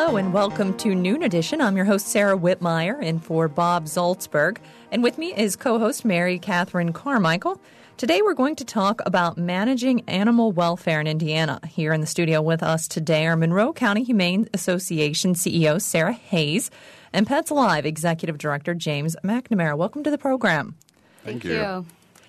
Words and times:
Hello 0.00 0.16
and 0.16 0.32
welcome 0.32 0.76
to 0.76 0.94
Noon 0.94 1.24
Edition. 1.24 1.60
I'm 1.60 1.74
your 1.74 1.84
host, 1.84 2.06
Sarah 2.06 2.38
Whitmire, 2.38 3.02
and 3.02 3.22
for 3.22 3.48
Bob 3.48 3.86
Zaltsberg. 3.86 4.58
And 4.92 5.02
with 5.02 5.18
me 5.18 5.34
is 5.34 5.56
co 5.56 5.80
host 5.80 6.04
Mary 6.04 6.38
Catherine 6.38 6.92
Carmichael. 6.92 7.60
Today 7.96 8.22
we're 8.22 8.34
going 8.34 8.54
to 8.54 8.64
talk 8.64 9.00
about 9.06 9.36
managing 9.36 10.08
animal 10.08 10.52
welfare 10.52 11.00
in 11.00 11.08
Indiana. 11.08 11.58
Here 11.66 11.92
in 11.92 12.00
the 12.00 12.06
studio 12.06 12.40
with 12.40 12.62
us 12.62 12.86
today 12.86 13.26
are 13.26 13.34
Monroe 13.34 13.72
County 13.72 14.04
Humane 14.04 14.48
Association 14.54 15.34
CEO 15.34 15.82
Sarah 15.82 16.12
Hayes 16.12 16.70
and 17.12 17.26
Pets 17.26 17.50
Alive 17.50 17.84
Executive 17.84 18.38
Director 18.38 18.74
James 18.74 19.16
McNamara. 19.24 19.76
Welcome 19.76 20.04
to 20.04 20.12
the 20.12 20.16
program. 20.16 20.76
Thank, 21.24 21.42
Thank 21.42 21.44
you. 21.44 21.54
you. 21.54 21.86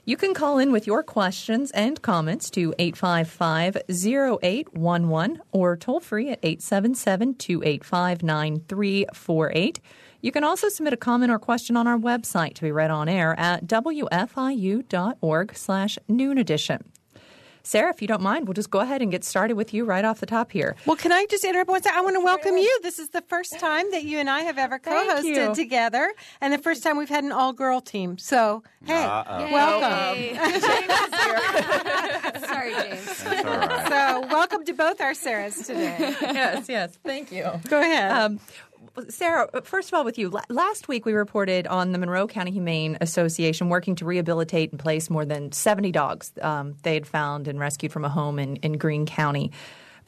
You 0.09 0.17
can 0.17 0.33
call 0.33 0.57
in 0.57 0.71
with 0.71 0.87
your 0.87 1.03
questions 1.03 1.69
and 1.69 2.01
comments 2.01 2.49
to 2.49 2.73
855 2.79 3.77
0811 3.87 5.41
or 5.51 5.77
toll 5.77 5.99
free 5.99 6.31
at 6.31 6.39
877 6.41 7.35
285 7.35 8.23
9348. 8.23 9.79
You 10.21 10.31
can 10.31 10.43
also 10.43 10.67
submit 10.67 10.93
a 10.93 10.97
comment 10.97 11.31
or 11.31 11.37
question 11.37 11.77
on 11.77 11.85
our 11.85 11.99
website 11.99 12.55
to 12.55 12.63
be 12.63 12.71
read 12.71 12.89
on 12.89 13.07
air 13.07 13.39
at 13.39 13.67
wfiu.org 13.67 15.55
slash 15.55 15.99
noon 16.07 16.39
edition. 16.39 16.91
Sarah, 17.69 17.91
if 17.91 18.01
you 18.01 18.07
don't 18.07 18.23
mind, 18.23 18.47
we'll 18.47 18.55
just 18.55 18.71
go 18.71 18.79
ahead 18.79 19.03
and 19.03 19.11
get 19.11 19.23
started 19.23 19.55
with 19.55 19.75
you 19.75 19.85
right 19.85 20.03
off 20.03 20.19
the 20.19 20.25
top 20.25 20.51
here. 20.51 20.75
Well, 20.87 20.95
can 20.95 21.11
I 21.11 21.27
just 21.29 21.43
interrupt 21.43 21.69
one 21.69 21.83
second? 21.83 21.99
I 21.99 22.01
want 22.01 22.15
to 22.15 22.19
welcome 22.19 22.57
you. 22.57 22.79
This 22.81 22.97
is 22.97 23.09
the 23.09 23.21
first 23.21 23.59
time 23.59 23.91
that 23.91 24.03
you 24.03 24.17
and 24.17 24.27
I 24.27 24.39
have 24.39 24.57
ever 24.57 24.79
co-hosted 24.79 25.53
together, 25.53 26.11
and 26.41 26.51
the 26.51 26.57
first 26.57 26.81
time 26.81 26.97
we've 26.97 27.09
had 27.09 27.23
an 27.23 27.31
all-girl 27.31 27.81
team. 27.81 28.17
So, 28.17 28.63
hey, 28.85 29.03
Uh-oh. 29.03 29.53
welcome. 29.53 30.35
Sorry, 32.49 32.73
James. 32.73 33.23
That's 33.23 33.45
all 33.45 33.55
right. 33.55 33.87
So, 33.87 34.21
welcome 34.35 34.65
to 34.65 34.73
both 34.73 34.99
our 34.99 35.11
Sarahs 35.11 35.63
today. 35.67 36.15
yes, 36.21 36.65
yes. 36.67 36.97
Thank 37.05 37.31
you. 37.31 37.51
Go 37.67 37.81
ahead. 37.81 38.11
Um, 38.11 38.39
Sarah, 39.09 39.49
first 39.63 39.89
of 39.89 39.93
all, 39.93 40.03
with 40.03 40.17
you, 40.17 40.31
last 40.49 40.87
week 40.87 41.05
we 41.05 41.13
reported 41.13 41.67
on 41.67 41.91
the 41.91 41.97
Monroe 41.97 42.27
County 42.27 42.51
Humane 42.51 42.97
Association 43.01 43.69
working 43.69 43.95
to 43.95 44.05
rehabilitate 44.05 44.71
and 44.71 44.79
place 44.79 45.09
more 45.09 45.25
than 45.25 45.51
70 45.51 45.91
dogs 45.91 46.31
um, 46.41 46.75
they 46.83 46.93
had 46.93 47.07
found 47.07 47.47
and 47.47 47.59
rescued 47.59 47.91
from 47.91 48.05
a 48.05 48.09
home 48.09 48.39
in, 48.39 48.57
in 48.57 48.77
Greene 48.77 49.05
County. 49.05 49.51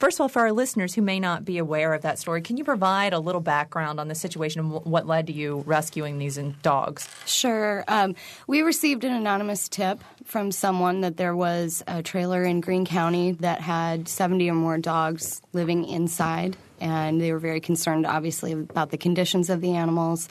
First 0.02 0.16
of 0.16 0.22
all, 0.22 0.28
for 0.28 0.40
our 0.40 0.50
listeners 0.50 0.94
who 0.94 1.00
may 1.00 1.20
not 1.20 1.44
be 1.44 1.58
aware 1.58 1.94
of 1.94 2.02
that 2.02 2.18
story, 2.18 2.42
can 2.42 2.56
you 2.56 2.64
provide 2.64 3.12
a 3.12 3.20
little 3.20 3.40
background 3.40 4.00
on 4.00 4.08
the 4.08 4.16
situation 4.16 4.58
and 4.58 4.72
what 4.72 5.06
led 5.06 5.28
to 5.28 5.32
you 5.32 5.62
rescuing 5.64 6.18
these 6.18 6.36
dogs? 6.60 7.08
Sure. 7.24 7.84
Um, 7.86 8.16
we 8.48 8.62
received 8.62 9.04
an 9.04 9.12
anonymous 9.12 9.68
tip 9.68 10.02
from 10.24 10.50
someone 10.50 11.02
that 11.02 11.18
there 11.18 11.36
was 11.36 11.84
a 11.86 12.02
trailer 12.02 12.42
in 12.42 12.60
Greene 12.60 12.84
County 12.84 13.30
that 13.32 13.60
had 13.60 14.08
70 14.08 14.50
or 14.50 14.54
more 14.54 14.76
dogs 14.76 15.40
living 15.52 15.84
inside, 15.84 16.56
and 16.82 17.20
they 17.20 17.32
were 17.32 17.38
very 17.38 17.60
concerned, 17.60 18.04
obviously, 18.04 18.52
about 18.52 18.90
the 18.90 18.98
conditions 18.98 19.48
of 19.48 19.60
the 19.60 19.76
animals. 19.76 20.28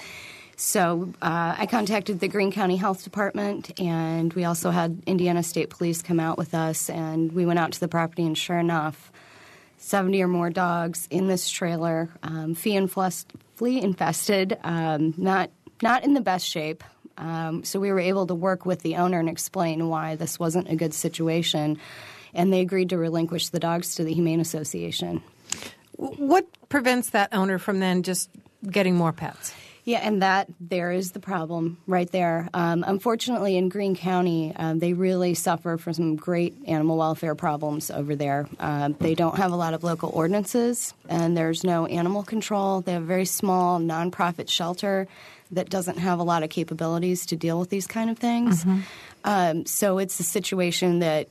So 0.58 1.12
uh, 1.22 1.56
I 1.58 1.66
contacted 1.66 2.20
the 2.20 2.28
Greene 2.28 2.52
County 2.52 2.76
Health 2.76 3.04
Department, 3.04 3.80
and 3.80 4.32
we 4.34 4.44
also 4.44 4.70
had 4.70 5.02
Indiana 5.08 5.42
State 5.42 5.72
Police 5.72 6.04
come 6.04 6.20
out 6.20 6.38
with 6.38 6.54
us, 6.54 6.90
and 6.90 7.32
we 7.32 7.46
went 7.46 7.58
out 7.58 7.72
to 7.72 7.80
the 7.80 7.88
property, 7.88 8.24
and 8.24 8.38
sure 8.38 8.60
enough, 8.60 9.12
70 9.78 10.22
or 10.22 10.28
more 10.28 10.52
dogs 10.52 11.08
in 11.10 11.28
this 11.28 11.50
trailer, 11.50 12.10
um, 12.22 12.54
flea, 12.54 12.76
infest, 12.76 13.32
flea 13.56 13.82
infested, 13.82 14.60
um, 14.64 15.16
not, 15.17 15.50
not 15.82 16.04
in 16.04 16.14
the 16.14 16.22
best 16.22 16.45
shape. 16.45 16.84
Um, 17.17 17.64
so 17.64 17.80
we 17.80 17.92
were 17.92 18.00
able 18.00 18.28
to 18.28 18.36
work 18.36 18.66
with 18.66 18.82
the 18.82 18.98
owner 18.98 19.20
and 19.20 19.30
explain 19.30 19.88
why 19.88 20.16
this 20.16 20.38
wasn't 20.38 20.70
a 20.70 20.76
good 20.76 20.94
situation. 20.94 21.80
And 22.34 22.54
they 22.54 22.61
agreed 22.61 22.90
to 22.90 22.98
relinquish 22.98 23.50
the 23.50 23.60
dogs 23.60 23.95
to 23.95 24.04
the 24.04 24.14
Humane 24.14 24.40
Association. 24.40 25.23
What 25.98 26.46
prevents 26.70 27.12
that 27.12 27.30
owner 27.34 27.58
from 27.58 27.80
then 27.80 28.04
just 28.04 28.30
getting 28.70 28.96
more 28.96 29.12
pets? 29.12 29.54
Yeah, 29.84 30.00
and 30.04 30.22
that 30.22 30.48
there 30.60 30.92
is 30.92 31.12
the 31.12 31.20
problem 31.20 31.78
right 31.88 32.10
there. 32.12 32.48
Um, 32.54 32.84
unfortunately, 32.86 33.58
in 33.58 33.68
Greene 33.70 33.96
County, 33.96 34.54
um, 34.56 34.78
they 34.78 34.94
really 34.94 35.34
suffer 35.34 35.78
from 35.78 35.94
some 35.94 36.16
great 36.16 36.56
animal 36.68 36.98
welfare 36.98 37.34
problems 37.34 37.90
over 37.90 38.16
there. 38.16 38.48
Um, 38.60 38.96
they 39.00 39.16
don't 39.16 39.38
have 39.38 39.52
a 39.52 39.56
lot 39.56 39.74
of 39.74 39.84
local 39.84 40.12
ordinances, 40.14 40.94
and 41.10 41.36
there's 41.36 41.64
no 41.64 41.88
animal 41.88 42.22
control. 42.22 42.82
They 42.82 42.94
have 42.94 43.02
a 43.02 43.06
very 43.06 43.26
small 43.26 43.80
nonprofit 43.80 44.50
shelter 44.50 45.08
that 45.50 45.70
doesn't 45.70 45.98
have 45.98 46.20
a 46.20 46.23
lot 46.23 46.44
of 46.44 46.52
capabilities 46.52 47.26
to 47.28 47.36
deal 47.36 47.60
with 47.60 47.72
these 47.72 47.88
kind 47.88 48.10
of 48.12 48.20
things. 48.20 48.64
Um, 49.23 49.66
so 49.66 49.98
it's 49.98 50.20
a 50.20 50.23
situation 50.23 51.00
that 51.00 51.28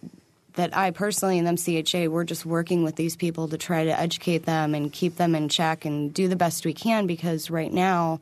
that 0.55 0.77
I 0.77 0.91
personally 0.91 1.39
and 1.39 1.49
MCHA 1.49 2.09
we're 2.09 2.25
just 2.25 2.47
working 2.47 2.83
with 2.83 2.97
these 2.97 3.17
people 3.17 3.49
to 3.49 3.59
try 3.59 3.85
to 3.85 3.99
educate 3.99 4.45
them 4.47 4.75
and 4.75 4.93
keep 4.93 5.17
them 5.17 5.35
in 5.35 5.49
check 5.49 5.85
and 5.85 6.13
do 6.13 6.29
the 6.29 6.37
best 6.37 6.65
we 6.65 6.73
can 6.73 7.07
because 7.07 7.51
right 7.51 7.73
now 7.73 8.21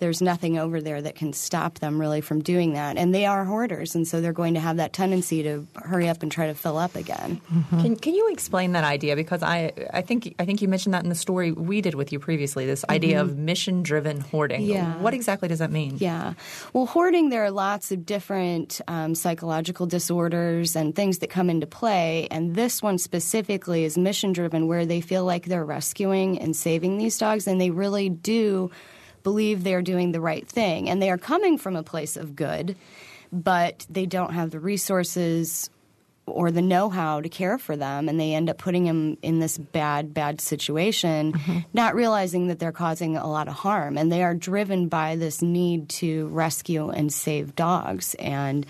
there's 0.00 0.20
nothing 0.20 0.58
over 0.58 0.80
there 0.80 1.00
that 1.00 1.14
can 1.14 1.32
stop 1.32 1.78
them 1.78 2.00
really 2.00 2.20
from 2.20 2.42
doing 2.42 2.72
that 2.74 2.96
and 2.96 3.14
they 3.14 3.26
are 3.26 3.44
hoarders 3.44 3.94
and 3.94 4.06
so 4.06 4.20
they're 4.20 4.32
going 4.32 4.54
to 4.54 4.60
have 4.60 4.76
that 4.78 4.92
tendency 4.92 5.42
to 5.42 5.66
hurry 5.76 6.08
up 6.08 6.22
and 6.22 6.32
try 6.32 6.46
to 6.46 6.54
fill 6.54 6.76
up 6.76 6.96
again. 6.96 7.40
Can, 7.70 7.96
can 7.96 8.14
you 8.14 8.30
explain 8.30 8.72
that 8.72 8.84
idea? 8.84 9.16
Because 9.16 9.42
I, 9.42 9.72
I 9.92 10.02
think 10.02 10.34
I 10.38 10.44
think 10.44 10.62
you 10.62 10.68
mentioned 10.68 10.94
that 10.94 11.02
in 11.02 11.08
the 11.08 11.14
story 11.14 11.52
we 11.52 11.80
did 11.80 11.94
with 11.94 12.12
you 12.12 12.18
previously. 12.18 12.66
This 12.66 12.84
idea 12.88 13.20
of 13.20 13.36
mission 13.36 13.82
driven 13.82 14.20
hoarding. 14.20 14.62
Yeah. 14.62 14.96
What 14.98 15.14
exactly 15.14 15.48
does 15.48 15.58
that 15.58 15.70
mean? 15.70 15.96
Yeah. 15.98 16.34
Well, 16.72 16.86
hoarding, 16.86 17.28
there 17.28 17.44
are 17.44 17.50
lots 17.50 17.92
of 17.92 18.06
different 18.06 18.80
um, 18.88 19.14
psychological 19.14 19.86
disorders 19.86 20.76
and 20.76 20.94
things 20.94 21.18
that 21.18 21.30
come 21.30 21.50
into 21.50 21.66
play. 21.66 22.28
And 22.30 22.54
this 22.54 22.82
one 22.82 22.98
specifically 22.98 23.84
is 23.84 23.98
mission 23.98 24.32
driven, 24.32 24.66
where 24.66 24.86
they 24.86 25.00
feel 25.00 25.24
like 25.24 25.46
they're 25.46 25.64
rescuing 25.64 26.38
and 26.38 26.56
saving 26.56 26.98
these 26.98 27.18
dogs, 27.18 27.46
and 27.46 27.60
they 27.60 27.70
really 27.70 28.08
do 28.08 28.70
believe 29.22 29.62
they're 29.62 29.82
doing 29.82 30.12
the 30.12 30.20
right 30.20 30.46
thing. 30.46 30.88
And 30.88 31.00
they 31.00 31.10
are 31.10 31.18
coming 31.18 31.58
from 31.58 31.76
a 31.76 31.82
place 31.82 32.16
of 32.16 32.36
good, 32.36 32.76
but 33.32 33.86
they 33.90 34.06
don't 34.06 34.32
have 34.32 34.50
the 34.50 34.60
resources 34.60 35.70
or 36.26 36.50
the 36.50 36.62
know-how 36.62 37.20
to 37.20 37.28
care 37.28 37.58
for 37.58 37.76
them. 37.76 38.08
And 38.08 38.20
they 38.20 38.34
end 38.34 38.48
up 38.48 38.58
putting 38.58 38.84
them 38.84 39.18
in 39.22 39.40
this 39.40 39.58
bad 39.58 40.14
bad 40.14 40.40
situation 40.40 41.32
mm-hmm. 41.32 41.58
not 41.72 41.94
realizing 41.94 42.48
that 42.48 42.58
they're 42.58 42.72
causing 42.72 43.16
a 43.16 43.28
lot 43.28 43.48
of 43.48 43.54
harm. 43.54 43.98
And 43.98 44.12
they 44.12 44.22
are 44.22 44.34
driven 44.34 44.88
by 44.88 45.16
this 45.16 45.42
need 45.42 45.88
to 45.90 46.28
rescue 46.28 46.90
and 46.90 47.12
save 47.12 47.56
dogs. 47.56 48.14
And 48.14 48.66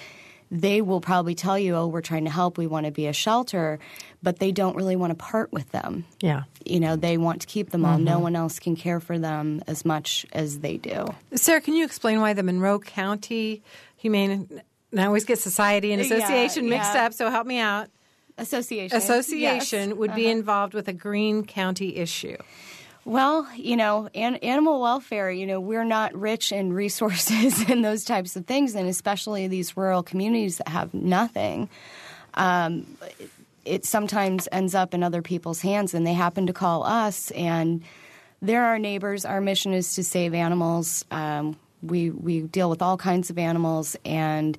they 0.50 0.82
will 0.82 1.00
probably 1.00 1.34
tell 1.34 1.58
you 1.58 1.74
oh 1.76 1.86
we're 1.86 2.00
trying 2.00 2.24
to 2.24 2.30
help 2.30 2.58
we 2.58 2.66
want 2.66 2.84
to 2.86 2.92
be 2.92 3.06
a 3.06 3.12
shelter 3.12 3.78
but 4.22 4.38
they 4.40 4.50
don't 4.52 4.74
really 4.76 4.96
want 4.96 5.10
to 5.10 5.14
part 5.14 5.52
with 5.52 5.70
them 5.70 6.04
Yeah. 6.20 6.42
you 6.64 6.80
know 6.80 6.96
they 6.96 7.16
want 7.18 7.40
to 7.42 7.46
keep 7.46 7.70
them 7.70 7.84
all 7.84 7.98
no 7.98 8.18
one 8.18 8.34
else 8.34 8.58
can 8.58 8.74
care 8.76 8.98
for 9.00 9.18
them 9.18 9.62
as 9.66 9.84
much 9.84 10.26
as 10.32 10.58
they 10.60 10.76
do 10.76 11.06
Sarah, 11.34 11.60
can 11.60 11.74
you 11.74 11.84
explain 11.84 12.20
why 12.20 12.32
the 12.32 12.42
Monroe 12.42 12.80
County 12.80 13.62
Humane? 13.98 14.48
And 14.90 15.00
I 15.00 15.06
always 15.06 15.24
get 15.24 15.38
society 15.38 15.92
and 15.92 16.00
Yeah, 16.04 16.16
association 16.16 16.68
mixed 16.68 16.94
yeah. 16.94 17.06
up, 17.06 17.12
so 17.12 17.30
help 17.30 17.46
me 17.46 17.58
out. 17.60 17.88
association 18.38 18.96
Association 18.96 19.90
Yes. 19.90 19.96
would 19.98 20.14
be 20.14 20.26
Uh-huh. 20.26 20.32
involved 20.38 20.74
with 20.74 20.88
a 20.88 20.92
Greene 20.92 21.44
County 21.44 21.96
issue. 21.96 22.36
Well, 23.04 23.48
you 23.56 23.76
know, 23.76 24.08
an, 24.14 24.36
animal 24.36 24.80
welfare, 24.80 25.30
you 25.30 25.46
know, 25.46 25.58
we're 25.58 25.84
not 25.84 26.14
rich 26.14 26.52
in 26.52 26.72
resources 26.84 27.68
and 27.68 27.84
those 27.84 28.04
types 28.04 28.36
of 28.36 28.46
things, 28.46 28.74
and 28.74 28.88
especially 28.88 29.48
these 29.48 29.76
rural 29.76 30.02
communities 30.02 30.58
that 30.58 30.68
have 30.68 30.92
nothing. 30.92 31.68
Um, 32.34 32.86
it, 33.64 33.84
sometimes 33.84 34.48
ends 34.52 34.74
up 34.74 34.94
in 34.94 35.02
other 35.02 35.22
people's 35.22 35.60
hands, 35.60 35.94
and 35.94 36.06
they 36.06 36.12
happen 36.12 36.46
to 36.46 36.52
call 36.52 36.84
us, 36.84 37.30
and 37.32 37.82
they're 38.42 38.64
our 38.64 38.78
neighbors. 38.78 39.24
Our 39.24 39.40
mission 39.40 39.72
is 39.72 39.94
to 39.94 40.04
save 40.04 40.34
animals. 40.34 41.04
Um, 41.10 41.56
we 41.82 42.10
we 42.10 42.40
deal 42.42 42.70
with 42.70 42.82
all 42.82 42.96
kinds 42.96 43.30
of 43.30 43.38
animals, 43.38 43.96
and 44.04 44.56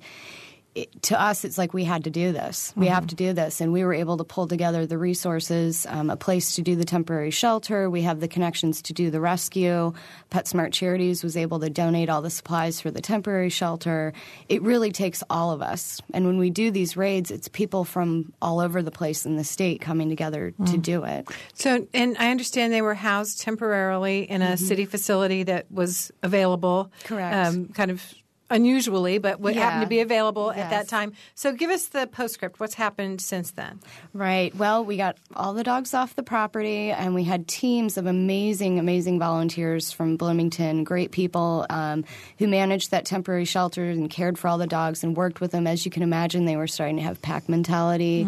it, 0.74 1.02
to 1.02 1.20
us, 1.20 1.44
it's 1.44 1.58
like 1.58 1.74
we 1.74 1.84
had 1.84 2.04
to 2.04 2.10
do 2.10 2.32
this. 2.32 2.72
We 2.76 2.86
have 2.86 3.06
to 3.08 3.14
do 3.14 3.32
this, 3.32 3.60
and 3.60 3.72
we 3.72 3.84
were 3.84 3.92
able 3.92 4.16
to 4.16 4.24
pull 4.24 4.48
together 4.48 4.86
the 4.86 4.96
resources, 4.96 5.86
um, 5.88 6.08
a 6.08 6.16
place 6.16 6.54
to 6.54 6.62
do 6.62 6.76
the 6.76 6.84
temporary 6.84 7.30
shelter. 7.30 7.90
We 7.90 8.02
have 8.02 8.20
the 8.20 8.28
connections 8.28 8.80
to 8.82 8.92
do 8.92 9.10
the 9.10 9.20
rescue. 9.20 9.92
PetSmart 10.30 10.72
Charities 10.72 11.22
was 11.22 11.36
able 11.36 11.60
to 11.60 11.68
donate 11.68 12.08
all 12.08 12.22
the 12.22 12.30
supplies 12.30 12.80
for 12.80 12.90
the 12.90 13.02
temporary 13.02 13.50
shelter. 13.50 14.14
It 14.48 14.62
really 14.62 14.92
takes 14.92 15.22
all 15.28 15.50
of 15.50 15.60
us, 15.60 16.00
and 16.14 16.26
when 16.26 16.38
we 16.38 16.48
do 16.48 16.70
these 16.70 16.96
raids, 16.96 17.30
it's 17.30 17.48
people 17.48 17.84
from 17.84 18.32
all 18.40 18.58
over 18.58 18.82
the 18.82 18.90
place 18.90 19.26
in 19.26 19.36
the 19.36 19.44
state 19.44 19.80
coming 19.80 20.08
together 20.08 20.54
to 20.66 20.78
do 20.78 21.04
it. 21.04 21.28
So, 21.54 21.86
and 21.92 22.16
I 22.18 22.30
understand 22.30 22.72
they 22.72 22.82
were 22.82 22.94
housed 22.94 23.40
temporarily 23.42 24.22
in 24.22 24.40
a 24.40 24.56
city 24.56 24.86
facility 24.86 25.42
that 25.44 25.70
was 25.70 26.10
available. 26.22 26.90
Correct. 27.04 27.34
Um, 27.34 27.68
kind 27.68 27.90
of 27.90 28.02
unusually, 28.52 29.18
but 29.18 29.40
what 29.40 29.54
Yeah. 29.54 29.62
happened 29.62 29.82
to 29.82 29.88
be 29.88 30.00
available 30.00 30.50
at 30.52 30.70
that 30.70 30.88
time. 30.88 31.12
So 31.34 31.52
give 31.52 31.70
us 31.70 31.86
the 31.86 32.06
postscript. 32.06 32.60
What's 32.60 32.74
happened 32.74 33.20
since 33.20 33.50
then? 33.52 33.80
Right. 34.12 34.54
Well, 34.54 34.84
we 34.84 34.96
got 34.96 35.16
all 35.34 35.54
the 35.54 35.64
dogs 35.64 35.94
off 35.94 36.14
the 36.14 36.22
property, 36.22 36.90
and 36.90 37.14
we 37.14 37.24
had 37.24 37.48
teams 37.48 37.96
of 37.96 38.06
amazing, 38.06 38.78
amazing 38.78 39.18
volunteers 39.18 39.90
from 39.90 40.16
Bloomington, 40.16 40.84
great 40.84 41.10
people 41.10 41.66
um, 41.70 42.04
who 42.38 42.46
managed 42.46 42.90
that 42.90 43.04
temporary 43.04 43.44
shelter 43.44 43.84
and 43.90 44.10
cared 44.10 44.38
for 44.38 44.48
all 44.48 44.58
the 44.58 44.66
dogs 44.66 45.02
and 45.02 45.16
worked 45.16 45.40
with 45.40 45.50
them. 45.52 45.66
As 45.66 45.84
you 45.84 45.90
can 45.90 46.02
imagine, 46.02 46.44
they 46.44 46.56
were 46.56 46.66
starting 46.66 46.96
to 46.96 47.02
have 47.02 47.20
pack 47.22 47.48
mentality. 47.48 48.26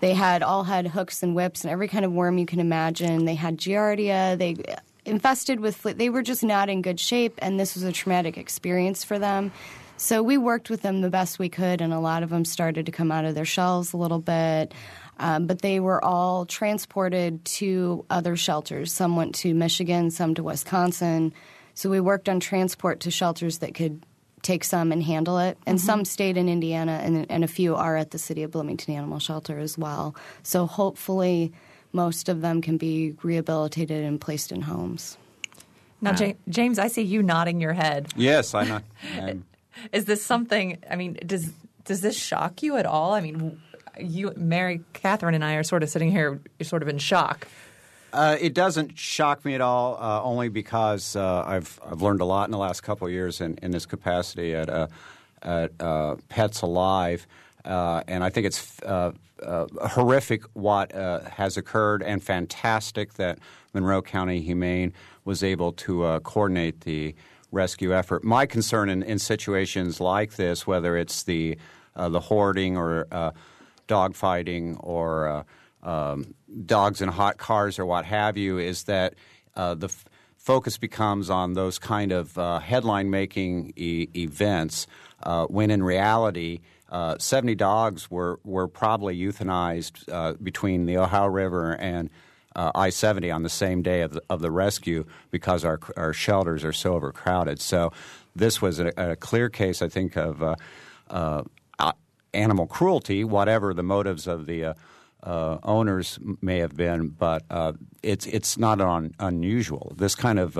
They 0.00 0.12
had 0.14 0.42
all 0.42 0.64
had 0.64 0.86
hooks 0.86 1.22
and 1.22 1.34
whips 1.34 1.64
and 1.64 1.70
every 1.70 1.88
kind 1.88 2.04
of 2.04 2.12
worm 2.12 2.38
you 2.38 2.46
can 2.46 2.60
imagine. 2.60 3.24
They 3.24 3.34
had 3.34 3.56
giardia. 3.58 4.36
They 4.38 4.56
infested 5.04 5.60
with 5.60 5.76
fle- 5.76 5.90
they 5.90 6.10
were 6.10 6.22
just 6.22 6.42
not 6.42 6.68
in 6.68 6.82
good 6.82 6.98
shape 6.98 7.34
and 7.38 7.58
this 7.58 7.74
was 7.74 7.84
a 7.84 7.92
traumatic 7.92 8.38
experience 8.38 9.04
for 9.04 9.18
them. 9.18 9.52
So 9.96 10.22
we 10.22 10.36
worked 10.38 10.70
with 10.70 10.82
them 10.82 11.00
the 11.00 11.10
best 11.10 11.38
we 11.38 11.48
could 11.48 11.80
and 11.80 11.92
a 11.92 12.00
lot 12.00 12.22
of 12.22 12.30
them 12.30 12.44
started 12.44 12.86
to 12.86 12.92
come 12.92 13.12
out 13.12 13.24
of 13.24 13.34
their 13.34 13.44
shells 13.44 13.92
a 13.92 13.96
little 13.96 14.18
bit. 14.18 14.74
Um, 15.18 15.46
but 15.46 15.62
they 15.62 15.78
were 15.78 16.04
all 16.04 16.44
transported 16.44 17.44
to 17.44 18.04
other 18.10 18.36
shelters 18.36 18.92
some 18.92 19.16
went 19.16 19.34
to 19.36 19.54
michigan 19.54 20.10
some 20.10 20.34
to 20.34 20.42
wisconsin. 20.42 21.32
So 21.74 21.90
we 21.90 22.00
worked 22.00 22.28
on 22.28 22.40
transport 22.40 23.00
to 23.00 23.10
shelters 23.10 23.58
that 23.58 23.74
could 23.74 24.02
take 24.42 24.62
some 24.62 24.92
and 24.92 25.02
handle 25.02 25.38
it. 25.38 25.56
And 25.66 25.80
some 25.80 26.04
stayed 26.04 26.36
in 26.36 26.48
indiana 26.48 27.00
and, 27.02 27.30
and 27.30 27.44
a 27.44 27.48
few 27.48 27.76
are 27.76 27.96
at 27.96 28.10
the 28.10 28.18
city 28.18 28.42
of 28.42 28.50
bloomington 28.50 28.94
animal 28.94 29.18
shelter 29.18 29.58
as 29.58 29.78
well. 29.78 30.14
So 30.42 30.66
hopefully 30.66 31.52
most 31.94 32.28
of 32.28 32.42
them 32.42 32.60
can 32.60 32.76
be 32.76 33.14
rehabilitated 33.22 34.04
and 34.04 34.20
placed 34.20 34.52
in 34.52 34.60
homes. 34.62 35.16
Now, 36.02 36.12
Ja- 36.14 36.34
James, 36.50 36.78
I 36.78 36.88
see 36.88 37.02
you 37.02 37.22
nodding 37.22 37.60
your 37.60 37.72
head. 37.72 38.08
Yes, 38.16 38.54
I 38.54 38.64
know. 38.64 38.80
I'm- 39.20 39.44
Is 39.92 40.04
this 40.04 40.24
something? 40.24 40.76
I 40.90 40.96
mean, 40.96 41.16
does 41.24 41.50
does 41.84 42.00
this 42.00 42.16
shock 42.16 42.62
you 42.62 42.76
at 42.76 42.84
all? 42.86 43.12
I 43.14 43.20
mean, 43.20 43.60
you, 43.98 44.32
Mary, 44.36 44.82
Catherine, 44.92 45.34
and 45.34 45.44
I 45.44 45.54
are 45.54 45.62
sort 45.62 45.82
of 45.82 45.88
sitting 45.88 46.10
here, 46.10 46.40
sort 46.62 46.82
of 46.82 46.88
in 46.88 46.98
shock. 46.98 47.46
Uh, 48.12 48.36
it 48.40 48.54
doesn't 48.54 48.96
shock 48.98 49.44
me 49.44 49.54
at 49.54 49.60
all, 49.60 49.96
uh, 50.00 50.22
only 50.22 50.48
because 50.48 51.16
uh, 51.16 51.42
I've 51.46 51.80
I've 51.84 52.00
learned 52.02 52.20
a 52.20 52.24
lot 52.24 52.46
in 52.46 52.52
the 52.52 52.58
last 52.58 52.82
couple 52.82 53.06
of 53.06 53.12
years 53.12 53.40
in, 53.40 53.58
in 53.62 53.70
this 53.72 53.86
capacity 53.86 54.54
at 54.54 54.68
uh, 54.68 54.86
at 55.42 55.72
uh, 55.80 56.16
Pets 56.28 56.62
Alive, 56.62 57.26
uh, 57.64 58.02
and 58.06 58.22
I 58.22 58.30
think 58.30 58.46
it's 58.46 58.80
uh, 59.44 59.66
horrific 59.88 60.44
what 60.54 60.94
uh, 60.94 61.20
has 61.30 61.56
occurred, 61.56 62.02
and 62.02 62.22
fantastic 62.22 63.14
that 63.14 63.38
Monroe 63.72 64.02
County 64.02 64.40
Humane 64.40 64.92
was 65.24 65.42
able 65.42 65.72
to 65.72 66.04
uh, 66.04 66.20
coordinate 66.20 66.82
the 66.82 67.14
rescue 67.50 67.94
effort. 67.94 68.24
My 68.24 68.46
concern 68.46 68.88
in, 68.88 69.02
in 69.02 69.18
situations 69.18 70.00
like 70.00 70.34
this, 70.34 70.66
whether 70.66 70.96
it's 70.96 71.22
the 71.22 71.58
uh, 71.96 72.08
the 72.08 72.20
hoarding 72.20 72.76
or 72.76 73.06
uh, 73.12 73.30
dog 73.86 74.16
fighting 74.16 74.76
or 74.78 75.28
uh, 75.28 75.88
um, 75.88 76.34
dogs 76.66 77.00
in 77.00 77.08
hot 77.08 77.38
cars 77.38 77.78
or 77.78 77.86
what 77.86 78.04
have 78.04 78.36
you, 78.36 78.58
is 78.58 78.84
that 78.84 79.14
the 79.54 79.86
f- 79.86 80.04
focus 80.36 80.76
becomes 80.76 81.30
on 81.30 81.52
those 81.52 81.78
kind 81.78 82.10
of 82.12 82.34
headline 82.62 83.10
making 83.10 83.72
e- 83.76 84.08
events 84.16 84.86
when 85.48 85.70
in 85.70 85.82
reality. 85.82 86.60
Uh, 86.90 87.18
70 87.18 87.54
dogs 87.54 88.10
were, 88.10 88.38
were 88.44 88.68
probably 88.68 89.18
euthanized 89.18 90.04
uh, 90.12 90.34
between 90.34 90.86
the 90.86 90.98
Ohio 90.98 91.26
River 91.26 91.72
and 91.76 92.10
uh, 92.54 92.70
I 92.74 92.90
70 92.90 93.30
on 93.30 93.42
the 93.42 93.48
same 93.48 93.82
day 93.82 94.02
of 94.02 94.12
the, 94.12 94.22
of 94.30 94.40
the 94.40 94.50
rescue 94.50 95.04
because 95.30 95.64
our, 95.64 95.80
our 95.96 96.12
shelters 96.12 96.64
are 96.64 96.72
so 96.72 96.94
overcrowded. 96.94 97.60
So, 97.60 97.92
this 98.36 98.60
was 98.60 98.80
a, 98.80 98.92
a 98.96 99.16
clear 99.16 99.48
case, 99.48 99.80
I 99.80 99.88
think, 99.88 100.16
of 100.16 100.42
uh, 100.42 100.56
uh, 101.08 101.42
animal 102.32 102.66
cruelty, 102.66 103.24
whatever 103.24 103.72
the 103.72 103.82
motives 103.82 104.26
of 104.26 104.46
the 104.46 104.74
uh, 105.22 105.58
owners 105.62 106.18
may 106.42 106.58
have 106.58 106.76
been, 106.76 107.08
but 107.08 107.44
it's, 108.02 108.26
it's 108.26 108.58
not 108.58 108.80
un- 108.80 109.14
unusual. 109.20 109.94
This 109.96 110.16
kind 110.16 110.40
of 110.40 110.58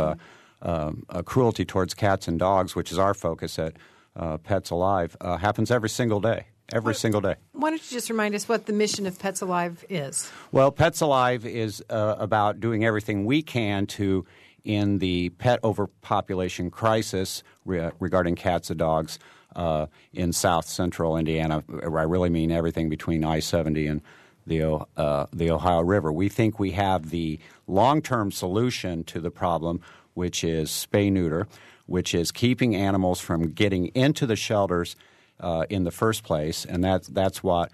um, 0.62 1.04
cruelty 1.24 1.64
towards 1.64 1.94
cats 1.94 2.28
and 2.28 2.38
dogs, 2.38 2.76
which 2.76 2.92
is 2.92 2.98
our 2.98 3.12
focus 3.12 3.58
at 3.58 3.74
uh, 4.16 4.38
Pets 4.38 4.70
Alive, 4.70 5.16
uh, 5.20 5.36
happens 5.36 5.70
every 5.70 5.90
single 5.90 6.20
day. 6.20 6.46
Every 6.72 6.94
single 6.94 7.20
day. 7.20 7.34
Why 7.52 7.70
don't 7.70 7.82
you 7.82 7.94
just 7.94 8.08
remind 8.08 8.34
us 8.34 8.48
what 8.48 8.64
the 8.64 8.72
mission 8.72 9.06
of 9.06 9.18
Pets 9.18 9.42
Alive 9.42 9.84
is? 9.90 10.30
Well, 10.50 10.72
Pets 10.72 11.02
Alive 11.02 11.44
is 11.44 11.84
uh, 11.90 12.16
about 12.18 12.58
doing 12.58 12.86
everything 12.86 13.26
we 13.26 13.42
can 13.42 13.86
to, 13.86 14.24
in 14.64 14.98
the 14.98 15.28
pet 15.30 15.60
overpopulation 15.62 16.70
crisis 16.70 17.42
re- 17.64 17.90
regarding 18.00 18.34
cats 18.34 18.70
and 18.70 18.78
dogs 18.78 19.18
uh, 19.54 19.86
in 20.12 20.32
south 20.32 20.66
central 20.66 21.16
Indiana. 21.16 21.62
I 21.82 22.02
really 22.02 22.30
mean 22.30 22.50
everything 22.50 22.88
between 22.88 23.24
I 23.24 23.40
70 23.40 23.86
and 23.86 24.02
the, 24.46 24.84
uh, 24.96 25.26
the 25.32 25.50
Ohio 25.50 25.82
River. 25.82 26.12
We 26.12 26.28
think 26.28 26.58
we 26.58 26.72
have 26.72 27.10
the 27.10 27.38
long 27.66 28.02
term 28.02 28.32
solution 28.32 29.04
to 29.04 29.20
the 29.20 29.30
problem, 29.30 29.80
which 30.14 30.42
is 30.42 30.70
spay 30.70 31.12
neuter, 31.12 31.46
which 31.86 32.14
is 32.14 32.32
keeping 32.32 32.74
animals 32.74 33.20
from 33.20 33.50
getting 33.50 33.86
into 33.88 34.26
the 34.26 34.36
shelters 34.36 34.96
uh, 35.40 35.64
in 35.68 35.84
the 35.84 35.90
first 35.90 36.22
place. 36.24 36.64
And 36.64 36.82
that's, 36.82 37.08
that's 37.08 37.42
what 37.42 37.70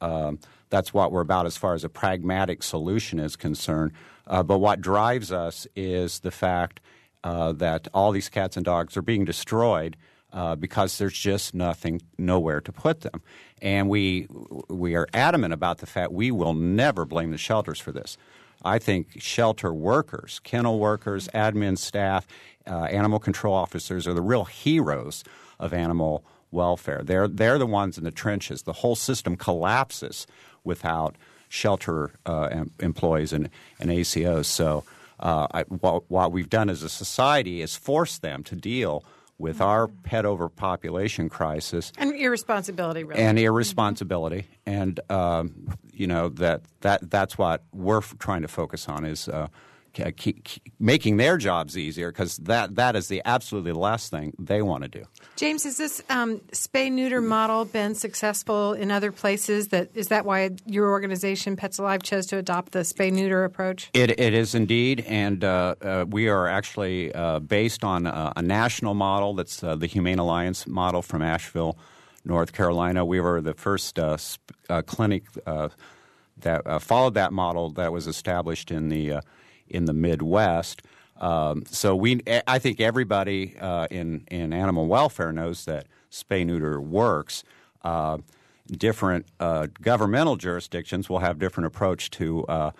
um, 0.00 0.38
that's 0.70 0.94
what 0.94 1.12
we're 1.12 1.20
about 1.20 1.46
as 1.46 1.56
far 1.56 1.74
as 1.74 1.84
a 1.84 1.88
pragmatic 1.88 2.62
solution 2.62 3.18
is 3.18 3.36
concerned. 3.36 3.92
Uh, 4.26 4.42
but 4.42 4.58
what 4.58 4.80
drives 4.80 5.32
us 5.32 5.66
is 5.74 6.20
the 6.20 6.30
fact 6.30 6.80
uh, 7.24 7.52
that 7.52 7.88
all 7.92 8.12
these 8.12 8.28
cats 8.28 8.56
and 8.56 8.64
dogs 8.64 8.96
are 8.96 9.02
being 9.02 9.24
destroyed 9.24 9.96
uh, 10.32 10.54
because 10.54 10.96
there's 10.98 11.18
just 11.18 11.54
nothing, 11.54 12.00
nowhere 12.16 12.60
to 12.60 12.72
put 12.72 13.00
them. 13.00 13.20
And 13.60 13.88
we, 13.88 14.28
we 14.68 14.94
are 14.94 15.08
adamant 15.12 15.52
about 15.52 15.78
the 15.78 15.86
fact 15.86 16.12
we 16.12 16.30
will 16.30 16.54
never 16.54 17.04
blame 17.04 17.32
the 17.32 17.38
shelters 17.38 17.80
for 17.80 17.92
this. 17.92 18.16
I 18.64 18.78
think 18.78 19.20
shelter 19.20 19.74
workers, 19.74 20.40
kennel 20.44 20.78
workers, 20.78 21.28
admin 21.34 21.76
staff, 21.78 22.26
uh, 22.70 22.84
animal 22.84 23.18
control 23.18 23.54
officers 23.54 24.06
are 24.06 24.14
the 24.14 24.22
real 24.22 24.44
heroes 24.44 25.24
of 25.58 25.72
animal 25.74 26.24
welfare. 26.52 27.02
They're, 27.04 27.28
they're 27.28 27.58
the 27.58 27.66
ones 27.66 27.98
in 27.98 28.04
the 28.04 28.10
trenches. 28.10 28.62
The 28.62 28.72
whole 28.74 28.96
system 28.96 29.36
collapses 29.36 30.26
without 30.64 31.16
shelter 31.48 32.12
uh, 32.26 32.42
em- 32.50 32.70
employees 32.80 33.32
and, 33.32 33.50
and 33.80 33.90
ACOs. 33.90 34.46
So, 34.46 34.84
uh, 35.18 35.46
I, 35.52 35.62
what, 35.64 36.10
what 36.10 36.32
we've 36.32 36.48
done 36.48 36.70
as 36.70 36.82
a 36.82 36.88
society 36.88 37.60
is 37.60 37.76
force 37.76 38.18
them 38.18 38.42
to 38.44 38.54
deal 38.56 39.04
with 39.38 39.60
our 39.60 39.88
pet 39.88 40.24
overpopulation 40.26 41.28
crisis 41.28 41.92
And 41.98 42.14
irresponsibility, 42.14 43.04
really. 43.04 43.20
and 43.22 43.38
irresponsibility, 43.38 44.46
and 44.66 45.00
um, 45.10 45.68
you 45.92 46.06
know 46.06 46.28
that, 46.30 46.60
that 46.82 47.10
that's 47.10 47.36
what 47.38 47.62
we're 47.72 47.98
f- 47.98 48.14
trying 48.18 48.42
to 48.42 48.48
focus 48.48 48.86
on 48.88 49.04
is 49.06 49.28
uh, 49.28 49.46
ke- 49.46 49.48
keep, 49.48 49.48
keep 49.48 49.79
making 50.78 51.16
their 51.16 51.36
jobs 51.36 51.76
easier 51.76 52.10
because 52.10 52.36
that 52.38 52.74
that 52.76 52.96
is 52.96 53.08
the 53.08 53.22
absolutely 53.24 53.72
last 53.72 54.10
thing 54.10 54.34
they 54.38 54.62
want 54.62 54.82
to 54.82 54.88
do. 54.88 55.04
James, 55.36 55.64
has 55.64 55.76
this 55.76 56.02
um, 56.10 56.38
spay 56.52 56.90
neuter 56.90 57.20
model 57.20 57.64
been 57.64 57.94
successful 57.94 58.72
in 58.72 58.90
other 58.90 59.12
places? 59.12 59.68
That 59.68 59.90
is 59.94 60.08
that 60.08 60.24
why 60.24 60.50
your 60.66 60.90
organization 60.90 61.56
Pets 61.56 61.78
Alive 61.78 62.02
chose 62.02 62.26
to 62.26 62.38
adopt 62.38 62.72
the 62.72 62.80
spay 62.80 63.12
neuter 63.12 63.44
approach? 63.44 63.90
It, 63.94 64.18
it 64.18 64.34
is 64.34 64.54
indeed, 64.54 65.04
and 65.06 65.42
uh, 65.44 65.74
uh, 65.80 66.04
we 66.08 66.28
are 66.28 66.46
actually 66.46 67.14
uh, 67.14 67.38
based 67.40 67.84
on 67.84 68.06
a, 68.06 68.32
a 68.36 68.42
national 68.42 68.94
model 68.94 69.34
that's 69.34 69.62
uh, 69.62 69.76
the 69.76 69.86
Humane 69.86 70.18
Alliance 70.18 70.66
model 70.66 71.02
from 71.02 71.22
Asheville, 71.22 71.78
North 72.24 72.52
Carolina. 72.52 73.04
We 73.04 73.20
were 73.20 73.40
the 73.40 73.54
first 73.54 73.98
uh, 73.98 74.16
sp- 74.16 74.52
uh, 74.68 74.82
clinic 74.82 75.24
uh, 75.46 75.70
that 76.38 76.66
uh, 76.66 76.78
followed 76.78 77.14
that 77.14 77.32
model 77.32 77.70
that 77.70 77.92
was 77.92 78.06
established 78.06 78.70
in 78.70 78.88
the 78.88 79.12
uh, 79.14 79.20
in 79.70 79.84
the 79.84 79.92
Midwest. 79.92 80.82
Um, 81.20 81.64
so 81.66 81.94
we, 81.94 82.22
I 82.46 82.58
think 82.58 82.80
everybody 82.80 83.56
uh, 83.60 83.86
in 83.90 84.24
in 84.30 84.52
animal 84.52 84.86
welfare 84.86 85.32
knows 85.32 85.64
that 85.66 85.86
spay 86.10 86.46
neuter 86.46 86.80
works. 86.80 87.44
Uh, 87.82 88.18
different 88.70 89.26
uh, 89.38 89.66
governmental 89.82 90.36
jurisdictions 90.36 91.08
will 91.08 91.18
have 91.18 91.38
different 91.38 91.66
approach 91.66 92.10
to 92.10 92.44
uh, 92.46 92.70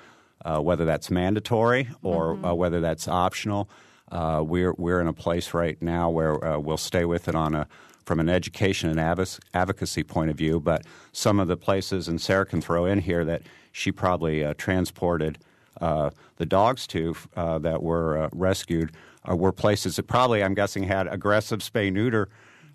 uh, 0.44 0.60
whether 0.60 0.84
that's 0.84 1.10
mandatory 1.10 1.88
or 2.02 2.44
uh, 2.44 2.54
whether 2.54 2.80
that's 2.80 3.08
optional. 3.08 3.68
Uh, 4.10 4.42
we're 4.44 4.72
we're 4.78 5.00
in 5.00 5.06
a 5.06 5.12
place 5.12 5.54
right 5.54 5.80
now 5.82 6.10
where 6.10 6.42
uh, 6.44 6.58
we'll 6.58 6.76
stay 6.76 7.04
with 7.04 7.28
it 7.28 7.34
on 7.34 7.54
a 7.54 7.66
from 8.04 8.18
an 8.18 8.28
education 8.28 8.90
and 8.90 8.98
advoc- 8.98 9.38
advocacy 9.54 10.02
point 10.02 10.30
of 10.30 10.36
view. 10.36 10.58
But 10.58 10.84
some 11.12 11.38
of 11.38 11.46
the 11.48 11.56
places, 11.56 12.08
and 12.08 12.20
Sarah 12.20 12.46
can 12.46 12.60
throw 12.60 12.86
in 12.86 13.00
here 13.00 13.24
that 13.24 13.42
she 13.72 13.92
probably 13.92 14.44
uh, 14.44 14.54
transported 14.56 15.38
uh, 15.80 16.10
the 16.36 16.46
dogs 16.46 16.86
to 16.88 17.14
uh, 17.36 17.58
that 17.58 17.82
were 17.82 18.22
uh, 18.22 18.28
rescued 18.32 18.92
uh, 19.28 19.36
were 19.36 19.52
places 19.52 19.96
that 19.96 20.04
probably, 20.04 20.42
I'm 20.42 20.54
guessing, 20.54 20.84
had 20.84 21.06
aggressive 21.06 21.60
spay 21.60 21.92
neuter 21.92 22.28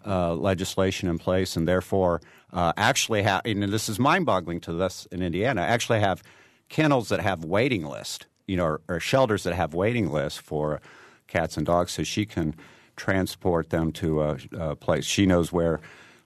uh, 0.06 0.34
legislation 0.34 1.10
in 1.10 1.18
place, 1.18 1.56
and 1.56 1.68
therefore 1.68 2.22
actually 2.54 3.24
have. 3.24 3.42
And 3.46 3.64
this 3.64 3.90
is 3.90 4.00
mind-boggling 4.00 4.62
to 4.62 4.82
us 4.82 5.08
in 5.12 5.22
Indiana. 5.22 5.62
Actually, 5.62 6.00
have 6.00 6.24
kennels 6.70 7.10
that 7.10 7.20
have 7.20 7.44
waiting 7.44 7.86
lists, 7.86 8.25
you 8.48 8.58
know, 8.58 8.66
or, 8.66 8.82
or 8.88 9.00
shelters 9.00 9.44
that 9.44 9.54
have 9.54 9.74
waiting 9.74 10.12
lists 10.12 10.40
for 10.40 10.82
cats 11.28 11.58
and 11.58 11.66
dogs, 11.66 11.92
so 11.92 12.04
she 12.04 12.25
can 12.25 12.56
transport 12.96 13.70
them 13.70 13.92
to 13.92 14.22
a, 14.22 14.38
a 14.58 14.75
place. 14.75 15.06
She 15.06 15.25
knows 15.25 15.52
where 15.52 15.80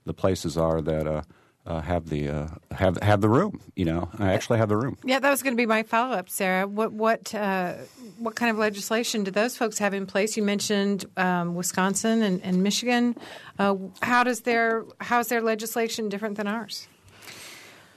the 0.06 0.14
places 0.14 0.58
are 0.58 0.82
that 0.82 1.26
uh, 1.70 1.82
have 1.82 2.10
the 2.10 2.30
uh, 2.30 2.48
have 2.72 2.98
have 3.02 3.22
the 3.22 3.30
room. 3.30 3.62
You 3.76 3.86
know, 3.86 4.10
I 4.18 4.34
actually 4.34 4.58
have 4.58 4.70
the 4.70 4.78
room. 4.78 4.98
Yeah, 5.04 5.20
that 5.20 5.30
was 5.30 5.44
going 5.44 5.54
to 5.54 5.58
be 5.58 5.66
my 5.66 5.84
follow 5.84 6.16
up, 6.16 6.30
Sarah. 6.30 6.68
What 6.68 6.92
what 6.92 7.34
uh, 7.36 7.76
what 8.18 8.36
kind 8.36 8.50
of 8.50 8.58
legislation 8.58 9.24
do 9.24 9.32
those 9.32 9.56
folks 9.56 9.78
have 9.78 9.94
in 9.94 10.06
place? 10.06 10.36
You 10.36 10.44
mentioned 10.44 11.06
um, 11.16 11.56
Wisconsin 11.56 12.24
and, 12.24 12.42
and 12.44 12.64
Michigan. 12.64 13.16
Uh, 13.58 13.76
how 14.02 14.24
does 14.24 14.42
their 14.42 14.86
how 15.00 15.20
is 15.20 15.28
their 15.28 15.42
legislation 15.42 16.10
different 16.10 16.38
than 16.38 16.48
ours? 16.48 16.88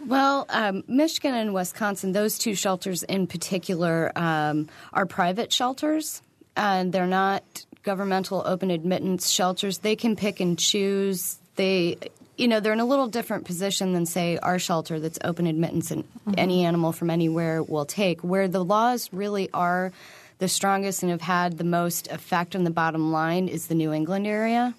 Well, 0.04 0.46
um, 0.48 0.82
Michigan 0.88 1.34
and 1.34 1.54
Wisconsin, 1.54 2.10
those 2.12 2.36
two 2.36 2.56
shelters 2.56 3.04
in 3.04 3.28
particular, 3.28 4.10
um, 4.16 4.68
are 4.92 5.06
private 5.06 5.52
shelters, 5.52 6.22
and 6.56 6.92
they're 6.92 7.06
not 7.06 7.64
governmental 7.84 8.42
open 8.44 8.70
admittance 8.70 9.30
shelters. 9.30 9.78
They 9.78 9.96
can 9.96 10.16
pick 10.16 10.40
and 10.40 10.58
choose. 10.58 11.38
They 11.54 11.98
you 12.36 12.48
know, 12.48 12.60
they're 12.60 12.72
in 12.72 12.80
a 12.80 12.86
little 12.86 13.08
different 13.08 13.44
position 13.44 13.92
than, 13.92 14.06
say, 14.06 14.38
our 14.38 14.58
shelter 14.58 14.98
that's 14.98 15.18
open 15.24 15.46
admittance 15.46 15.90
and 15.90 16.04
mm-hmm. 16.04 16.34
any 16.38 16.64
animal 16.64 16.92
from 16.92 17.10
anywhere 17.10 17.62
will 17.62 17.84
take, 17.84 18.22
where 18.22 18.48
the 18.48 18.64
laws 18.64 19.10
really 19.12 19.50
are 19.52 19.92
the 20.38 20.48
strongest 20.48 21.02
and 21.02 21.12
have 21.12 21.20
had 21.20 21.58
the 21.58 21.64
most 21.64 22.08
effect 22.10 22.56
on 22.56 22.64
the 22.64 22.70
bottom 22.70 23.12
line 23.12 23.48
is 23.48 23.68
the 23.68 23.74
New 23.74 23.92
England 23.92 24.26
area. 24.26 24.74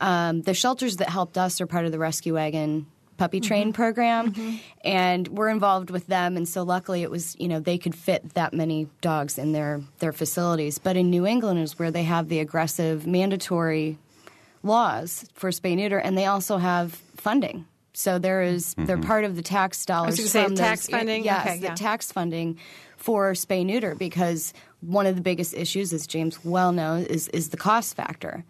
Um, 0.00 0.42
the 0.42 0.54
shelters 0.54 0.98
that 0.98 1.08
helped 1.08 1.36
us 1.36 1.60
are 1.60 1.66
part 1.66 1.86
of 1.86 1.92
the 1.92 1.98
Rescue 1.98 2.34
Waggin' 2.34 2.86
puppy 3.20 3.40
train 3.40 3.64
mm-hmm. 3.64 3.72
program 3.72 4.32
mm-hmm. 4.32 4.56
and 4.82 5.28
we're 5.28 5.50
involved 5.50 5.90
with 5.90 6.06
them 6.06 6.38
and 6.38 6.48
so 6.48 6.62
luckily 6.62 7.02
it 7.02 7.10
was 7.10 7.36
you 7.38 7.48
know 7.48 7.60
they 7.60 7.76
could 7.76 7.94
fit 7.94 8.32
that 8.32 8.54
many 8.54 8.88
dogs 9.02 9.36
in 9.36 9.52
their 9.52 9.82
their 9.98 10.10
facilities 10.10 10.78
but 10.78 10.96
in 10.96 11.10
new 11.10 11.26
england 11.26 11.58
is 11.60 11.78
where 11.78 11.90
they 11.90 12.04
have 12.04 12.30
the 12.30 12.38
aggressive 12.38 13.06
mandatory 13.06 13.98
laws 14.62 15.24
for 15.34 15.50
spay 15.50 15.76
neuter, 15.76 15.98
and 15.98 16.16
they 16.16 16.26
also 16.26 16.58
have 16.58 16.94
funding. 17.16 17.66
So 17.92 18.18
there 18.18 18.42
is, 18.42 18.74
mm-hmm. 18.74 18.86
they're 18.86 18.98
part 18.98 19.24
of 19.24 19.36
the 19.36 19.42
tax 19.42 19.84
dollars. 19.84 20.18
I 20.18 20.22
was 20.22 20.32
from 20.32 20.56
say 20.56 20.62
tax 20.62 20.88
funding. 20.88 21.24
Yes, 21.24 21.46
okay, 21.46 21.56
yeah. 21.58 21.70
the 21.70 21.76
tax 21.76 22.12
funding 22.12 22.58
for 22.96 23.32
spay 23.32 23.64
neuter 23.64 23.94
because 23.94 24.52
one 24.80 25.06
of 25.06 25.16
the 25.16 25.22
biggest 25.22 25.54
issues, 25.54 25.92
as 25.92 26.06
James 26.06 26.44
well 26.44 26.72
knows, 26.72 27.06
is 27.06 27.28
is 27.28 27.50
the 27.50 27.56
cost 27.56 27.96
factor. 27.96 28.44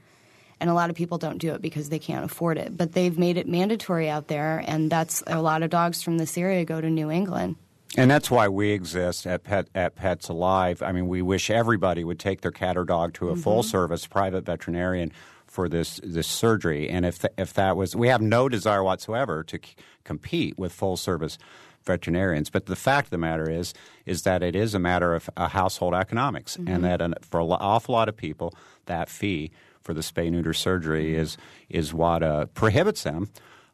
And 0.61 0.69
a 0.69 0.75
lot 0.75 0.91
of 0.91 0.97
people 0.97 1.17
don't 1.17 1.39
do 1.39 1.55
it 1.55 1.63
because 1.63 1.89
they 1.89 1.99
can't 1.99 2.23
afford 2.23 2.59
it. 2.59 2.77
But 2.77 2.93
they've 2.93 3.19
made 3.19 3.39
it 3.39 3.49
mandatory 3.49 4.11
out 4.11 4.29
there, 4.29 4.63
and 4.67 4.91
that's 4.91 5.23
a 5.27 5.41
lot 5.41 5.63
of 5.63 5.71
dogs 5.71 6.03
from 6.03 6.19
this 6.19 6.37
area 6.37 6.67
go 6.67 6.83
to 6.83 6.91
New 6.91 7.11
England. 7.11 7.57
And 7.97 8.11
that's 8.11 8.31
why 8.31 8.47
we 8.47 8.71
exist 8.71 9.27
at 9.27 9.43
Pet 9.43 9.69
at 9.75 9.97
Pets 9.97 10.29
Alive. 10.29 10.83
I 10.83 10.93
mean, 10.93 11.09
we 11.09 11.23
wish 11.23 11.51
everybody 11.51 12.05
would 12.05 12.21
take 12.21 12.43
their 12.43 12.53
cat 12.53 12.77
or 12.77 12.85
dog 12.85 13.15
to 13.15 13.29
a 13.29 13.33
mm-hmm. 13.33 13.41
full 13.41 13.63
service 13.63 14.07
private 14.07 14.45
veterinarian 14.45 15.13
for 15.51 15.69
this 15.69 16.01
this 16.03 16.29
surgery. 16.29 16.89
And 16.89 17.05
if 17.05 17.19
th- 17.19 17.35
if 17.37 17.53
that 17.55 17.77
was, 17.77 17.97
we 17.97 18.09
have 18.09 18.23
no 18.23 18.49
desire 18.49 18.83
whatsoever 18.83 19.43
to 19.45 19.59
c- 19.59 19.75
compete 20.05 20.57
with 20.57 20.73
full 20.73 20.97
service 20.97 21.37
veterinarians. 21.85 22.51
But 22.51 22.67
the 22.67 22.77
fact 22.77 23.07
of 23.07 23.11
the 23.11 23.19
matter 23.19 23.51
is, 23.51 23.75
is 24.07 24.23
that 24.23 24.43
it 24.43 24.55
is 24.55 24.75
a 24.75 24.79
matter 24.79 25.15
of 25.15 25.29
uh, 25.37 25.49
household 25.49 25.95
economics, 25.95 26.57
mm-hmm. 26.57 26.73
and 26.73 26.85
that 26.85 27.03
an, 27.03 27.15
for 27.21 27.41
an 27.41 27.51
awful 27.51 27.95
lot 27.95 28.09
of 28.09 28.17
people, 28.17 28.55
that 28.87 29.09
fee 29.09 29.51
for 29.83 29.93
the 29.93 30.03
spay 30.03 30.31
neuter 30.31 30.55
surgery 30.55 31.15
is 31.17 31.37
is 31.69 31.93
what 31.93 32.23
uh, 32.23 32.47
prohibits 32.55 33.03
them. 33.03 33.29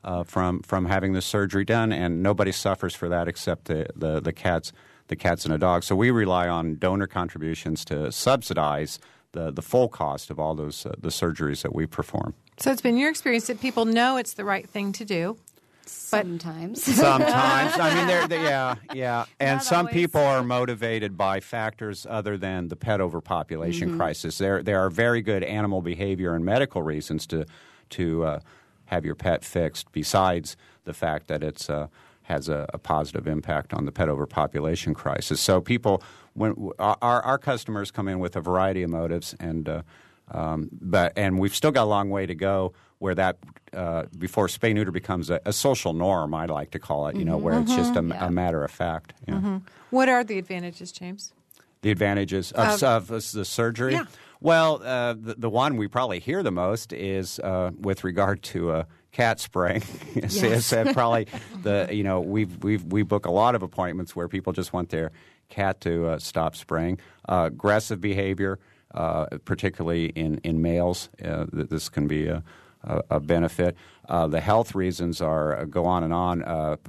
Uh, 0.04 0.22
from 0.22 0.62
from 0.62 0.86
having 0.86 1.14
the 1.14 1.22
surgery 1.22 1.64
done, 1.64 1.92
and 1.92 2.22
nobody 2.22 2.52
suffers 2.52 2.94
for 2.94 3.08
that 3.08 3.26
except 3.26 3.64
the, 3.64 3.88
the, 3.96 4.20
the 4.20 4.32
cats 4.32 4.72
the 5.08 5.16
cats 5.16 5.44
and 5.44 5.52
the 5.52 5.58
dogs. 5.58 5.86
So 5.86 5.96
we 5.96 6.10
rely 6.10 6.48
on 6.48 6.76
donor 6.78 7.06
contributions 7.06 7.84
to 7.86 8.12
subsidize 8.12 8.98
the, 9.36 9.52
the 9.52 9.62
full 9.62 9.88
cost 9.88 10.30
of 10.30 10.40
all 10.40 10.54
those 10.54 10.86
uh, 10.86 10.94
the 10.98 11.10
surgeries 11.10 11.62
that 11.62 11.74
we 11.74 11.86
perform. 11.86 12.34
So 12.58 12.72
it's 12.72 12.80
been 12.80 12.96
your 12.96 13.10
experience 13.10 13.46
that 13.48 13.60
people 13.60 13.84
know 13.84 14.16
it's 14.16 14.34
the 14.34 14.44
right 14.44 14.68
thing 14.68 14.92
to 14.92 15.04
do. 15.04 15.36
Sometimes. 15.84 16.82
Sometimes. 16.96 17.78
I 17.78 17.94
mean, 17.94 18.06
they're, 18.06 18.26
they, 18.26 18.42
yeah, 18.42 18.74
yeah. 18.92 19.26
And 19.40 19.58
Not 19.58 19.64
some 19.64 19.86
always. 19.86 19.92
people 19.92 20.20
are 20.20 20.42
motivated 20.42 21.16
by 21.16 21.38
factors 21.40 22.06
other 22.08 22.36
than 22.36 22.68
the 22.68 22.76
pet 22.76 23.00
overpopulation 23.00 23.90
mm-hmm. 23.90 23.98
crisis. 23.98 24.38
There, 24.38 24.62
there 24.62 24.80
are 24.80 24.90
very 24.90 25.22
good 25.22 25.44
animal 25.44 25.82
behavior 25.82 26.34
and 26.34 26.44
medical 26.44 26.82
reasons 26.82 27.26
to, 27.28 27.46
to 27.90 28.24
uh, 28.24 28.40
have 28.86 29.04
your 29.04 29.14
pet 29.14 29.44
fixed, 29.44 29.92
besides 29.92 30.56
the 30.84 30.94
fact 30.94 31.28
that 31.28 31.44
it's 31.44 31.70
uh, 31.70 31.86
has 32.22 32.48
a, 32.48 32.66
a, 32.74 32.78
positive 32.78 33.28
impact 33.28 33.72
on 33.72 33.84
the 33.84 33.92
pet 33.92 34.08
overpopulation 34.08 34.94
crisis. 34.94 35.40
So 35.40 35.60
people, 35.60 36.02
when 36.36 36.70
our, 36.78 36.96
our 37.00 37.38
customers 37.38 37.90
come 37.90 38.08
in 38.08 38.18
with 38.18 38.36
a 38.36 38.40
variety 38.40 38.82
of 38.82 38.90
motives, 38.90 39.34
and 39.40 39.68
uh, 39.68 39.82
um, 40.30 40.68
but 40.72 41.12
and 41.16 41.38
we've 41.38 41.54
still 41.54 41.72
got 41.72 41.84
a 41.84 41.90
long 41.90 42.10
way 42.10 42.26
to 42.26 42.34
go 42.34 42.72
where 42.98 43.14
that 43.14 43.38
uh, 43.72 44.04
before 44.18 44.46
spay 44.46 44.74
neuter 44.74 44.90
becomes 44.90 45.28
a, 45.28 45.40
a, 45.44 45.52
social 45.52 45.92
norm. 45.92 46.32
I 46.32 46.46
like 46.46 46.70
to 46.70 46.78
call 46.78 47.08
it, 47.08 47.16
you 47.16 47.24
know, 47.24 47.36
mm-hmm. 47.36 47.44
where 47.44 47.60
it's 47.60 47.74
just 47.74 47.94
a, 47.94 48.02
yeah. 48.02 48.26
a, 48.26 48.30
matter 48.30 48.64
of 48.64 48.70
fact. 48.70 49.12
Mm-hmm. 49.28 49.58
What 49.90 50.08
are 50.08 50.24
the 50.24 50.38
advantages, 50.38 50.92
James? 50.92 51.34
The 51.82 51.90
advantages 51.90 52.52
of, 52.52 52.82
of, 52.82 53.10
of 53.10 53.32
the 53.32 53.44
surgery. 53.44 53.92
Yeah. 53.92 54.06
Well, 54.40 54.82
uh, 54.82 55.14
the, 55.14 55.34
the, 55.34 55.50
one 55.50 55.76
we 55.76 55.88
probably 55.88 56.20
hear 56.20 56.42
the 56.42 56.50
most 56.50 56.92
is 56.92 57.38
uh, 57.40 57.70
with 57.78 58.02
regard 58.02 58.42
to 58.44 58.70
uh, 58.70 58.84
cat 59.12 59.40
spraying. 59.40 59.82
yes. 60.14 60.72
probably 60.92 61.26
the 61.62 61.88
you 61.90 62.02
know 62.02 62.20
we 62.20 62.44
we 62.44 62.76
we 62.76 63.02
book 63.02 63.26
a 63.26 63.30
lot 63.30 63.54
of 63.54 63.62
appointments 63.62 64.14
where 64.14 64.28
people 64.28 64.52
just 64.52 64.72
want 64.72 64.90
their 64.90 65.10
cat 65.48 65.80
to 65.82 66.08
uh, 66.08 66.18
stop 66.18 66.56
spraying. 66.56 66.98
Uh, 67.28 67.44
aggressive 67.46 68.00
behavior, 68.00 68.58
uh, 68.94 69.26
particularly 69.44 70.06
in 70.06 70.38
in 70.38 70.62
males, 70.62 71.08
uh, 71.24 71.46
this 71.52 71.88
can 71.88 72.06
be 72.06 72.26
a, 72.26 72.42
a, 72.84 73.02
a 73.10 73.20
benefit. 73.20 73.76
Uh, 74.08 74.26
the 74.26 74.40
health 74.40 74.74
reasons 74.74 75.20
are 75.20 75.66
go 75.66 75.84
on 75.84 76.04
and 76.04 76.12
on, 76.12 76.42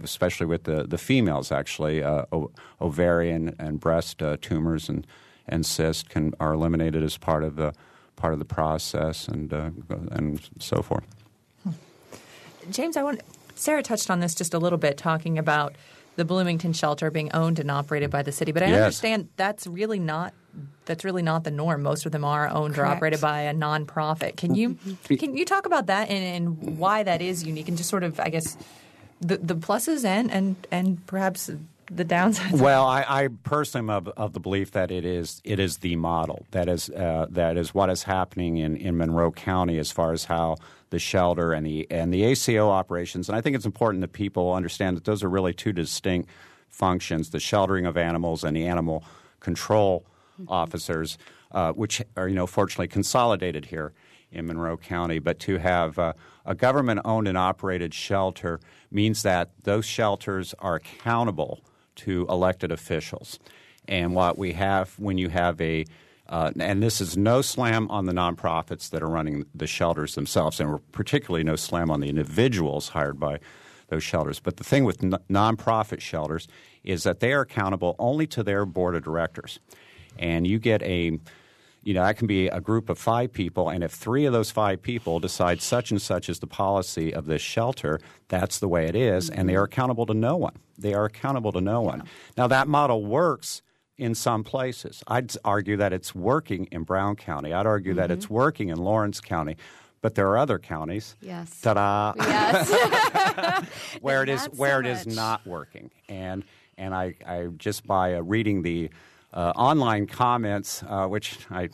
especially 0.03 0.45
with 0.45 0.63
the 0.63 0.83
the 0.83 0.97
females. 0.97 1.51
Actually, 1.51 2.03
o- 2.03 2.51
ovarian 2.79 3.55
and 3.59 3.79
breast 3.79 4.21
tumors 4.41 4.89
and 4.89 5.07
and 5.47 5.65
cysts 5.65 6.03
can 6.03 6.33
are 6.39 6.53
eliminated 6.53 7.03
as 7.03 7.17
part 7.17 7.43
of 7.43 7.55
the 7.55 7.73
part 8.15 8.33
of 8.33 8.39
the 8.39 8.45
process 8.45 9.27
and 9.27 9.51
and 9.51 10.49
so 10.59 10.81
forth. 10.81 11.05
James, 12.69 12.97
I 12.97 13.03
want 13.03 13.21
Sarah 13.55 13.81
touched 13.81 14.09
on 14.09 14.19
this 14.19 14.35
just 14.35 14.53
a 14.53 14.59
little 14.59 14.77
bit, 14.77 14.97
talking 14.97 15.37
about 15.37 15.75
the 16.17 16.25
Bloomington 16.25 16.74
shelter 16.74 17.09
being 17.09 17.31
owned 17.33 17.59
and 17.59 17.71
operated 17.71 18.09
by 18.09 18.24
the 18.24 18.31
city. 18.31 18.51
But 18.51 18.63
I 18.63 18.67
yes. 18.67 18.81
understand 18.81 19.29
that's 19.38 19.65
really 19.65 20.00
not 20.00 20.33
that's 20.86 21.05
really 21.05 21.21
not 21.21 21.43
the 21.43 21.51
norm. 21.51 21.83
Most 21.83 22.05
of 22.05 22.12
them 22.12 22.25
are 22.25 22.50
owned 22.50 22.75
Correct. 22.75 22.91
or 22.91 22.95
operated 22.95 23.21
by 23.21 23.41
a 23.41 23.53
nonprofit. 23.53 24.36
Can 24.36 24.55
you 24.55 24.77
can 25.07 25.38
you 25.38 25.45
talk 25.45 25.65
about 25.65 25.86
that 25.86 26.09
and, 26.09 26.59
and 26.59 26.77
why 26.77 27.03
that 27.03 27.21
is 27.21 27.43
unique 27.43 27.67
and 27.69 27.77
just 27.77 27.89
sort 27.89 28.03
of 28.03 28.19
I 28.19 28.29
guess 28.29 28.57
the 29.21 29.38
the 29.38 29.55
pluses 29.55 30.03
and 30.03 30.31
and 30.31 30.55
and 30.71 31.05
perhaps 31.05 31.51
the 31.89 32.06
downsides? 32.06 32.60
Well, 32.60 32.86
I, 32.86 33.06
I 33.08 33.27
personally 33.44 33.86
am 33.86 33.89
of, 33.89 34.08
of, 34.17 34.34
the 34.34 34.39
belief 34.39 34.72
that 34.72 34.91
it 34.91 35.06
is 35.06 35.41
it 35.44 35.60
is 35.60 35.77
the 35.77 35.96
model 35.96 36.46
that 36.51 36.67
is 36.67 36.89
uh, 36.89 37.27
that 37.29 37.58
is 37.58 37.74
what 37.74 37.89
is 37.89 38.03
happening 38.03 38.58
in, 38.58 38.75
in 38.77 38.98
Monroe 38.98 39.32
County 39.32 39.77
as 39.77 39.91
far 39.91 40.12
as 40.13 40.25
how 40.25 40.58
the 40.89 41.00
shelter 41.00 41.53
and 41.53 41.65
the 41.65 41.88
and 41.89 42.13
the 42.13 42.24
ACO 42.24 42.70
operations. 42.70 43.29
And 43.29 43.38
I 43.38 43.41
think 43.41 43.56
it's 43.56 43.65
important 43.65 44.01
that 44.01 44.13
people 44.13 44.53
understand 44.53 44.98
that 44.98 45.06
those 45.06 45.24
are 45.24 45.29
really 45.29 45.53
two 45.53 45.74
distinct 45.74 46.29
functions: 46.70 47.29
the 47.29 47.39
sheltering 47.39 47.86
of 47.86 47.98
animals 47.98 48.44
and 48.44 48.56
the 48.56 48.67
animal 48.67 49.03
control 49.39 50.06
mm-hmm. 50.39 50.51
officers, 50.51 51.17
uh, 51.51 51.72
which 51.74 52.01
are 52.15 52.27
you 52.27 52.36
know 52.36 52.48
fortunately 52.48 52.88
consolidated 52.88 53.65
here 53.65 53.94
in 54.32 54.46
Monroe 54.48 54.77
County. 54.77 55.20
But 55.20 55.39
to 55.39 55.58
have 55.58 55.98
uh, 55.98 56.13
a 56.46 56.56
government 56.56 57.01
owned 57.06 57.27
and 57.27 57.38
operated 57.38 57.94
shelter 57.94 58.60
means 58.91 59.24
that 59.24 59.51
those 59.63 59.86
shelters 59.86 60.53
are 60.60 60.75
accountable 60.75 61.62
to 61.97 62.25
elected 62.29 62.71
officials. 62.71 63.39
And 63.87 64.15
what 64.15 64.37
we 64.37 64.53
have 64.53 64.97
when 64.97 65.17
you 65.17 65.29
have 65.29 65.59
a 65.61 65.85
uh, 66.29 66.51
and 66.59 66.83
this 66.83 66.99
is 66.99 67.15
no 67.15 67.41
slam 67.41 67.89
on 67.89 68.05
the 68.05 68.11
nonprofits 68.11 68.89
that 68.89 69.01
are 69.01 69.07
running 69.07 69.45
the 69.55 69.67
shelters 69.67 70.15
themselves, 70.15 70.59
and 70.59 70.79
particularly 70.91 71.43
no 71.43 71.55
slam 71.55 71.89
on 71.89 72.01
the 72.01 72.09
individuals 72.09 72.89
hired 72.89 73.17
by 73.17 73.39
those 73.87 74.03
shelters. 74.03 74.39
But 74.39 74.57
the 74.57 74.63
thing 74.65 74.83
with 74.83 75.01
n- 75.01 75.15
nonprofit 75.29 76.01
shelters 76.01 76.47
is 76.83 77.03
that 77.03 77.21
they 77.21 77.31
are 77.31 77.41
accountable 77.41 77.95
only 77.97 78.27
to 78.27 78.43
their 78.43 78.65
board 78.65 78.95
of 78.95 79.03
directors. 79.03 79.59
And 80.19 80.45
you 80.45 80.59
get 80.59 80.81
a 80.83 81.17
you 81.88 81.94
know, 81.94 82.03
that 82.03 82.17
can 82.17 82.27
be 82.27 82.50
a 82.50 82.60
group 82.60 82.89
of 82.89 83.00
five 83.00 83.32
people, 83.32 83.70
and 83.70 83.82
if 83.82 83.94
three 83.94 84.25
of 84.25 84.34
those 84.34 84.51
five 84.51 84.82
people 84.82 85.22
decide 85.22 85.62
such 85.62 85.89
and 85.89 86.01
such 86.01 86.27
is 86.27 86.39
the 86.39 86.48
policy 86.48 87.13
of 87.13 87.27
this 87.27 87.41
shelter, 87.41 88.01
that's 88.27 88.60
the 88.60 88.67
way 88.67 88.88
it 88.88 88.96
is, 88.96 89.29
and 89.29 89.48
they 89.48 89.56
are 89.56 89.63
accountable 89.63 90.06
to 90.06 90.13
no 90.13 90.36
one. 90.36 90.58
They 90.77 90.94
are 90.94 91.06
accountable 91.06 91.53
to 91.53 91.62
no 91.62 91.79
one. 91.79 92.03
Now, 92.36 92.48
that 92.48 92.67
model 92.67 93.06
works 93.06 93.62
in 93.98 94.15
some 94.15 94.44
places. 94.44 95.01
I'd 95.08 95.32
argue 95.46 95.77
that 95.77 95.94
it's 95.94 96.13
working 96.13 96.65
in 96.74 96.84
Brown 96.84 97.15
County. 97.15 97.53
I'd 97.53 97.65
argue 97.65 97.94
mm-hmm. 97.94 98.01
that 98.01 98.12
it's 98.12 98.29
working 98.29 98.67
in 98.67 98.79
Lawrence 98.79 99.22
County. 99.22 99.56
But 100.01 100.15
there 100.15 100.27
are 100.27 100.38
other 100.38 100.60
counties. 100.60 101.15
Yes. 101.22 101.62
Ta-da! 101.62 102.15
Yes. 102.17 103.65
where 104.01 104.24
it 104.24 104.29
is 104.29 104.46
where 104.48 104.84
so 104.84 104.89
it 104.89 104.91
is 104.91 105.08
not 105.08 105.48
working, 105.48 105.89
and 106.10 106.44
and 106.77 106.94
I, 106.94 107.15
I 107.25 107.48
just 107.58 107.88
by 107.88 108.15
uh, 108.15 108.22
reading 108.22 108.62
the 108.62 108.89
online 109.56 110.08
comments, 110.08 110.84
uh, 110.88 111.08
which 111.08 111.38
I 111.51 111.70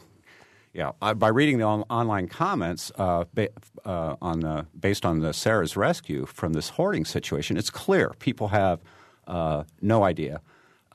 Yeah, 0.73 0.91
uh, 1.01 1.13
by 1.13 1.27
reading 1.29 1.59
the 1.59 1.65
on- 1.65 1.85
online 1.89 2.27
comments 2.27 2.91
uh, 2.97 3.25
ba- 3.33 3.49
uh, 3.85 4.15
on 4.21 4.39
the 4.39 4.65
based 4.79 5.05
on 5.05 5.19
the 5.19 5.31
Sarah's 5.33 5.77
rescue 5.77 6.25
from 6.25 6.53
this 6.53 6.69
hoarding 6.69 7.05
situation, 7.05 7.57
it's 7.57 7.69
clear 7.69 8.13
people 8.19 8.47
have 8.47 8.79
uh, 9.27 9.63
no 9.81 10.03
idea 10.03 10.41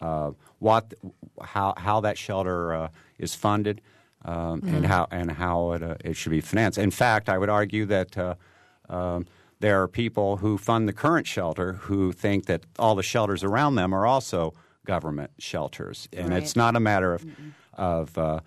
uh, 0.01 0.33
what 0.59 0.95
how 1.41 1.75
how 1.77 2.01
that 2.01 2.19
shelter 2.19 2.73
uh, 2.75 2.89
is 3.19 3.35
funded 3.37 3.81
um, 4.25 4.63
and 4.75 4.85
how 4.87 5.07
and 5.11 5.31
how 5.31 5.73
it, 5.75 5.83
it 6.05 6.17
should 6.17 6.33
be 6.33 6.41
financed. 6.41 6.79
In 6.79 6.91
fact, 6.91 7.29
I 7.29 7.39
would 7.39 7.51
argue 7.51 7.87
that. 7.87 8.37
Um, 8.89 9.27
there 9.61 9.83
are 9.83 9.89
people 9.89 10.37
who 10.37 10.57
fund 10.57 10.89
the 10.89 10.93
current 10.93 11.27
shelter 11.27 11.73
who 11.89 12.13
think 12.13 12.47
that 12.47 12.61
all 12.79 12.95
the 12.95 13.03
shelters 13.03 13.43
around 13.43 13.75
them 13.75 13.93
are 13.93 14.07
also 14.07 14.55
government 14.88 15.30
shelters, 15.38 16.09
and 16.14 16.30
Right. 16.30 16.42
it's 16.42 16.57
not 16.57 16.75
a 16.75 16.80
matter 16.80 17.12
of 17.14 17.23
of 17.75 18.16
uh, 18.18 18.40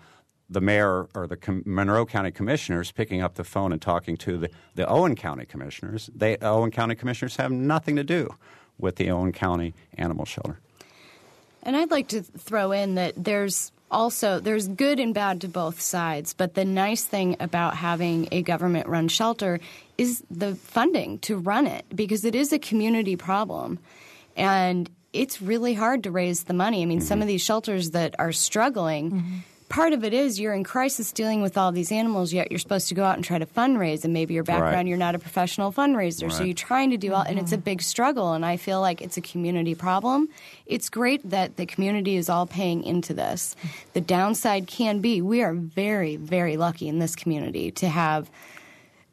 the 0.50 0.60
mayor 0.60 1.06
or 1.14 1.26
the 1.26 1.36
com- 1.36 1.62
Monroe 1.64 2.04
County 2.04 2.30
commissioners 2.32 2.90
picking 2.92 3.22
up 3.22 3.34
the 3.36 3.44
phone 3.44 3.72
and 3.72 3.80
talking 3.80 4.16
to 4.18 4.36
the, 4.36 4.50
the 4.74 4.86
Owen 4.86 5.14
County 5.14 5.46
commissioners. 5.46 6.10
They 6.14 6.36
Owen 6.42 6.70
County 6.72 6.94
commissioners 6.96 7.36
have 7.36 7.52
nothing 7.52 7.96
to 7.96 8.04
do 8.04 8.34
with 8.76 8.96
the 8.96 9.08
Owen 9.10 9.32
County 9.32 9.72
Animal 9.96 10.24
Shelter. 10.26 10.58
And 11.62 11.76
I'd 11.76 11.92
like 11.92 12.08
to 12.08 12.22
throw 12.22 12.72
in 12.72 12.96
that 12.96 13.14
there's 13.16 13.70
also 13.88 14.40
there's 14.40 14.66
good 14.68 14.98
and 14.98 15.14
bad 15.14 15.40
to 15.42 15.48
both 15.48 15.80
sides, 15.80 16.34
but 16.34 16.54
the 16.54 16.64
nice 16.64 17.04
thing 17.04 17.36
about 17.38 17.76
having 17.76 18.28
a 18.32 18.42
government 18.42 18.86
run 18.88 19.06
shelter 19.08 19.60
is 19.96 20.22
the 20.30 20.56
funding 20.56 21.18
to 21.20 21.36
run 21.36 21.66
it 21.68 21.84
because 21.94 22.24
it 22.24 22.34
is 22.34 22.52
a 22.52 22.58
community 22.58 23.16
problem. 23.16 23.78
And 24.36 24.90
it's 25.12 25.42
really 25.42 25.74
hard 25.74 26.04
to 26.04 26.10
raise 26.10 26.44
the 26.44 26.54
money. 26.54 26.82
I 26.82 26.86
mean, 26.86 27.00
some 27.00 27.16
mm-hmm. 27.16 27.22
of 27.22 27.28
these 27.28 27.42
shelters 27.42 27.90
that 27.90 28.14
are 28.18 28.32
struggling, 28.32 29.10
mm-hmm. 29.10 29.36
part 29.68 29.92
of 29.92 30.04
it 30.04 30.14
is 30.14 30.40
you're 30.40 30.54
in 30.54 30.64
crisis 30.64 31.12
dealing 31.12 31.42
with 31.42 31.58
all 31.58 31.70
these 31.72 31.92
animals, 31.92 32.32
yet 32.32 32.50
you're 32.50 32.58
supposed 32.58 32.88
to 32.88 32.94
go 32.94 33.04
out 33.04 33.16
and 33.16 33.24
try 33.24 33.38
to 33.38 33.46
fundraise. 33.46 34.04
And 34.04 34.12
maybe 34.12 34.34
your 34.34 34.44
background, 34.44 34.74
Right. 34.74 34.86
you're 34.86 34.98
not 34.98 35.14
a 35.14 35.18
professional 35.18 35.72
fundraiser. 35.72 36.32
So 36.32 36.44
you're 36.44 36.54
trying 36.54 36.90
to 36.90 36.96
do 36.96 37.12
all, 37.12 37.22
and 37.22 37.38
it's 37.38 37.52
a 37.52 37.56
mm-hmm. 37.56 37.64
big 37.64 37.82
struggle. 37.82 38.32
And 38.32 38.44
I 38.44 38.56
feel 38.56 38.80
like 38.80 39.02
it's 39.02 39.16
a 39.16 39.22
community 39.22 39.74
problem. 39.74 40.28
It's 40.66 40.88
great 40.88 41.28
that 41.28 41.56
the 41.56 41.66
community 41.66 42.16
is 42.16 42.28
all 42.28 42.46
paying 42.46 42.82
into 42.84 43.12
this. 43.12 43.54
The 43.92 44.00
downside 44.00 44.66
can 44.66 45.00
be 45.00 45.20
we 45.20 45.42
are 45.42 45.52
very, 45.52 46.16
very 46.16 46.56
lucky 46.56 46.88
in 46.88 46.98
this 46.98 47.14
community 47.16 47.70
to 47.72 47.88
have 47.88 48.30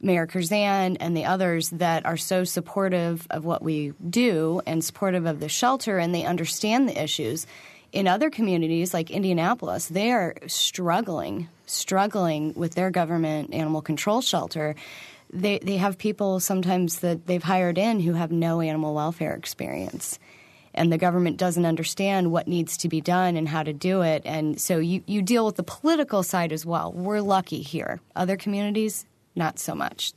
Mayor 0.02 0.28
Kruzan 0.28 0.98
and 1.00 1.16
the 1.16 1.26
others 1.26 1.70
that 1.72 2.06
are 2.06 2.18
so 2.18 2.44
supportive 2.44 3.28
of 3.30 3.46
what 3.46 3.62
we 3.62 3.94
do 4.10 4.62
and 4.66 4.84
supportive 4.84 5.26
of 5.26 5.40
the 5.40 5.50
shelter, 5.50 5.98
and 5.98 6.16
they 6.16 6.24
understand 6.24 6.88
the 6.88 7.02
issues. 7.02 7.46
In 7.92 8.08
other 8.08 8.30
communities 8.30 8.94
like 8.94 9.10
Indianapolis, 9.10 9.88
they 9.88 10.12
are 10.12 10.36
struggling, 10.48 11.50
struggling 11.66 12.54
with 12.54 12.76
their 12.76 12.92
government 12.92 13.54
animal 13.54 13.82
control 13.82 14.22
shelter. 14.22 14.76
They 15.32 15.60
they 15.60 15.78
have 15.78 15.98
people 15.98 16.40
sometimes 16.40 17.00
that 17.00 17.26
they've 17.28 17.44
hired 17.44 17.78
in 17.78 18.00
who 18.00 18.14
have 18.14 18.32
no 18.32 18.62
animal 18.62 18.94
welfare 18.94 19.36
experience. 19.36 20.20
And 20.74 20.94
the 20.94 21.00
government 21.00 21.38
doesn't 21.38 21.66
understand 21.66 22.32
what 22.32 22.48
needs 22.48 22.78
to 22.78 22.90
be 22.90 23.02
done 23.02 23.36
and 23.36 23.50
how 23.50 23.64
to 23.64 23.74
do 23.74 24.02
it. 24.02 24.22
And 24.24 24.62
so 24.62 24.78
you, 24.78 25.04
you 25.08 25.24
deal 25.24 25.46
with 25.46 25.56
the 25.56 25.64
political 25.64 26.22
side 26.22 26.52
as 26.54 26.64
well. 26.64 26.94
We're 26.94 27.22
lucky 27.22 27.62
here. 27.64 28.00
Other 28.16 28.38
communities, 28.38 29.06
not 29.40 29.58
so 29.58 29.74
much. 29.74 30.14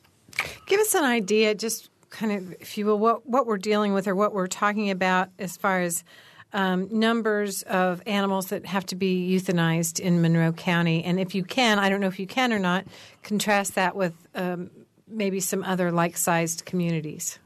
Give 0.66 0.80
us 0.80 0.94
an 0.94 1.04
idea, 1.04 1.54
just 1.54 1.88
kind 2.10 2.32
of, 2.32 2.52
if 2.60 2.76
you 2.76 2.84
will, 2.84 2.98
what, 2.98 3.26
what 3.26 3.46
we're 3.46 3.56
dealing 3.56 3.94
with 3.94 4.06
or 4.06 4.14
what 4.14 4.34
we're 4.34 4.46
talking 4.46 4.90
about 4.90 5.30
as 5.38 5.56
far 5.56 5.80
as 5.80 6.04
um, 6.52 6.88
numbers 6.90 7.62
of 7.62 8.02
animals 8.06 8.48
that 8.48 8.66
have 8.66 8.84
to 8.86 8.94
be 8.94 9.30
euthanized 9.30 9.98
in 9.98 10.20
Monroe 10.20 10.52
County. 10.52 11.02
And 11.02 11.18
if 11.18 11.34
you 11.34 11.44
can, 11.44 11.78
I 11.78 11.88
don't 11.88 12.00
know 12.00 12.08
if 12.08 12.18
you 12.18 12.26
can 12.26 12.52
or 12.52 12.58
not, 12.58 12.84
contrast 13.22 13.74
that 13.76 13.96
with 13.96 14.14
um, 14.34 14.70
maybe 15.08 15.40
some 15.40 15.64
other 15.64 15.90
like 15.90 16.18
sized 16.18 16.66
communities. 16.66 17.38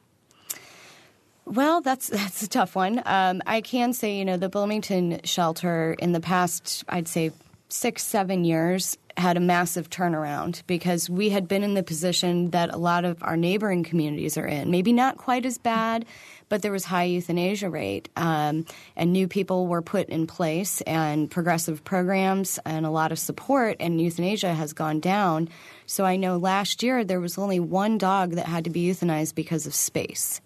Well, 1.45 1.81
that's 1.81 2.09
that's 2.09 2.43
a 2.43 2.49
tough 2.49 2.75
one. 2.75 3.01
Um, 3.07 3.41
I 3.47 3.61
can 3.61 3.93
say, 3.93 4.19
you 4.19 4.25
know, 4.25 4.37
the 4.37 4.49
Bloomington 4.49 5.21
shelter 5.23 5.95
in 6.01 6.11
the 6.11 6.21
past, 6.21 6.83
I'd 6.89 7.07
say 7.07 7.31
six, 7.69 8.03
seven 8.03 8.45
years, 8.45 8.99
had 9.17 9.37
a 9.37 9.41
massive 9.41 9.89
turnaround 9.89 10.63
because 10.67 11.09
we 11.09 11.31
had 11.31 11.49
been 11.49 11.63
in 11.63 11.75
the 11.75 11.83
position 11.83 12.51
that 12.51 12.75
a 12.75 12.77
lot 12.77 13.05
of 13.05 13.23
our 13.23 13.37
neighboring 13.37 13.83
communities 13.83 14.37
are 14.37 14.47
in. 14.47 14.71
Maybe 14.71 14.93
not 14.93 15.17
quite 15.17 15.47
as 15.47 15.57
bad, 15.57 16.05
but 16.49 16.63
there 16.63 16.73
was 16.73 16.85
high 16.85 17.05
euthanasia 17.05 17.71
rate, 17.71 18.09
um, 18.17 18.67
and 18.95 19.13
new 19.13 19.27
people 19.27 19.67
were 19.67 19.83
put 19.83 20.09
in 20.09 20.27
place, 20.27 20.81
and 20.83 21.31
progressive 21.31 21.83
programs, 21.83 22.59
and 22.65 22.85
a 22.85 22.91
lot 22.91 23.11
of 23.11 23.19
support, 23.19 23.77
and 23.81 24.01
euthanasia 24.01 24.53
has 24.53 24.73
gone 24.73 25.01
down. 25.01 25.49
So 25.87 26.05
I 26.05 26.17
know 26.17 26.37
last 26.37 26.83
year 26.83 27.03
there 27.03 27.21
was 27.21 27.39
only 27.39 27.59
one 27.59 27.99
dog 27.99 28.33
that 28.33 28.47
had 28.47 28.65
to 28.65 28.71
be 28.71 28.87
euthanized 28.87 29.35
because 29.35 29.67
of 29.67 29.75
space. 29.75 30.41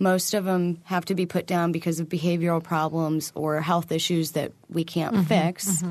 Most 0.00 0.32
of 0.32 0.44
them 0.44 0.78
have 0.84 1.04
to 1.06 1.14
be 1.14 1.26
put 1.26 1.46
down 1.46 1.72
because 1.72 1.98
of 2.00 2.08
behavioral 2.08 2.62
problems 2.62 3.32
or 3.34 3.60
health 3.60 3.92
issues 3.92 4.32
that 4.32 4.52
we 4.68 4.84
can't 4.84 5.26
fix. 5.26 5.82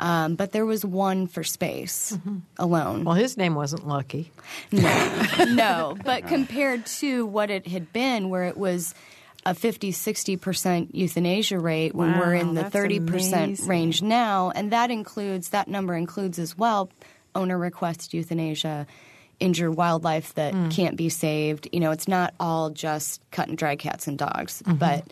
Um, 0.00 0.34
but 0.34 0.52
there 0.52 0.64
was 0.64 0.82
one 0.84 1.26
for 1.26 1.44
space 1.44 2.16
alone. 2.58 3.04
Well, 3.04 3.14
his 3.14 3.36
name 3.36 3.54
wasn't 3.54 3.86
Lucky. 3.86 4.32
no, 4.72 5.20
no. 5.50 5.96
but 6.04 6.26
compared 6.26 6.86
to 6.86 7.26
what 7.26 7.50
it 7.50 7.66
had 7.68 7.92
been, 7.92 8.30
where 8.30 8.44
it 8.44 8.56
was 8.56 8.94
a 9.46 9.54
50, 9.54 9.92
60% 9.92 10.88
euthanasia 10.92 11.58
rate 11.58 11.94
when 11.94 12.18
we're 12.18 12.34
in 12.34 12.54
the 12.54 12.62
30% 12.64 12.98
amazing. 13.08 13.66
range 13.68 14.02
now, 14.02 14.50
and 14.54 14.72
that 14.72 14.90
includes, 14.90 15.50
that 15.50 15.68
number 15.68 15.94
includes 15.94 16.38
as 16.38 16.56
well 16.56 16.90
owner 17.34 17.56
request 17.58 18.12
euthanasia, 18.14 18.86
injured 19.38 19.74
wildlife 19.76 20.34
that 20.34 20.52
Hmm. 20.54 20.68
can't 20.70 20.96
be 20.96 21.08
saved. 21.08 21.68
You 21.72 21.80
know, 21.80 21.90
it's 21.90 22.08
not 22.08 22.34
all 22.40 22.70
just 22.70 23.20
cut 23.30 23.48
and 23.48 23.56
dry 23.56 23.76
cats 23.76 24.06
and 24.08 24.18
dogs, 24.18 24.62
Mm-hmm. 24.62 24.76
but 24.78 25.04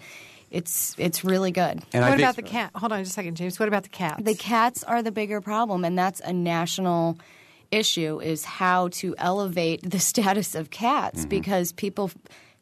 it's 0.51 0.95
it's 0.99 1.25
really 1.25 1.51
good. 1.51 1.83
And 1.93 2.05
I 2.05 2.11
what 2.11 2.17
think- 2.19 2.21
about 2.29 2.37
the 2.37 2.43
cat? 2.43 2.71
Hold 2.75 2.93
on 2.93 3.01
just 3.01 3.11
a 3.13 3.15
second, 3.15 3.37
James. 3.37 3.59
What 3.59 3.69
about 3.69 3.83
the 3.83 3.89
cats? 3.89 4.23
The 4.23 4.35
cats 4.35 4.83
are 4.85 5.03
the 5.03 5.13
bigger 5.13 5.41
problem, 5.41 5.85
and 5.85 5.99
that's 5.99 6.21
a 6.21 6.33
national 6.33 7.19
issue: 7.71 8.21
is 8.21 8.45
how 8.45 8.89
to 8.89 9.15
elevate 9.19 9.89
the 9.89 9.99
status 10.11 10.55
of 10.55 10.71
cats 10.71 11.27
because 11.27 11.73
people 11.73 12.11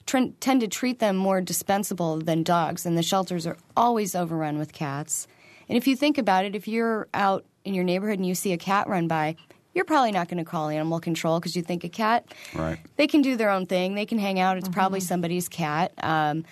tr- 0.06 0.32
tend 0.40 0.60
to 0.62 0.68
treat 0.68 0.98
them 0.98 1.16
more 1.16 1.40
dispensable 1.40 2.18
than 2.18 2.42
dogs, 2.42 2.86
and 2.86 2.98
the 2.98 3.02
shelters 3.02 3.46
are 3.46 3.56
always 3.76 4.14
overrun 4.14 4.58
with 4.58 4.72
cats. 4.72 5.26
And 5.68 5.76
if 5.76 5.86
you 5.86 5.96
think 5.96 6.16
about 6.18 6.44
it, 6.44 6.54
if 6.54 6.68
you're 6.68 7.08
out 7.14 7.44
in 7.64 7.74
your 7.74 7.82
neighborhood 7.84 8.18
and 8.18 8.26
you 8.26 8.36
see 8.36 8.52
a 8.52 8.56
cat 8.58 8.88
run 8.88 9.08
by, 9.08 9.34
you're 9.74 9.84
probably 9.84 10.12
not 10.12 10.28
going 10.28 10.38
to 10.38 10.48
call 10.48 10.68
animal 10.68 11.00
control 11.00 11.40
because 11.40 11.56
you 11.56 11.62
think 11.62 11.82
a 11.82 11.88
cat, 11.88 12.24
Right. 12.54 12.78
they 12.96 13.08
can 13.08 13.20
do 13.20 13.36
their 13.36 13.50
own 13.50 13.66
thing, 13.66 13.94
they 13.96 14.06
can 14.06 14.18
hang 14.18 14.38
out. 14.38 14.56
It's 14.58 14.68
probably 14.68 15.00
somebody's 15.00 15.48
cat. 15.48 15.92
Um, 16.02 16.44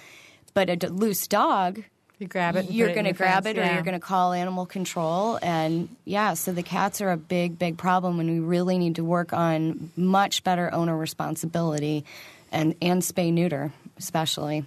but 0.55 0.71
a 0.71 0.77
d- 0.77 0.87
loose 0.89 1.27
dog, 1.27 1.83
you 2.19 2.29
grab 2.29 2.57
it. 2.57 2.71
You're 2.71 2.93
going 2.93 3.07
to 3.07 3.13
grab 3.13 3.43
fence. 3.45 3.57
it 3.57 3.61
or 3.61 3.65
Yeah. 3.65 3.75
you're 3.75 3.83
going 3.83 4.01
to 4.01 4.07
call 4.07 4.33
animal 4.33 4.67
control 4.67 5.39
and 5.43 5.89
yeah 6.05 6.35
so 6.35 6.53
the 6.53 6.63
cats 6.63 7.01
are 7.01 7.11
a 7.11 7.17
big 7.17 7.59
big 7.59 7.77
problem 7.77 8.21
and 8.21 8.31
we 8.31 8.39
really 8.39 8.79
need 8.79 8.95
to 8.97 9.05
work 9.05 9.33
on 9.33 9.91
much 9.97 10.45
better 10.45 10.73
owner 10.73 10.97
responsibility 10.97 12.05
and 12.53 12.77
and 12.81 13.03
spay 13.03 13.33
neuter 13.33 13.73
especially 13.99 14.65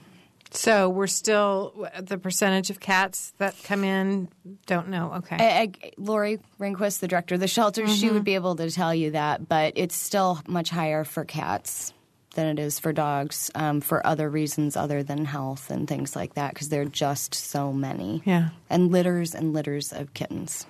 So 0.52 0.90
we're 0.90 1.08
still 1.08 1.88
the 2.00 2.18
percentage 2.18 2.70
of 2.70 2.80
cats 2.80 3.34
that 3.38 3.54
come 3.64 3.84
in. 3.84 4.30
Don't 4.66 4.88
know. 4.88 5.14
Okay. 5.18 5.36
I, 5.38 5.62
I, 5.62 5.92
Lori 5.98 6.40
Ringquist, 6.58 7.02
the 7.02 7.08
director 7.10 7.36
of 7.36 7.42
the 7.42 7.50
shelter, 7.50 7.86
she 7.88 8.06
mm-hmm. 8.06 8.14
would 8.16 8.24
be 8.24 8.36
able 8.36 8.56
to 8.56 8.72
tell 8.72 8.96
you 8.96 9.12
that, 9.12 9.48
but 9.50 9.74
it's 9.76 9.96
still 9.96 10.40
much 10.48 10.70
higher 10.70 11.04
for 11.04 11.26
cats 11.26 11.92
than 12.38 12.48
it 12.48 12.60
is 12.60 12.80
for 12.80 12.94
dogs 12.94 13.52
um, 13.56 13.82
for 13.82 14.06
other 14.06 14.30
reasons 14.30 14.78
other 14.78 15.02
than 15.04 15.26
health 15.26 15.70
and 15.70 15.88
things 15.88 16.16
like 16.16 16.36
that 16.36 16.54
because 16.54 16.70
there 16.70 16.84
are 16.84 16.86
just 16.86 17.34
so 17.34 17.74
many. 17.74 18.22
Yeah. 18.26 18.50
And 18.70 18.92
litters 18.92 19.36
and 19.36 19.52
litters 19.54 19.92
of 19.92 20.14
kittens. 20.14 20.66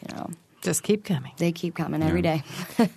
You 0.00 0.16
know, 0.16 0.30
Just 0.62 0.84
keep 0.84 1.04
coming. 1.04 1.32
they 1.38 1.50
keep 1.52 1.74
coming 1.74 2.02
every 2.04 2.22
day. 2.22 2.44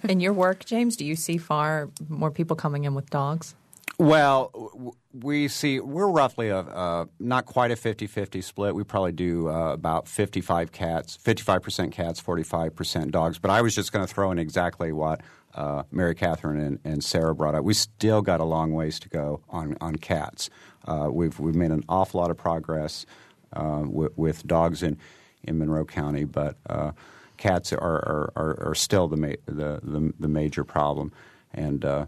In 0.08 0.20
your 0.20 0.34
work, 0.34 0.64
James, 0.66 0.96
do 0.96 1.04
you 1.04 1.16
see 1.16 1.38
far 1.38 1.90
more 2.08 2.30
people 2.32 2.56
coming 2.56 2.84
in 2.86 2.94
with 2.94 3.10
dogs? 3.10 3.56
Well, 3.98 4.94
we 5.14 5.48
see 5.48 5.80
we're 5.80 6.08
roughly 6.10 6.50
a 6.50 6.60
uh, 6.60 7.06
not 7.20 7.46
quite 7.46 7.70
a 7.72 7.76
50-50 7.76 8.44
split. 8.44 8.74
We 8.74 8.84
probably 8.84 9.12
do 9.12 9.48
uh, 9.50 9.74
about 9.74 10.08
55 10.08 10.72
cats, 10.72 11.18
55% 11.24 11.92
cats, 11.92 12.22
45% 12.22 13.12
dogs. 13.12 13.38
But 13.40 13.52
I 13.52 13.62
was 13.62 13.76
just 13.76 13.92
going 13.92 14.06
to 14.06 14.12
throw 14.12 14.32
in 14.32 14.40
exactly 14.40 14.92
what 14.92 15.22
uh, 15.56 15.84
Mary 15.92 16.16
Catherine 16.16 16.60
and, 16.60 16.80
and 16.84 17.04
Sarah 17.04 17.36
brought 17.36 17.56
up. 17.56 17.64
We 17.64 17.74
still 17.74 18.22
got 18.22 18.40
a 18.40 18.44
long 18.46 18.74
ways 18.74 19.00
to 19.02 19.10
go 19.10 19.42
on, 19.50 19.78
on 19.82 19.96
cats. 19.96 20.50
Uh, 20.86 21.10
we've, 21.12 21.40
we've 21.40 21.56
made 21.56 21.72
an 21.72 21.84
awful 21.90 22.20
lot 22.22 22.32
of 22.32 22.38
progress 22.38 23.06
uh, 23.54 23.84
with, 23.86 24.18
with 24.18 24.48
dogs 24.48 24.82
in, 24.84 24.98
in 25.44 25.58
Monroe 25.58 25.86
County, 25.86 26.24
but 26.24 26.58
uh, 26.70 26.92
cats 27.38 27.74
are, 27.74 27.80
are, 27.80 28.34
are, 28.36 28.68
are 28.70 28.76
still 28.76 29.08
the, 29.08 29.18
ma- 29.18 29.42
the, 29.46 29.80
the, 29.84 30.14
the 30.20 30.28
major 30.28 30.64
problem. 30.64 31.12
And 31.54 31.84
uh, 31.84 32.06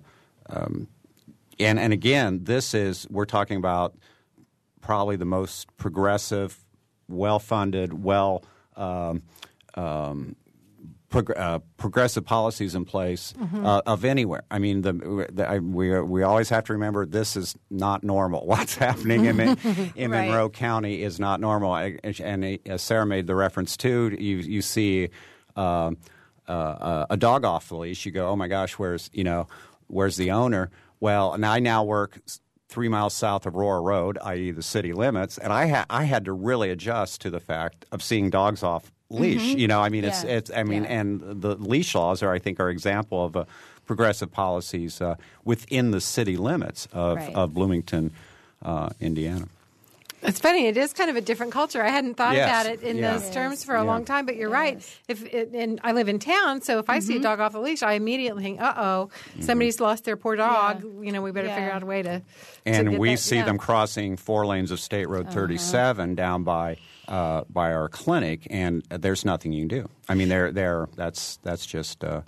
um, 0.49 0.87
and 1.59 1.79
and 1.79 1.93
again, 1.93 2.43
this 2.43 2.73
is 2.73 3.07
we're 3.09 3.25
talking 3.25 3.57
about 3.57 3.95
probably 4.81 5.15
the 5.15 5.25
most 5.25 5.75
progressive, 5.77 6.57
well 7.07 7.39
funded, 7.39 8.03
well 8.03 8.43
um, 8.75 9.23
um, 9.75 10.35
prog- 11.13 11.37
uh, 11.37 11.59
progressive 11.77 12.25
policies 12.25 12.75
in 12.75 12.85
place 12.85 13.33
Mm-hmm. 13.39 13.65
uh, 13.65 13.81
of 13.85 14.03
anywhere. 14.05 14.43
I 14.51 14.59
mean, 14.59 14.81
the, 14.81 14.93
the, 15.31 15.47
I, 15.49 15.59
we 15.59 15.99
we 16.01 16.23
always 16.23 16.49
have 16.49 16.63
to 16.65 16.73
remember 16.73 17.05
this 17.05 17.35
is 17.35 17.55
not 17.69 18.03
normal. 18.03 18.45
What's 18.53 18.75
happening 18.75 19.25
in, 19.25 19.39
in 19.39 19.57
Right. 20.11 20.27
Monroe 20.27 20.49
County 20.49 21.01
is 21.03 21.19
not 21.19 21.39
normal. 21.39 21.71
I, 21.71 21.97
and 22.19 22.59
as 22.65 22.81
Sarah 22.81 23.05
made 23.05 23.27
the 23.27 23.35
reference 23.35 23.77
too, 23.77 24.15
you 24.19 24.37
you 24.37 24.61
see. 24.61 25.09
Um, 25.55 25.97
uh, 26.45 27.05
a 27.09 27.15
dog 27.15 27.45
off 27.45 27.69
the 27.69 27.75
leash, 27.77 28.05
you 28.05 28.11
go, 28.11 28.27
oh 28.27 28.35
my 28.35 28.49
gosh, 28.49 28.73
where's 28.73 29.09
you 29.13 29.23
know, 29.23 29.47
where's 29.87 30.17
the 30.17 30.31
owner? 30.31 30.69
Well, 30.99 31.33
and 31.33 31.45
I 31.45 31.59
now 31.59 31.85
work 31.85 32.19
three 32.67 32.89
miles 32.89 33.13
south 33.13 33.45
of 33.45 33.53
Rhorer 33.53 33.81
Road, 33.81 34.17
i.e., 34.21 34.51
the 34.51 34.61
city 34.63 34.91
limits, 34.91 35.37
and 35.37 35.53
I 35.53 35.65
had 35.65 35.85
I 35.89 36.03
had 36.03 36.25
to 36.25 36.33
really 36.33 36.69
adjust 36.69 37.21
to 37.21 37.29
the 37.29 37.39
fact 37.39 37.85
of 37.93 38.03
seeing 38.03 38.29
dogs 38.29 38.61
off 38.61 38.91
leash. 39.13 39.41
You 39.55 39.67
know, 39.67 39.79
I 39.81 39.89
mean, 39.89 40.03
it's 40.03 40.23
Yeah. 40.23 40.31
it's 40.37 40.51
I 40.55 40.63
mean, 40.63 40.83
Yeah. 40.83 40.99
and 40.99 41.41
the 41.41 41.55
leash 41.55 41.95
laws 41.95 42.21
are 42.23 42.31
I 42.33 42.39
think 42.39 42.59
are 42.59 42.69
example 42.69 43.25
of 43.25 43.35
uh, 43.37 43.45
progressive 43.85 44.31
policies 44.31 44.99
uh, 45.01 45.15
within 45.45 45.91
the 45.91 46.01
city 46.01 46.37
limits 46.37 46.87
of, 46.93 47.17
Right. 47.17 47.35
of 47.35 47.53
Bloomington, 47.53 48.11
uh, 48.63 48.89
Indiana. 48.99 49.47
It's 50.25 50.39
funny. 50.39 50.67
It 50.67 50.77
is 50.77 50.93
kind 50.93 51.09
of 51.09 51.17
a 51.17 51.21
different 51.21 51.51
culture. 51.51 51.83
I 51.83 51.89
hadn't 51.89 52.13
thought 52.15 52.33
Yes. 52.35 52.47
about 52.47 52.73
it 52.73 52.81
in 52.81 52.95
Yeah. 52.95 53.11
those 53.11 53.27
It 53.27 53.33
terms 53.33 53.65
for 53.65 53.75
a 53.75 53.79
Yeah. 53.83 53.87
long 53.91 54.05
time. 54.05 54.25
But 54.25 54.37
you're 54.37 54.49
right. 54.49 54.81
If 55.09 55.25
it, 55.25 55.49
and 55.53 55.81
I 55.83 55.91
live 55.91 56.07
in 56.07 56.17
town, 56.17 56.61
so 56.61 56.79
if 56.79 56.89
I 56.89 56.99
see 56.99 57.11
a 57.13 57.15
Mm-hmm. 57.17 57.23
dog 57.23 57.39
off 57.41 57.55
a 57.55 57.59
leash, 57.59 57.83
I 57.83 57.93
immediately 57.95 58.41
think, 58.41 58.61
"Uh 58.61 58.73
oh, 58.77 59.09
somebody's 59.41 59.81
lost 59.81 60.05
their 60.05 60.15
poor 60.15 60.37
dog." 60.37 60.81
You 61.01 61.11
know, 61.11 61.21
we 61.21 61.31
better 61.31 61.47
Yeah. 61.47 61.55
figure 61.55 61.71
out 61.71 61.83
a 61.83 61.85
way 61.85 62.03
to. 62.03 62.19
to 62.19 62.25
and 62.65 62.91
get 62.91 62.99
we 63.01 63.09
that- 63.15 63.17
see 63.19 63.35
yeah. 63.35 63.43
them 63.43 63.57
crossing 63.57 64.15
four 64.15 64.45
lanes 64.45 64.71
of 64.71 64.79
State 64.79 65.09
Road 65.09 65.25
Uh-huh. 65.25 65.33
37 65.35 66.15
down 66.15 66.43
by 66.43 66.77
uh, 67.07 67.43
by 67.49 67.71
our 67.73 67.89
clinic, 67.89 68.47
and 68.49 68.83
there's 68.89 69.25
nothing 69.25 69.51
you 69.53 69.67
can 69.67 69.79
do. 69.79 69.89
I 70.09 70.15
mean, 70.15 70.29
they're 70.29 70.51
they're 70.51 70.87
that's 70.95 71.37
that's 71.43 71.65
just 71.65 72.03
uh, 72.03 72.21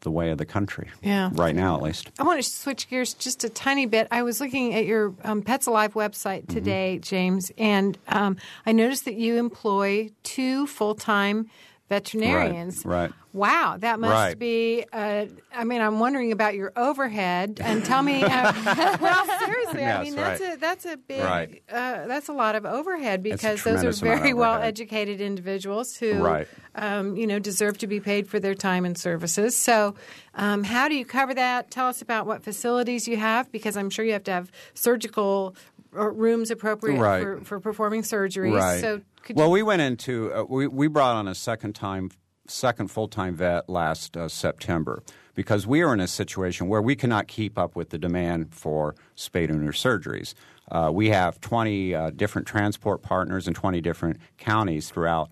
the 0.00 0.10
way 0.10 0.30
of 0.30 0.38
the 0.38 0.46
country. 0.46 0.90
Yeah. 1.02 1.30
right 1.32 1.54
now 1.56 1.74
at 1.76 1.82
least. 1.82 2.10
I 2.18 2.22
want 2.22 2.42
to 2.42 2.48
switch 2.48 2.88
gears 2.88 3.14
just 3.14 3.42
a 3.44 3.48
tiny 3.48 3.86
bit. 3.86 4.06
I 4.12 4.22
was 4.22 4.40
looking 4.40 4.74
at 4.74 4.86
your 4.86 5.12
um, 5.24 5.42
Pets 5.42 5.66
Alive 5.66 5.94
website 5.94 6.42
Mm-hmm. 6.42 6.54
today, 6.54 6.98
James, 7.00 7.50
and 7.58 7.98
um, 8.08 8.36
I 8.64 8.72
noticed 8.72 9.04
that 9.06 9.14
you 9.14 9.36
employ 9.38 10.10
two 10.22 10.66
full 10.68 10.94
time 10.94 11.48
veterinarians. 11.88 12.84
right. 12.84 13.10
Wow, 13.38 13.76
that 13.78 14.00
must 14.00 14.12
Right. 14.12 14.38
be. 14.38 14.84
Uh, 14.92 15.26
I 15.54 15.64
mean, 15.64 15.80
I'm 15.80 16.00
wondering 16.00 16.32
about 16.32 16.54
your 16.56 16.72
overhead, 16.76 17.60
and 17.62 17.84
tell 17.84 18.02
me. 18.02 18.24
Uh, 18.24 18.52
well, 19.00 19.24
seriously, 19.38 19.84
I 19.84 20.02
mean 20.02 20.16
that's 20.16 20.40
right. 20.40 20.54
a 20.54 20.60
that's 20.60 20.84
a 20.84 20.96
big 20.96 21.22
Right. 21.22 21.62
uh, 21.70 22.06
that's 22.06 22.28
a 22.28 22.32
lot 22.32 22.56
of 22.56 22.66
overhead 22.66 23.22
because 23.22 23.62
those 23.62 23.76
are 23.84 23.92
tremendous 23.92 24.02
amount 24.02 24.14
of 24.16 24.20
very 24.22 24.34
well 24.34 24.60
educated 24.60 25.20
individuals 25.20 25.96
who, 25.96 26.44
um, 26.74 27.16
you 27.16 27.26
know, 27.26 27.38
deserve 27.38 27.78
to 27.78 27.86
be 27.86 28.00
paid 28.00 28.28
for 28.28 28.40
their 28.40 28.54
time 28.54 28.84
and 28.84 28.98
services. 28.98 29.56
So, 29.56 29.94
um, 30.34 30.64
how 30.64 30.88
do 30.88 30.96
you 30.96 31.04
cover 31.04 31.32
that? 31.34 31.70
Tell 31.70 31.86
us 31.86 32.02
about 32.02 32.26
what 32.26 32.42
facilities 32.42 33.06
you 33.06 33.16
have, 33.16 33.50
because 33.52 33.76
I'm 33.76 33.90
sure 33.90 34.04
you 34.04 34.12
have 34.12 34.24
to 34.24 34.32
have 34.32 34.50
surgical 34.74 35.54
uh, 35.96 36.10
rooms 36.10 36.50
appropriate 36.50 36.98
for, 36.98 37.40
for 37.44 37.60
performing 37.60 38.02
surgeries. 38.02 38.80
So, 38.80 39.00
could 39.22 39.36
well, 39.36 39.50
we 39.50 39.62
went 39.62 39.82
into 39.82 40.32
uh, 40.32 40.44
we 40.44 40.66
we 40.66 40.88
brought 40.88 41.14
on 41.14 41.28
a 41.28 41.34
second 41.34 41.74
time 41.74 42.10
second 42.50 42.90
full 42.90 43.08
time 43.08 43.34
vet 43.34 43.68
last 43.68 44.16
uh, 44.16 44.28
September 44.28 45.02
because 45.34 45.66
we 45.66 45.82
are 45.82 45.94
in 45.94 46.00
a 46.00 46.08
situation 46.08 46.68
where 46.68 46.82
we 46.82 46.96
cannot 46.96 47.28
keep 47.28 47.58
up 47.58 47.76
with 47.76 47.90
the 47.90 47.98
demand 47.98 48.52
for 48.52 48.94
spay 49.16 49.48
neuter 49.48 49.72
surgeries. 49.72 50.34
Uh, 50.70 50.90
we 50.92 51.10
have 51.10 51.40
20 51.40 51.94
uh, 51.94 52.10
different 52.10 52.46
transport 52.46 53.02
partners 53.02 53.46
in 53.46 53.54
20 53.54 53.80
different 53.80 54.18
counties 54.36 54.90
throughout 54.90 55.30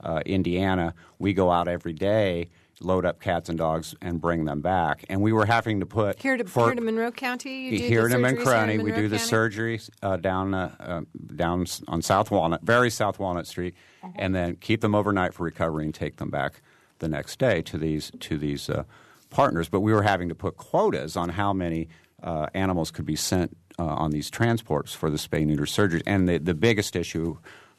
uh, 0.00 0.22
Indiana. 0.24 0.94
We 1.18 1.32
go 1.32 1.50
out 1.50 1.68
every 1.68 1.92
day, 1.92 2.50
load 2.80 3.04
up 3.04 3.20
cats 3.20 3.48
and 3.48 3.58
dogs, 3.58 3.94
and 4.00 4.20
bring 4.20 4.44
them 4.44 4.60
back. 4.60 5.04
And 5.08 5.20
we 5.20 5.32
were 5.32 5.46
having 5.46 5.80
to 5.80 5.86
put 5.86 6.20
here 6.20 6.36
to 6.36 6.44
for- 6.44 6.66
here 6.66 6.74
to 6.74 6.80
Monroe 6.80 7.10
County, 7.10 7.68
you 7.68 7.78
do 7.78 7.84
here 7.84 8.02
surgeries 8.08 8.36
Mancrone, 8.38 8.82
we 8.82 8.92
do 8.92 9.08
the 9.08 9.16
surgeries 9.16 9.90
uh, 10.02 10.16
down 10.16 10.54
uh, 10.54 10.74
uh, 10.80 11.00
down 11.34 11.66
on 11.88 12.02
South 12.02 12.30
Walnut, 12.30 12.62
very 12.62 12.90
South 12.90 13.18
Walnut 13.18 13.46
Street, 13.46 13.74
Uh-huh. 14.02 14.12
and 14.16 14.34
then 14.34 14.56
keep 14.56 14.80
them 14.80 14.94
overnight 14.94 15.34
for 15.34 15.44
recovery 15.44 15.84
and 15.84 15.94
take 15.94 16.16
them 16.16 16.30
back 16.30 16.62
the 17.00 17.08
next 17.08 17.38
day 17.38 17.62
to 17.62 17.78
these 17.78 18.12
to 18.20 18.38
these 18.38 18.68
uh, 18.70 18.84
partners. 19.30 19.68
But 19.68 19.80
we 19.80 19.92
were 19.92 20.02
having 20.02 20.28
to 20.28 20.34
put 20.34 20.56
quotas 20.56 21.16
on 21.16 21.30
how 21.30 21.52
many 21.52 21.88
uh, 22.22 22.46
animals 22.54 22.90
could 22.90 23.06
be 23.06 23.16
sent 23.16 23.56
uh, 23.78 23.84
on 23.84 24.10
these 24.10 24.30
transports 24.30 24.92
for 24.94 25.10
the 25.10 25.18
spay 25.18 25.44
neuter 25.46 25.64
surgeries, 25.64 26.02
and 26.06 26.28
the 26.28 26.38
the 26.38 26.54
biggest 26.54 26.94
issue. 26.96 27.38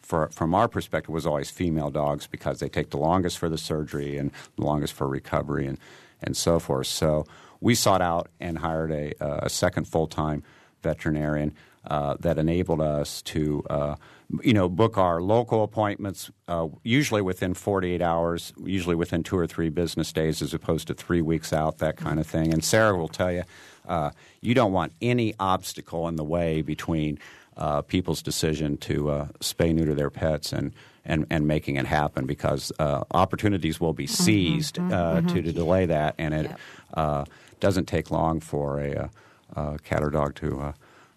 For, 0.10 0.28
from 0.30 0.56
our 0.56 0.68
perspective, 0.68 1.14
was 1.14 1.28
always 1.28 1.52
female 1.52 1.92
dogs 1.92 2.26
because 2.26 2.60
they 2.60 2.68
take 2.68 2.90
the 2.90 2.98
longest 2.98 3.38
for 3.38 3.48
the 3.48 3.60
surgery 3.60 4.18
and 4.18 4.32
the 4.56 4.64
longest 4.64 4.94
for 4.94 5.08
recovery 5.08 5.68
and, 5.68 5.78
and 6.20 6.36
so 6.36 6.58
forth. 6.58 6.88
So 6.88 7.28
we 7.62 7.76
sought 7.76 8.02
out 8.02 8.28
and 8.40 8.58
hired 8.58 8.90
a, 8.90 9.14
uh, 9.24 9.42
a 9.44 9.50
second 9.50 9.88
full 9.88 10.08
time 10.08 10.42
veterinarian 10.82 11.54
uh, 11.86 12.16
that 12.22 12.40
enabled 12.40 12.82
us 12.82 13.22
to, 13.22 13.64
uh, 13.70 13.96
you 14.42 14.52
know, 14.52 14.68
book 14.68 14.98
our 14.98 15.22
local 15.22 15.64
appointments 15.64 16.32
uh, 16.48 16.68
usually 16.82 17.22
within 17.22 17.54
48 17.54 18.02
hours, 18.02 18.52
usually 18.66 18.96
within 18.96 19.22
two 19.22 19.38
or 19.38 19.46
three 19.46 19.70
business 19.70 20.12
days, 20.12 20.42
as 20.42 20.56
opposed 20.56 20.88
to 20.88 20.96
three 20.96 21.22
weeks 21.22 21.54
out, 21.54 21.78
that 21.78 21.98
kind 21.98 22.20
of 22.20 22.26
thing. 22.26 22.52
And 22.52 22.64
Sarah 22.64 22.98
will 22.98 23.10
tell 23.10 23.32
you, 23.32 23.44
uh, 23.88 24.10
you 24.42 24.56
don't 24.56 24.72
want 24.72 24.92
any 25.04 25.36
obstacle 25.40 26.08
in 26.08 26.16
the 26.16 26.24
way 26.24 26.64
between 26.64 27.20
uh, 27.60 27.82
people's 27.84 28.24
decision 28.24 28.78
to 28.78 29.12
uh, 29.12 29.28
spay 29.40 29.74
neuter 29.74 29.94
their 29.94 30.10
pets 30.10 30.52
and. 30.52 30.74
And, 31.06 31.26
and 31.32 31.48
making 31.48 31.78
it 31.78 31.88
happen 31.88 32.28
because 32.28 32.72
uh, 32.78 33.04
opportunities 33.12 33.80
will 33.80 33.94
be 33.94 34.06
seized 34.06 34.78
uh, 34.78 35.22
to, 35.22 35.42
to 35.42 35.52
delay 35.52 35.88
that, 35.88 36.14
and 36.20 36.36
it 36.36 36.52
uh, 36.94 37.26
doesn't 37.60 37.88
take 37.88 38.12
long 38.12 38.42
for 38.42 38.80
a, 38.80 38.96
uh, 38.96 39.08
uh, 39.56 39.78
cat 39.84 40.04
or 40.04 40.12
dog 40.12 40.36
to 40.36 40.60
uh, 40.60 40.74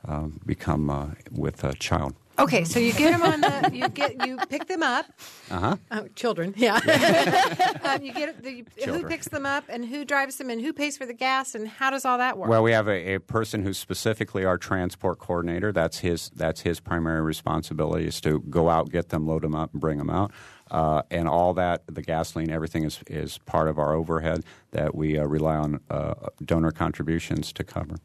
um, 0.07 0.41
become 0.47 0.89
uh, 0.89 1.09
with 1.31 1.63
a 1.65 1.75
child. 1.75 2.15
Okay, 2.39 2.65
so 2.65 2.79
you 2.79 2.93
get 2.93 3.11
them 3.13 3.23
on 3.23 3.41
the 3.41 3.71
you 3.73 3.89
get 3.89 4.27
you 4.27 4.39
pick 4.49 4.67
them 4.67 4.83
up. 4.83 5.07
Uh-huh. 5.51 5.77
Oh, 5.91 6.09
children, 6.15 6.55
yeah. 6.57 6.77
um, 7.85 8.03
you 8.03 8.13
get 8.13 8.43
the, 8.43 8.65
who 8.85 9.07
picks 9.07 9.29
them 9.29 9.45
up 9.45 9.65
and 9.69 9.85
who 9.85 10.05
drives 10.05 10.37
them 10.37 10.49
and 10.49 10.61
who 10.61 10.73
pays 10.73 10.97
for 10.97 11.05
the 11.05 11.15
gas 11.15 11.55
and 11.55 11.69
how 11.69 11.91
does 11.91 12.05
all 12.05 12.19
that 12.19 12.39
work? 12.39 12.49
Well, 12.49 12.63
we 12.63 12.73
have 12.73 12.89
a, 12.89 13.15
a 13.15 13.21
person 13.21 13.63
who's 13.63 13.79
specifically 13.79 14.45
our 14.45 14.57
transport 14.57 15.19
coordinator. 15.19 15.73
That's 15.73 15.99
his. 15.99 16.31
That's 16.35 16.63
his 16.63 16.81
primary 16.81 17.21
responsibility 17.21 18.07
is 18.07 18.21
to 18.23 18.41
go 18.49 18.71
out, 18.71 18.91
get 18.91 19.11
them, 19.11 19.27
load 19.27 19.43
them 19.43 19.55
up, 19.55 19.73
and 19.73 19.81
bring 19.81 19.99
them 19.99 20.11
out. 20.11 20.33
Uh, 20.71 21.03
and 21.11 21.29
all 21.29 21.53
that, 21.53 21.83
the 21.87 22.03
gasoline, 22.03 22.51
everything 22.51 22.85
is 22.85 23.01
is 23.07 23.39
part 23.39 23.69
of 23.69 23.79
our 23.79 23.95
overhead 23.95 24.43
that 24.71 24.95
we 24.95 25.19
uh, 25.19 25.25
rely 25.25 25.57
on 25.57 25.81
uh, 25.91 26.15
donor 26.43 26.71
contributions 26.71 27.53
to 27.53 27.63
cover. 27.63 27.97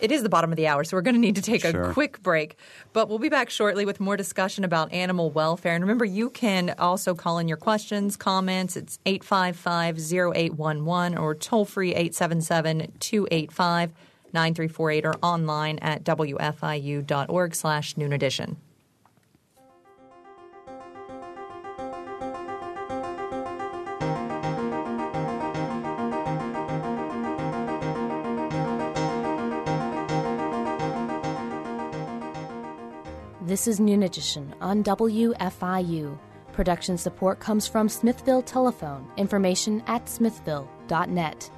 It 0.00 0.12
is 0.12 0.22
the 0.22 0.28
bottom 0.28 0.52
of 0.52 0.56
the 0.56 0.66
hour, 0.66 0.84
so 0.84 0.96
we're 0.96 1.02
going 1.02 1.14
to 1.14 1.20
need 1.20 1.36
to 1.36 1.42
take 1.42 1.64
a 1.64 1.92
quick 1.92 2.22
break. 2.22 2.56
But 2.92 3.08
we'll 3.08 3.18
be 3.18 3.28
back 3.28 3.50
shortly 3.50 3.84
with 3.84 4.00
more 4.00 4.16
discussion 4.16 4.64
about 4.64 4.92
animal 4.92 5.30
welfare. 5.30 5.74
And 5.74 5.82
remember, 5.82 6.04
you 6.04 6.30
can 6.30 6.74
also 6.78 7.14
call 7.14 7.38
in 7.38 7.48
your 7.48 7.56
questions, 7.56 8.16
comments. 8.16 8.76
It's 8.76 8.98
855 9.06 9.98
0811 9.98 11.18
or 11.18 11.34
toll 11.34 11.64
free 11.64 11.90
877 11.90 12.92
285 13.00 13.92
9348 14.32 15.04
or 15.04 15.14
online 15.22 15.78
at 15.80 16.04
wfiu.org 16.04 17.54
slash 17.54 17.96
noon 17.96 18.12
edition. 18.12 18.56
This 33.50 33.66
is 33.66 33.80
Noon 33.80 34.04
Edition 34.04 34.54
on 34.60 34.84
WFIU. 34.84 36.16
Production 36.52 36.96
support 36.96 37.40
comes 37.40 37.66
from 37.66 37.88
Smithville 37.88 38.42
Telephone. 38.42 39.10
Information 39.16 39.82
at 39.88 40.08
smithville.net. 40.08 41.50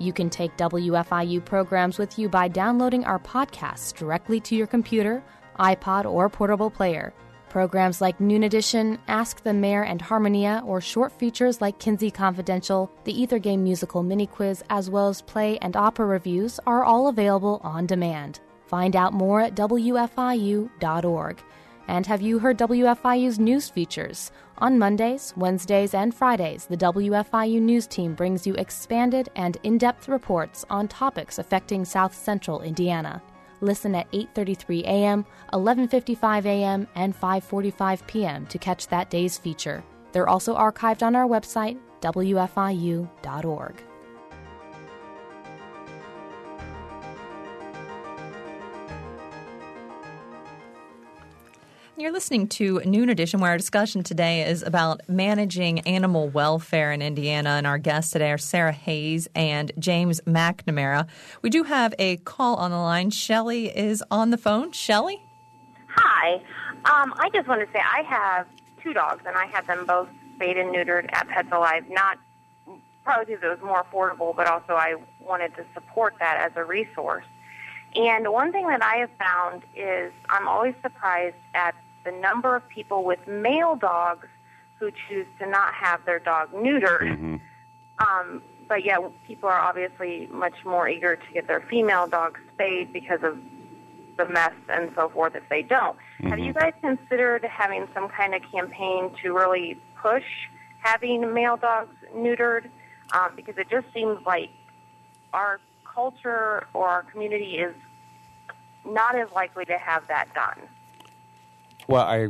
You 0.00 0.12
can 0.12 0.28
take 0.28 0.56
WFIU 0.56 1.44
programs 1.44 1.98
with 1.98 2.18
you 2.18 2.28
by 2.28 2.48
downloading 2.48 3.04
our 3.04 3.20
podcasts 3.20 3.94
directly 3.94 4.40
to 4.40 4.56
your 4.56 4.66
computer, 4.66 5.22
iPod, 5.60 6.04
or 6.04 6.28
portable 6.28 6.68
player. 6.68 7.14
Programs 7.48 8.00
like 8.00 8.18
Noon 8.18 8.42
Edition, 8.42 8.98
Ask 9.06 9.44
the 9.44 9.54
Mayor 9.54 9.84
and 9.84 10.02
Harmonia, 10.02 10.64
or 10.66 10.80
short 10.80 11.12
features 11.12 11.60
like 11.60 11.78
Kinsey 11.78 12.10
Confidential, 12.10 12.90
the 13.04 13.22
Ether 13.22 13.38
Game 13.38 13.62
musical 13.62 14.02
mini 14.02 14.26
quiz, 14.26 14.64
as 14.68 14.90
well 14.90 15.08
as 15.08 15.22
play 15.22 15.58
and 15.58 15.76
opera 15.76 16.06
reviews 16.06 16.58
are 16.66 16.82
all 16.82 17.06
available 17.06 17.60
on 17.62 17.86
demand. 17.86 18.40
Find 18.66 18.96
out 18.96 19.12
more 19.12 19.40
at 19.40 19.54
WFIU.org. 19.54 21.42
And 21.88 22.06
have 22.06 22.20
you 22.20 22.38
heard 22.40 22.58
WFIU's 22.58 23.38
news 23.38 23.68
features? 23.68 24.32
On 24.58 24.78
Mondays, 24.78 25.32
Wednesdays, 25.36 25.94
and 25.94 26.14
Fridays, 26.14 26.66
the 26.66 26.76
WFIU 26.76 27.60
news 27.60 27.86
team 27.86 28.14
brings 28.14 28.46
you 28.46 28.54
expanded 28.54 29.28
and 29.36 29.58
in-depth 29.62 30.08
reports 30.08 30.64
on 30.68 30.88
topics 30.88 31.38
affecting 31.38 31.84
South 31.84 32.14
Central 32.14 32.62
Indiana. 32.62 33.22
Listen 33.60 33.94
at 33.94 34.10
8:33 34.12 34.82
a.m., 34.82 35.24
11:55 35.52 36.44
a.m., 36.46 36.88
and 36.94 37.14
5:45 37.14 38.06
p.m. 38.06 38.46
to 38.46 38.58
catch 38.58 38.88
that 38.88 39.10
day's 39.10 39.38
feature. 39.38 39.84
They're 40.12 40.28
also 40.28 40.56
archived 40.56 41.02
on 41.02 41.14
our 41.14 41.26
website 41.26 41.78
wfiu.org. 42.00 43.82
You're 51.98 52.12
listening 52.12 52.48
to 52.48 52.82
Noon 52.84 53.08
Edition, 53.08 53.40
where 53.40 53.52
our 53.52 53.56
discussion 53.56 54.02
today 54.02 54.46
is 54.46 54.62
about 54.62 55.00
managing 55.08 55.80
animal 55.80 56.28
welfare 56.28 56.92
in 56.92 57.00
Indiana. 57.00 57.48
And 57.48 57.66
our 57.66 57.78
guests 57.78 58.12
today 58.12 58.30
are 58.32 58.36
Sarah 58.36 58.70
Hayes 58.70 59.28
and 59.34 59.72
James 59.78 60.20
McNamara. 60.26 61.08
We 61.40 61.48
do 61.48 61.62
have 61.62 61.94
a 61.98 62.18
call 62.18 62.56
on 62.56 62.70
the 62.70 62.76
line. 62.76 63.08
Shelly 63.08 63.74
is 63.74 64.04
on 64.10 64.28
the 64.28 64.36
phone. 64.36 64.72
Shelly? 64.72 65.22
Hi. 65.88 66.34
Um, 66.84 67.14
I 67.16 67.30
just 67.32 67.48
want 67.48 67.62
to 67.62 67.72
say 67.72 67.80
I 67.80 68.02
have 68.02 68.46
two 68.82 68.92
dogs, 68.92 69.22
and 69.26 69.34
I 69.34 69.46
have 69.46 69.66
them 69.66 69.86
both 69.86 70.10
spayed 70.34 70.58
and 70.58 70.74
neutered 70.74 71.08
at 71.14 71.28
Pets 71.28 71.48
Alive. 71.50 71.84
Not 71.88 72.18
probably 73.04 73.24
because 73.24 73.42
it 73.42 73.48
was 73.48 73.60
more 73.64 73.82
affordable, 73.84 74.36
but 74.36 74.46
also 74.46 74.74
I 74.74 74.96
wanted 75.18 75.56
to 75.56 75.64
support 75.72 76.16
that 76.20 76.36
as 76.42 76.52
a 76.56 76.64
resource. 76.64 77.24
And 77.94 78.30
one 78.30 78.52
thing 78.52 78.66
that 78.66 78.82
I 78.82 78.96
have 78.96 79.10
found 79.18 79.62
is 79.74 80.12
I'm 80.28 80.46
always 80.46 80.74
surprised 80.82 81.36
at 81.54 81.74
the 82.06 82.12
number 82.12 82.56
of 82.56 82.66
people 82.68 83.04
with 83.04 83.18
male 83.26 83.76
dogs 83.76 84.28
who 84.78 84.90
choose 85.08 85.26
to 85.40 85.46
not 85.46 85.74
have 85.74 86.04
their 86.06 86.18
dog 86.18 86.52
neutered. 86.52 87.02
Mm-hmm. 87.02 87.36
Um, 87.98 88.42
but 88.68 88.84
yet, 88.84 89.00
people 89.26 89.48
are 89.48 89.60
obviously 89.60 90.28
much 90.32 90.64
more 90.64 90.88
eager 90.88 91.16
to 91.16 91.32
get 91.32 91.46
their 91.46 91.60
female 91.60 92.06
dogs 92.06 92.40
spayed 92.54 92.92
because 92.92 93.20
of 93.22 93.38
the 94.16 94.26
mess 94.28 94.54
and 94.68 94.90
so 94.94 95.08
forth 95.08 95.34
if 95.34 95.48
they 95.48 95.62
don't. 95.62 95.96
Have 96.20 96.38
you 96.38 96.52
guys 96.52 96.72
considered 96.80 97.44
having 97.44 97.86
some 97.94 98.08
kind 98.08 98.34
of 98.34 98.42
campaign 98.50 99.14
to 99.22 99.32
really 99.32 99.78
push 100.00 100.24
having 100.78 101.32
male 101.34 101.56
dogs 101.56 101.94
neutered? 102.14 102.68
Um, 103.12 103.30
because 103.36 103.56
it 103.56 103.68
just 103.70 103.86
seems 103.94 104.18
like 104.26 104.50
our 105.32 105.60
culture 105.84 106.66
or 106.74 106.88
our 106.88 107.02
community 107.04 107.58
is 107.58 107.74
not 108.84 109.16
as 109.16 109.28
likely 109.34 109.64
to 109.66 109.78
have 109.78 110.08
that 110.08 110.32
done. 110.34 110.68
Well, 111.88 112.04
I 112.04 112.28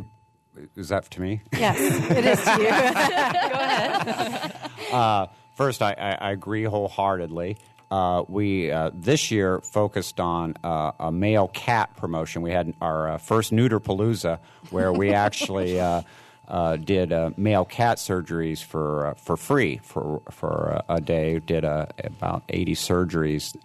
is 0.76 0.88
that 0.88 1.10
to 1.10 1.20
me? 1.20 1.42
Yes, 1.52 1.78
it 2.10 2.24
is 2.24 2.42
to 2.42 2.50
you. 2.52 2.58
Go 2.68 3.58
ahead. 3.58 4.70
Uh, 4.92 5.26
first, 5.54 5.82
I, 5.82 5.92
I, 5.92 6.28
I 6.28 6.30
agree 6.32 6.64
wholeheartedly. 6.64 7.58
Uh, 7.90 8.24
we 8.26 8.70
uh, 8.70 8.90
this 8.94 9.30
year 9.30 9.60
focused 9.60 10.18
on 10.18 10.54
uh, 10.64 10.92
a 10.98 11.12
male 11.12 11.48
cat 11.48 11.96
promotion. 11.96 12.42
We 12.42 12.50
had 12.50 12.74
our 12.80 13.12
uh, 13.12 13.18
first 13.18 13.52
neuter 13.52 13.78
palooza, 13.78 14.40
where 14.70 14.92
we 14.92 15.12
actually 15.12 15.78
uh, 15.78 16.02
uh, 16.48 16.76
did 16.76 17.12
uh, 17.12 17.30
male 17.36 17.64
cat 17.64 17.98
surgeries 17.98 18.62
for 18.62 19.08
uh, 19.08 19.14
for 19.14 19.36
free 19.36 19.78
for 19.82 20.22
for 20.30 20.82
a, 20.88 20.94
a 20.96 21.00
day. 21.00 21.38
Did 21.38 21.64
uh, 21.64 21.86
about 22.02 22.42
eighty 22.48 22.74
surgeries 22.74 23.56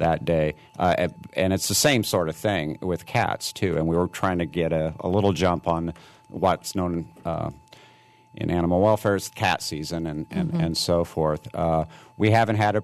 that 0.00 0.24
day, 0.24 0.54
uh, 0.78 1.08
and- 1.34 1.52
it's 1.52 1.68
the 1.68 1.74
same 1.74 2.04
sort 2.04 2.28
of 2.28 2.36
thing 2.36 2.78
with 2.82 3.06
cats 3.06 3.52
too. 3.52 3.76
And 3.76 3.86
we 3.86 3.96
were 3.96 4.08
trying 4.08 4.38
to 4.38 4.46
get 4.46 4.72
a, 4.72 4.94
a 5.00 5.08
little 5.08 5.32
jump 5.32 5.66
on 5.66 5.94
what's 6.28 6.74
known. 6.74 7.08
Uh, 7.24 7.50
in 8.34 8.48
animal 8.48 8.80
welfare 8.80 9.16
is 9.16 9.28
cat 9.28 9.60
season 9.60 10.06
and, 10.06 10.24
and, 10.30 10.54
and 10.54 10.76
so 10.76 11.02
forth. 11.02 11.52
Uh, 11.52 11.84
we 12.16 12.30
haven't 12.30 12.56
had 12.56 12.80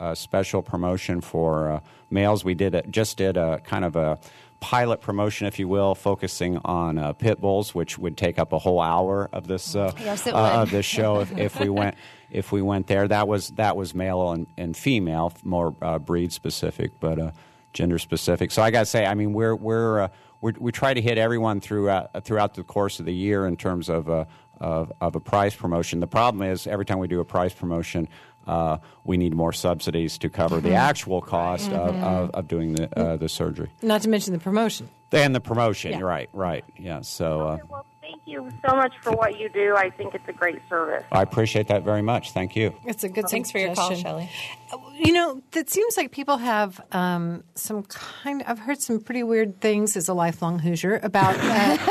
a 0.00 0.14
special 0.14 0.62
promotion 0.62 1.20
for 1.20 1.72
uh, 1.72 1.80
males. 2.08 2.44
We 2.44 2.54
did 2.54 2.74
a, 2.74 2.82
just 2.82 3.16
did 3.16 3.36
a 3.36 3.58
kind 3.64 3.84
of 3.84 3.96
a 3.96 4.18
pilot 4.60 5.00
promotion, 5.00 5.46
if 5.46 5.58
you 5.58 5.68
will, 5.68 5.94
focusing 5.94 6.58
on 6.64 6.98
uh, 6.98 7.12
pit 7.12 7.40
bulls, 7.40 7.74
which 7.74 7.98
would 7.98 8.16
take 8.16 8.38
up 8.38 8.52
a 8.52 8.58
whole 8.58 8.80
hour 8.80 9.28
of 9.32 9.46
this 9.46 9.74
uh, 9.74 9.92
Yes, 9.98 10.26
uh, 10.26 10.32
of 10.32 10.70
this 10.70 10.86
show 10.86 11.20
if, 11.20 11.36
if 11.36 11.60
we 11.60 11.68
went 11.68 11.96
if 12.30 12.52
we 12.52 12.62
went 12.62 12.86
there. 12.86 13.06
That 13.06 13.28
was 13.28 13.50
that 13.50 13.76
was 13.76 13.94
male 13.94 14.32
and, 14.32 14.46
and 14.56 14.76
female, 14.76 15.32
more 15.44 15.74
uh, 15.82 15.98
breed 15.98 16.32
specific, 16.32 16.92
but 17.00 17.18
uh, 17.18 17.30
gender 17.72 17.98
specific. 17.98 18.50
So 18.50 18.62
I 18.62 18.70
got 18.70 18.80
to 18.80 18.86
say, 18.86 19.06
I 19.06 19.14
mean, 19.14 19.32
we're 19.32 19.54
we're, 19.54 20.00
uh, 20.00 20.08
we're 20.40 20.52
we 20.58 20.72
try 20.72 20.94
to 20.94 21.00
hit 21.00 21.18
everyone 21.18 21.60
throughout 21.60 22.24
throughout 22.24 22.54
the 22.54 22.64
course 22.64 23.00
of 23.00 23.06
the 23.06 23.14
year 23.14 23.46
in 23.46 23.56
terms 23.56 23.88
of. 23.88 24.08
Uh, 24.08 24.24
of, 24.58 24.90
of 25.02 25.14
a 25.14 25.20
price 25.20 25.54
promotion. 25.54 26.00
The 26.00 26.06
problem 26.06 26.42
is 26.42 26.66
every 26.66 26.86
time 26.86 26.98
we 26.98 27.08
do 27.08 27.20
a 27.20 27.26
price 27.26 27.52
promotion, 27.52 28.08
uh, 28.46 28.78
we 29.04 29.16
need 29.16 29.34
more 29.34 29.52
subsidies 29.52 30.18
to 30.18 30.28
cover 30.28 30.60
the 30.60 30.74
actual 30.74 31.20
cost 31.20 31.70
of, 31.72 31.94
of, 31.96 32.30
of 32.30 32.48
doing 32.48 32.74
the 32.74 32.98
uh, 32.98 33.16
the 33.16 33.28
surgery 33.28 33.70
Not 33.82 34.02
to 34.02 34.08
mention 34.08 34.32
the 34.32 34.38
promotion. 34.38 34.88
and 35.12 35.34
the 35.34 35.40
promotion. 35.40 35.92
Yeah. 35.92 36.00
Right, 36.00 36.28
right, 36.32 36.64
yeah. 36.76 37.00
So 37.02 37.40
uh, 37.40 37.44
Okay, 37.54 37.62
well, 37.70 37.86
thank 38.00 38.22
you 38.26 38.50
so 38.68 38.74
much 38.76 38.92
for 39.02 39.12
what 39.12 39.38
you 39.38 39.48
do. 39.48 39.74
I 39.76 39.90
think 39.90 40.14
it's 40.14 40.28
a 40.28 40.32
great 40.32 40.60
service. 40.68 41.04
I 41.12 41.22
appreciate 41.22 41.68
that 41.68 41.82
very 41.84 42.02
much. 42.02 42.32
Thank 42.32 42.56
you. 42.56 42.74
It's 42.84 43.04
a 43.04 43.08
good 43.08 43.26
Thanks 43.28 43.50
for 43.50 43.58
your 43.58 43.74
call, 43.74 43.88
suggestion. 43.94 44.28
Shelly. 44.68 44.82
You 45.04 45.12
know, 45.12 45.42
it 45.54 45.70
seems 45.70 45.96
like 45.96 46.10
people 46.10 46.38
have 46.38 46.80
um, 46.92 47.44
some 47.54 47.82
kind. 47.84 48.42
I've 48.46 48.58
heard 48.58 48.80
some 48.80 49.00
pretty 49.00 49.22
weird 49.22 49.60
things 49.60 49.96
as 49.96 50.08
a 50.08 50.14
lifelong 50.14 50.58
Hoosier 50.58 51.00
about. 51.02 51.36
Uh, 51.38 51.86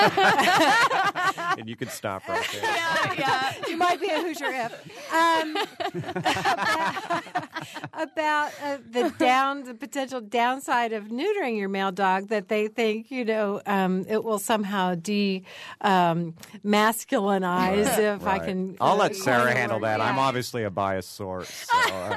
and 1.58 1.70
you 1.70 1.76
can 1.76 1.90
stop 1.90 2.28
right 2.28 2.46
there. 2.52 2.62
Yeah, 2.76 3.14
yeah. 3.18 3.54
you 3.68 3.78
might 3.78 4.02
be 4.02 4.10
a 4.10 4.20
Hoosier 4.22 4.48
if 4.48 5.14
um, 5.14 5.58
about, 6.10 7.24
about 7.94 8.52
uh, 8.64 8.78
the 8.92 9.14
down, 9.18 9.64
the 9.64 9.74
potential 9.74 10.20
downside 10.20 10.92
of 10.92 11.06
neutering 11.06 11.58
your 11.58 11.70
male 11.70 11.92
dog. 11.92 12.30
That 12.30 12.48
they 12.50 12.68
think 12.68 13.12
you 13.12 13.24
know 13.24 13.62
um, 13.66 14.06
it 14.10 14.24
will 14.24 14.40
somehow 14.40 14.96
de 14.96 15.44
um, 15.82 16.34
masculinize 16.66 17.98
if 17.98 18.26
I 18.26 18.40
can. 18.40 18.78
I'll 18.82 18.94
uh, 18.94 18.98
let 18.98 19.16
Sarah 19.16 19.54
handle 19.54 19.80
word. 19.80 19.86
that. 19.88 20.02
I'm 20.02 20.20
obviously 20.20 20.64
a 20.64 20.70
biased 20.70 21.14
sort. 21.14 21.46
So, 21.46 22.16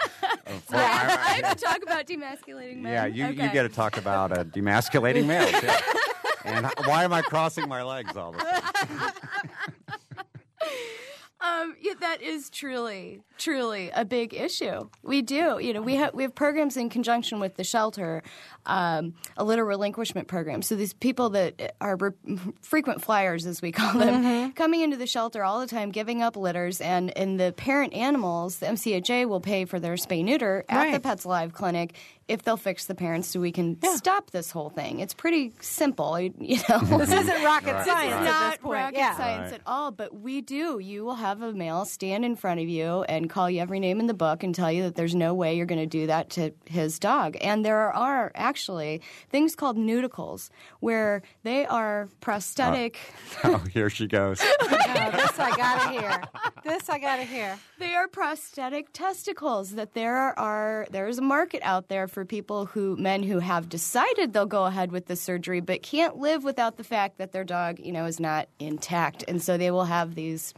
uh, 0.49 0.55
I 0.73 1.41
have 1.43 1.57
to 1.57 1.65
talk 1.65 1.83
about 1.83 2.07
demasculating 2.07 2.79
men. 2.79 2.93
yeah, 2.93 3.07
you, 3.07 3.27
you 3.29 3.49
get 3.51 3.63
to 3.63 3.69
talk 3.69 3.97
about 3.97 4.33
uh, 4.33 4.45
demasculating 4.45 5.27
males. 5.27 5.53
Yeah. 5.63 5.81
And 6.45 6.67
why 6.87 7.05
am 7.05 7.13
I 7.13 7.21
crossing 7.21 7.69
my 7.69 7.83
legs 7.83 8.17
all 8.17 8.33
the 8.33 8.39
time? 8.39 9.13
Um, 11.41 11.77
yeah, 11.81 11.93
that 12.01 12.21
is 12.21 12.51
truly, 12.51 13.21
truly 13.39 13.91
a 13.95 14.05
big 14.05 14.35
issue. 14.35 14.89
We 15.03 15.23
do, 15.23 15.59
you 15.61 15.73
know, 15.73 15.81
we 15.81 15.95
have 15.95 16.13
we 16.13 16.25
have 16.25 16.35
programs 16.35 16.77
in 16.77 16.91
conjunction 16.91 17.39
with 17.39 17.57
the 17.57 17.63
shelter, 17.63 18.25
um, 18.67 19.15
a 19.37 19.45
litter 19.45 19.65
relinquishment 19.65 20.27
program. 20.27 20.63
So 20.63 20.75
these 20.75 20.95
people 20.95 21.31
that 21.31 21.77
are 21.81 21.97
re- 21.97 22.39
frequent 22.61 23.03
flyers, 23.03 23.47
as 23.47 23.63
we 23.63 23.71
call 23.73 23.93
them, 23.99 24.53
coming 24.55 24.81
into 24.81 24.97
the 24.97 25.07
shelter 25.07 25.45
all 25.45 25.61
the 25.61 25.69
time, 25.69 25.91
giving 25.91 26.23
up 26.23 26.37
litters, 26.37 26.81
and 26.81 27.17
and 27.17 27.39
the 27.39 27.53
parent 27.57 27.95
animals, 27.95 28.59
the 28.59 28.67
MCHA 28.67 29.29
will 29.29 29.41
pay 29.41 29.65
for 29.65 29.79
their 29.79 29.95
spay 29.95 30.25
neuter 30.25 30.65
at 30.69 30.93
the 30.93 31.01
Pets 31.01 31.25
Alive 31.25 31.53
clinic 31.53 31.95
if 32.29 32.43
they'll 32.43 32.57
fix 32.57 32.85
the 32.87 32.95
parents, 32.95 33.29
so 33.29 33.41
we 33.41 33.51
can 33.53 33.79
stop 33.97 34.31
this 34.31 34.51
whole 34.51 34.69
thing. 34.71 35.01
It's 35.01 35.15
pretty 35.15 35.53
simple, 35.61 36.21
you 36.21 36.33
you 36.41 36.59
know. 36.69 36.79
This 36.99 37.11
isn't 37.11 37.45
rocket 37.45 37.73
Right. 37.73 37.87
science 37.87 38.13
Right. 38.13 38.13
at 38.13 38.25
not 38.25 38.51
this 38.53 38.61
point. 38.61 38.75
rocket 38.75 38.97
yeah. 38.99 39.17
science 39.17 39.51
Right. 39.53 39.61
at 39.61 39.67
all, 39.67 39.91
but 39.91 40.15
we 40.21 40.41
do. 40.41 40.79
You 40.79 41.05
will 41.05 41.15
have 41.17 41.43
a 41.43 41.53
male 41.53 41.85
stand 41.85 42.25
in 42.25 42.37
front 42.37 42.61
of 42.61 42.69
you 42.69 43.03
and 43.05 43.29
call 43.31 43.49
you 43.51 43.61
every 43.61 43.81
name 43.81 43.99
in 44.01 44.07
the 44.07 44.15
book 44.15 44.43
and 44.43 44.55
tell 44.55 44.71
you 44.71 44.83
that 44.85 44.95
there's 44.95 45.15
no 45.15 45.35
way 45.35 45.57
you're 45.57 45.67
going 45.67 45.81
to 45.81 45.87
do 45.87 46.07
that 46.09 46.31
to 46.31 46.53
his 46.67 46.99
dog. 46.99 47.37
And 47.41 47.65
there 47.65 47.93
are 47.93 48.31
actually 48.35 49.01
things 49.31 49.57
called 49.57 49.77
Neuticles 49.77 50.51
where 50.81 51.23
they 51.45 51.65
are 51.67 52.09
prosthetic. 52.21 52.99
Uh, 53.43 53.51
oh, 53.55 53.59
here 53.73 53.91
she 53.91 54.07
goes. 54.07 54.41
No, 54.89 55.11
this 55.13 55.39
I 55.39 55.55
gotta 55.55 55.91
hear. 56.01 56.23
This 56.65 56.89
I 56.89 56.99
gotta 56.99 57.23
hear. 57.23 57.59
They 57.79 57.95
are 57.95 58.09
prosthetic 58.09 58.93
testicles. 58.93 59.73
That 59.75 59.93
there 59.95 60.37
are 60.39 60.87
there 60.91 61.07
is 61.09 61.19
a 61.19 61.23
market 61.23 61.61
out 61.63 61.89
there 61.89 62.09
for 62.09 62.18
people 62.25 62.67
who 62.67 62.97
men 62.97 63.23
who 63.23 63.39
have 63.39 63.69
decided 63.69 64.33
they'll 64.33 64.47
go 64.47 64.67
ahead 64.67 64.93
with 64.93 65.07
the 65.07 65.17
surgery, 65.17 65.61
but 65.61 65.83
can't 65.83 66.17
live 66.17 66.45
without 66.45 66.77
the 66.77 66.85
fact 66.85 67.19
that 67.19 67.33
their 67.33 67.45
dog, 67.45 67.79
you 67.79 67.93
know, 67.93 68.05
is 68.07 68.21
not 68.21 68.49
intact, 68.59 69.25
and 69.29 69.43
so 69.43 69.57
they 69.57 69.71
will 69.71 69.85
have 69.85 70.15
these 70.15 70.55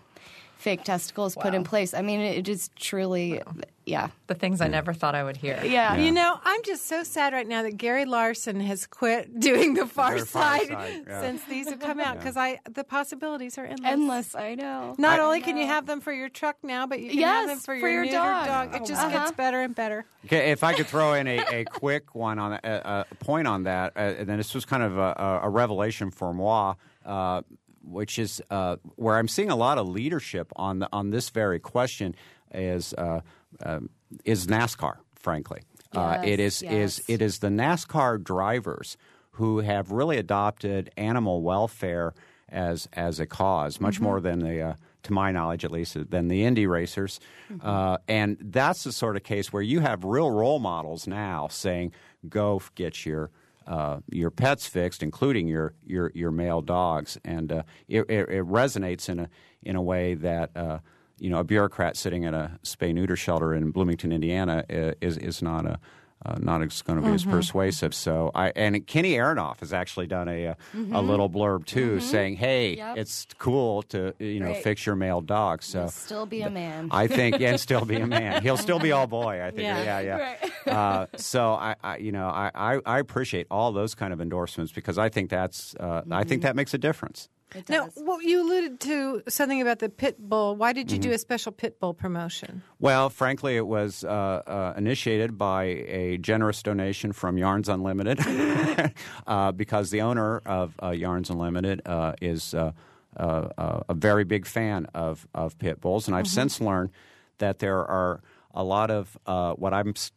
fake 0.61 0.85
testicles 0.85 1.35
put 1.35 1.55
in 1.55 1.65
place. 1.65 1.95
I 1.95 2.03
mean, 2.03 2.21
it 2.21 2.47
is 2.49 2.69
truly, 2.77 3.41
yeah, 3.87 4.09
The 4.27 4.35
things 4.35 4.61
I 4.61 4.69
never 4.69 4.93
thought 4.93 5.15
I 5.15 5.25
would 5.25 5.39
hear. 5.39 5.59
yeah. 5.65 5.97
You 5.97 6.13
know, 6.13 6.39
I'm 6.45 6.63
just 6.65 6.87
so 6.87 7.03
sad 7.03 7.33
right 7.33 7.49
now 7.49 7.63
that 7.63 7.79
Gary 7.79 8.05
Larson 8.05 8.61
has 8.61 8.87
quit 8.87 9.41
doing 9.49 9.73
the 9.75 9.87
Far 9.87 10.11
Very 10.17 10.27
Far 10.27 10.59
Side 10.59 10.69
Side, 10.69 11.05
yeah. 11.09 11.21
since 11.23 11.43
these 11.45 11.69
have 11.71 11.81
come 11.81 11.99
out 11.99 12.17
because 12.19 12.37
I 12.37 12.59
the 12.71 12.85
possibilities 12.85 13.57
are 13.59 13.65
endless. 13.65 13.91
Endless, 13.91 14.35
I 14.35 14.55
know. 14.55 14.95
Not 14.99 15.19
only 15.19 15.41
can 15.41 15.57
you 15.57 15.67
have 15.67 15.87
them 15.87 16.01
for 16.03 16.13
your 16.13 16.29
truck 16.29 16.57
now, 16.63 16.87
but 16.87 17.01
you 17.01 17.11
can 17.11 17.19
have 17.21 17.49
them 17.49 17.59
for 17.59 17.81
for 17.81 17.89
your, 17.89 18.05
your 18.05 18.15
neutered 18.23 18.47
dog. 18.47 18.75
It 18.75 18.85
just 18.85 19.01
Uh-huh. 19.03 19.11
gets 19.19 19.33
better 19.33 19.63
and 19.63 19.75
better. 19.75 20.05
Okay, 20.27 20.51
if 20.53 20.63
I 20.63 20.75
could 20.75 20.87
throw 20.87 21.15
in 21.15 21.27
a, 21.27 21.39
a 21.51 21.65
quick 21.81 22.15
one 22.15 22.39
on 22.39 22.53
a, 22.53 22.61
a, 22.63 23.07
a 23.11 23.15
point 23.25 23.49
on 23.49 23.63
that, 23.65 23.95
uh, 23.97 24.01
and 24.19 24.29
then 24.29 24.37
this 24.37 24.55
was 24.55 24.67
kind 24.67 24.83
of 24.83 24.99
a, 24.99 25.41
a 25.43 25.49
revelation 25.49 26.11
for 26.11 26.35
moi, 26.35 26.75
uh, 27.07 27.41
which 27.83 28.19
is 28.19 28.43
uh, 28.51 28.77
where 28.97 29.17
I'm 29.17 29.29
seeing 29.29 29.51
a 29.51 29.57
lot 29.57 29.79
of 29.79 29.89
leadership 29.89 30.53
on 30.57 30.81
the, 30.81 30.89
on 30.93 31.11
this 31.11 31.31
very 31.31 31.59
question 31.59 32.15
is 32.53 32.95
uh, 32.95 33.21
um, 33.65 33.91
is 34.25 34.47
NASCAR. 34.47 34.97
Frankly, 35.15 35.61
uh, 35.95 36.19
it 36.25 36.41
is 36.41 36.63
Yes, 36.63 36.73
is 36.73 37.05
it 37.09 37.23
is 37.23 37.39
the 37.41 37.49
NASCAR 37.49 38.23
drivers 38.23 38.97
who 39.33 39.59
have 39.61 39.91
really 39.91 40.19
adopted 40.19 40.91
animal 40.97 41.43
welfare 41.43 42.15
as 42.49 42.89
as 42.93 43.21
a 43.21 43.27
cause, 43.27 43.81
much 43.81 44.01
more 44.01 44.21
than 44.21 44.41
the 44.41 44.61
uh, 44.61 44.75
to 45.03 45.13
my 45.13 45.31
knowledge 45.31 45.65
at 45.65 45.71
least, 45.71 45.97
than 46.11 46.29
the 46.29 46.45
Indy 46.45 46.67
racers. 46.67 47.21
Uh, 47.63 47.99
and 48.09 48.37
that's 48.41 48.85
the 48.85 48.93
sort 48.93 49.17
of 49.17 49.23
case 49.23 49.53
where 49.53 49.63
you 49.63 49.81
have 49.81 50.05
real 50.05 50.31
role 50.31 50.59
models 50.59 51.07
now 51.07 51.49
saying, 51.49 51.93
"Go 52.29 52.63
get 52.75 53.05
your." 53.07 53.31
Uh, 53.67 54.01
your 54.11 54.31
pets 54.31 54.67
fixed, 54.67 55.03
including 55.03 55.47
your 55.47 55.75
your, 55.87 56.11
your 56.15 56.31
male 56.31 56.61
dogs, 56.61 57.19
and 57.25 57.53
uh, 57.53 57.63
it, 57.89 58.01
it, 58.09 58.29
it 58.29 58.45
resonates 58.47 59.09
in 59.09 59.21
a 59.21 59.29
in 59.63 59.77
a 59.77 59.83
way 59.83 60.15
that 60.15 60.51
uh, 60.57 60.79
you 61.19 61.31
know 61.31 61.39
a 61.39 61.45
bureaucrat 61.45 61.97
sitting 61.97 62.25
at 62.25 62.35
a 62.35 62.59
spay 62.65 62.93
neuter 62.93 63.17
shelter 63.17 63.55
in 63.55 63.71
Bloomington, 63.71 64.13
Indiana, 64.13 64.65
uh, 64.71 64.93
is 65.01 65.17
is 65.19 65.43
not 65.43 65.67
a 65.67 65.79
uh, 66.27 66.37
not 66.39 66.63
as 66.63 66.83
going 66.83 67.01
to 67.01 67.07
be 67.09 67.15
as 67.15 67.25
persuasive. 67.25 67.95
So 67.95 68.31
I 68.35 68.49
and 68.55 68.87
Kenny 68.87 69.13
Aronoff 69.15 69.61
has 69.61 69.73
actually 69.73 70.07
done 70.07 70.29
a 70.29 70.45
a, 70.47 70.57
a 70.93 71.01
little 71.03 71.31
blurb 71.31 71.65
too, 71.67 72.01
saying, 72.01 72.37
"Hey, 72.37 72.77
Yep. 72.77 72.97
it's 72.99 73.27
cool 73.39 73.83
to 73.85 74.15
you 74.19 74.41
know 74.41 74.49
Right. 74.49 74.63
fix 74.63 74.85
your 74.87 74.97
male 74.97 75.21
dog." 75.21 75.63
So 75.63 75.81
You'll 75.81 75.89
still 75.89 76.27
be 76.27 76.43
a 76.43 76.51
man. 76.51 76.89
I 76.91 77.07
think 77.07 77.41
and 77.41 77.59
still 77.69 77.85
be 77.85 77.97
a 77.97 78.07
man. 78.07 78.43
He'll 78.43 78.57
still 78.59 78.79
be 78.79 78.93
all 78.93 79.07
boy. 79.07 79.43
I 79.43 79.51
think. 79.51 79.63
Yeah. 79.63 80.01
Yeah, 80.01 80.37
yeah. 80.67 80.79
Uh, 80.79 81.07
so 81.17 81.53
I, 81.55 81.75
I, 81.83 81.97
you 81.97 82.13
know, 82.13 82.27
I, 82.29 82.51
I, 82.55 82.81
I 82.85 82.99
appreciate 82.99 83.47
all 83.51 83.73
those 83.73 83.95
kind 83.95 84.13
of 84.13 84.21
endorsements 84.21 84.73
because 84.73 84.99
I 84.99 85.09
think 85.09 85.31
that's 85.31 85.75
uh, 85.81 86.03
I 86.11 86.25
think 86.25 86.43
that 86.43 86.55
makes 86.57 86.75
a 86.75 86.79
difference. 86.79 87.29
It 87.55 87.69
Now, 87.69 87.89
well, 87.97 88.23
you 88.23 88.43
alluded 88.43 88.81
to 88.81 89.23
something 89.29 89.61
about 89.61 89.79
the 89.81 89.89
pit 89.89 90.17
bull. 90.19 90.55
Why 90.57 90.73
did 90.73 90.91
you 90.91 90.99
Mm-hmm. 90.99 91.11
do 91.11 91.15
a 91.15 91.19
special 91.19 91.53
pit 91.53 91.81
bull 91.81 91.95
promotion? 91.95 92.63
Well, 92.79 93.11
frankly, 93.11 93.57
it 93.57 93.67
was 93.67 94.05
uh, 94.05 94.09
uh, 94.09 94.75
initiated 94.77 95.37
by 95.37 95.65
a 95.65 96.17
generous 96.19 96.63
donation 96.63 97.13
from 97.13 97.37
Yarns 97.39 97.69
Unlimited 97.69 98.21
uh, 99.27 99.53
because 99.53 99.91
the 99.91 100.03
owner 100.03 100.39
of 100.47 100.75
uh, 100.83 100.91
Yarns 100.91 101.31
Unlimited 101.31 101.83
uh, 101.87 102.15
is 102.21 102.55
uh, 102.55 102.73
uh, 103.17 103.49
uh, 103.59 103.83
a 103.89 103.95
very 103.95 104.25
big 104.25 104.47
fan 104.47 104.87
of, 104.95 105.27
of 105.35 105.59
pit 105.59 105.81
bulls. 105.81 106.07
And 106.07 106.17
I've 106.17 106.29
since 106.29 106.61
learned 106.61 106.91
that 107.39 107.59
there 107.59 107.85
are 107.85 108.21
a 108.55 108.63
lot 108.65 108.91
of 108.91 109.17
uh, 109.27 109.55
what 109.55 109.73
I'm 109.75 109.91
s- 109.91 110.13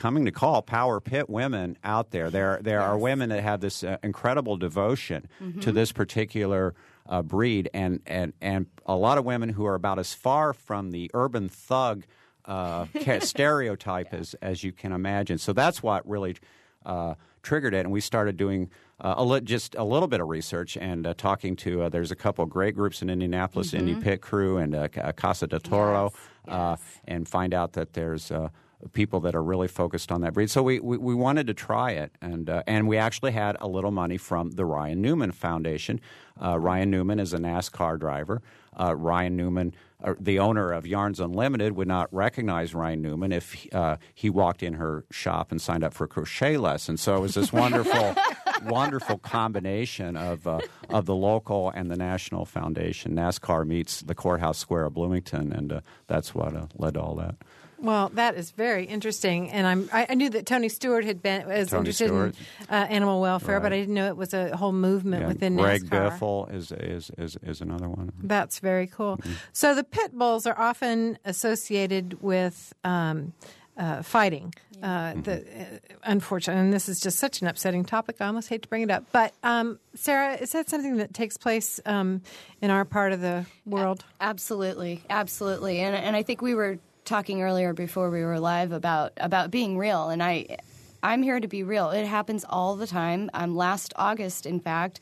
coming 0.00 0.24
to 0.24 0.32
call 0.32 0.62
power 0.62 0.98
pit 0.98 1.28
women 1.28 1.76
out 1.84 2.10
there. 2.10 2.30
There, 2.30 2.58
there 2.62 2.80
are 2.80 2.96
women 2.96 3.28
that 3.28 3.42
have 3.42 3.60
this 3.60 3.84
uh, 3.84 3.98
incredible 4.02 4.56
devotion 4.56 5.28
to 5.60 5.70
this 5.72 5.92
particular 5.92 6.74
uh, 7.08 7.22
breed, 7.22 7.68
and, 7.74 8.00
and 8.06 8.32
and 8.40 8.66
a 8.86 8.94
lot 8.96 9.18
of 9.18 9.24
women 9.24 9.50
who 9.50 9.66
are 9.66 9.74
about 9.74 9.98
as 9.98 10.14
far 10.14 10.52
from 10.52 10.90
the 10.90 11.10
urban 11.12 11.48
thug 11.48 12.04
uh, 12.46 12.86
stereotype 13.20 14.12
as 14.12 14.34
as 14.40 14.64
you 14.64 14.72
can 14.72 14.92
imagine. 14.92 15.38
So 15.38 15.52
that's 15.52 15.82
what 15.82 16.08
really. 16.08 16.36
Uh, 16.84 17.14
triggered 17.42 17.74
it, 17.74 17.80
and 17.80 17.90
we 17.90 18.00
started 18.00 18.36
doing 18.36 18.70
uh, 19.00 19.14
a 19.18 19.24
li- 19.24 19.40
just 19.42 19.74
a 19.74 19.84
little 19.84 20.08
bit 20.08 20.20
of 20.20 20.28
research 20.28 20.76
and 20.76 21.06
uh, 21.06 21.14
talking 21.14 21.56
to. 21.56 21.82
Uh, 21.82 21.88
there's 21.88 22.10
a 22.10 22.16
couple 22.16 22.42
of 22.44 22.50
great 22.50 22.74
groups 22.74 23.02
in 23.02 23.08
Indianapolis, 23.10 23.72
Indy 23.74 23.94
Pit 23.94 24.20
Crew 24.22 24.56
and 24.58 24.74
uh, 24.74 24.88
Ca- 24.88 25.12
Casa 25.12 25.46
de 25.46 25.58
Toro, 25.58 26.12
uh, 26.48 26.76
and 27.06 27.26
find 27.28 27.52
out 27.54 27.72
that 27.74 27.92
there's 27.94 28.30
uh, 28.30 28.48
people 28.92 29.20
that 29.20 29.34
are 29.34 29.42
really 29.42 29.68
focused 29.68 30.10
on 30.10 30.20
that 30.22 30.32
breed. 30.32 30.50
So 30.50 30.62
we, 30.62 30.80
we, 30.80 30.96
we 30.96 31.14
wanted 31.14 31.46
to 31.46 31.54
try 31.54 31.92
it, 31.92 32.12
and 32.20 32.48
uh, 32.48 32.62
and 32.66 32.88
we 32.88 32.96
actually 32.96 33.32
had 33.32 33.56
a 33.60 33.68
little 33.68 33.90
money 33.90 34.16
from 34.16 34.52
the 34.52 34.64
Ryan 34.64 35.00
Newman 35.00 35.32
Foundation. 35.32 36.00
Uh, 36.42 36.58
Ryan 36.58 36.90
Newman 36.90 37.20
is 37.20 37.32
a 37.32 37.38
NASCAR 37.38 37.98
driver. 37.98 38.42
Uh, 38.78 38.94
Ryan 38.94 39.36
Newman, 39.36 39.74
uh, 40.02 40.14
the 40.18 40.38
owner 40.38 40.72
of 40.72 40.86
Yarns 40.86 41.20
Unlimited, 41.20 41.74
would 41.76 41.88
not 41.88 42.12
recognize 42.12 42.74
Ryan 42.74 43.02
Newman 43.02 43.32
if 43.32 43.66
uh, 43.74 43.96
he 44.14 44.30
walked 44.30 44.62
in 44.62 44.74
her 44.74 45.04
shop 45.10 45.50
and 45.50 45.60
signed 45.60 45.84
up 45.84 45.92
for 45.92 46.04
a 46.04 46.08
crochet 46.08 46.56
lesson. 46.56 46.96
So 46.96 47.16
it 47.16 47.20
was 47.20 47.34
this 47.34 47.52
wonderful, 47.52 48.14
wonderful 48.64 49.18
combination 49.18 50.16
of 50.16 50.46
uh, 50.46 50.60
of 50.88 51.06
the 51.06 51.14
local 51.14 51.70
and 51.70 51.90
the 51.90 51.96
national 51.96 52.46
foundation. 52.46 53.14
NASCAR 53.14 53.66
meets 53.66 54.00
the 54.00 54.14
courthouse 54.14 54.58
square 54.58 54.84
of 54.84 54.94
Bloomington, 54.94 55.52
and 55.52 55.72
uh, 55.72 55.80
that's 56.06 56.34
what 56.34 56.54
uh, 56.54 56.66
led 56.76 56.94
to 56.94 57.00
all 57.00 57.16
that. 57.16 57.36
Well, 57.82 58.10
that 58.10 58.34
is 58.34 58.50
very 58.50 58.84
interesting, 58.84 59.50
and 59.50 59.66
I'm 59.66 59.88
I, 59.92 60.06
I 60.10 60.14
knew 60.14 60.28
that 60.30 60.44
Tony 60.46 60.68
Stewart 60.68 61.04
had 61.04 61.22
been 61.22 61.48
was 61.48 61.70
Tony 61.70 61.80
interested 61.80 62.08
Stewart. 62.08 62.34
in 62.68 62.74
uh, 62.74 62.86
animal 62.90 63.20
welfare, 63.20 63.58
but 63.58 63.72
I 63.72 63.78
didn't 63.78 63.94
know 63.94 64.08
it 64.08 64.16
was 64.16 64.34
a 64.34 64.54
whole 64.56 64.72
movement 64.72 65.22
Yeah, 65.22 65.28
within 65.28 65.56
Greg 65.56 65.84
NASCAR. 65.84 66.18
Biffle 66.18 66.54
is, 66.54 66.72
is 66.72 67.10
is 67.16 67.38
is 67.42 67.60
another 67.60 67.88
one. 67.88 68.12
That's 68.22 68.58
very 68.58 68.86
cool. 68.86 69.16
Mm-hmm. 69.16 69.32
So 69.52 69.74
the 69.74 69.84
pit 69.84 70.16
bulls 70.16 70.46
are 70.46 70.58
often 70.58 71.18
associated 71.24 72.22
with 72.22 72.74
um, 72.84 73.32
uh, 73.76 74.02
fighting. 74.02 74.54
Uh, 74.82 75.12
the, 75.14 75.40
uh, 75.40 75.64
unfortunately, 76.04 76.62
and 76.62 76.72
this 76.72 76.88
is 76.88 77.00
just 77.00 77.18
such 77.18 77.42
an 77.42 77.46
upsetting 77.46 77.84
topic. 77.84 78.16
I 78.20 78.26
almost 78.26 78.48
hate 78.48 78.62
to 78.62 78.68
bring 78.68 78.82
it 78.82 78.90
up, 78.90 79.04
but 79.12 79.34
um, 79.42 79.78
Sarah, 79.94 80.36
is 80.36 80.52
that 80.52 80.70
something 80.70 80.96
that 80.98 81.12
takes 81.12 81.36
place 81.36 81.80
um, 81.84 82.22
in 82.62 82.70
our 82.70 82.86
part 82.86 83.12
of 83.12 83.20
the 83.20 83.44
world? 83.66 84.04
Absolutely, 84.20 85.02
absolutely, 85.10 85.80
and 85.80 85.94
and 85.94 86.16
I 86.16 86.22
think 86.22 86.40
we 86.40 86.54
were 86.54 86.78
talking 87.04 87.42
earlier 87.42 87.72
before 87.72 88.10
we 88.10 88.22
were 88.22 88.40
live 88.40 88.72
about 88.72 89.12
about 89.16 89.50
being 89.50 89.78
real, 89.78 90.08
and 90.08 90.22
I. 90.22 90.58
I'm 91.02 91.22
here 91.22 91.40
to 91.40 91.48
be 91.48 91.62
real. 91.62 91.92
It 91.92 92.04
happens 92.04 92.44
all 92.46 92.76
the 92.76 92.86
time. 92.86 93.30
Um, 93.32 93.56
last 93.56 93.94
August, 93.96 94.44
in 94.44 94.60
fact, 94.60 95.00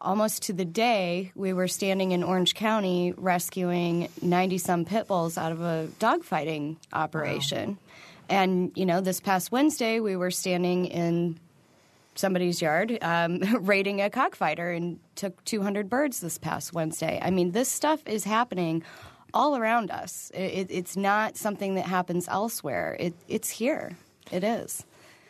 almost 0.00 0.42
to 0.44 0.52
the 0.52 0.64
day, 0.64 1.32
we 1.34 1.52
were 1.52 1.68
standing 1.68 2.12
in 2.12 2.22
Orange 2.22 2.54
County 2.54 3.12
rescuing 3.16 4.08
90 4.20 4.58
some 4.58 4.84
pit 4.84 5.08
bulls 5.08 5.36
out 5.36 5.52
of 5.52 5.60
a 5.60 5.88
dogfighting 5.98 6.76
operation. 6.92 7.78
And, 8.28 8.72
you 8.74 8.86
know, 8.86 9.00
this 9.00 9.20
past 9.20 9.52
Wednesday, 9.52 10.00
we 10.00 10.16
were 10.16 10.30
standing 10.30 10.86
in 10.86 11.38
somebody's 12.14 12.60
yard 12.60 12.98
um, 13.02 13.38
raiding 13.60 14.00
a 14.00 14.10
cockfighter 14.10 14.70
and 14.70 14.98
took 15.14 15.42
200 15.44 15.88
birds 15.88 16.20
this 16.20 16.38
past 16.38 16.72
Wednesday. 16.72 17.18
I 17.22 17.30
mean, 17.30 17.52
this 17.52 17.68
stuff 17.68 18.02
is 18.06 18.24
happening 18.24 18.82
all 19.34 19.56
around 19.56 19.90
us. 19.90 20.30
It, 20.34 20.68
it's 20.70 20.96
not 20.96 21.36
something 21.36 21.74
that 21.76 21.86
happens 21.86 22.28
elsewhere. 22.28 22.96
It, 22.98 23.14
it's 23.28 23.48
here. 23.48 23.96
It 24.30 24.44
is. 24.44 24.84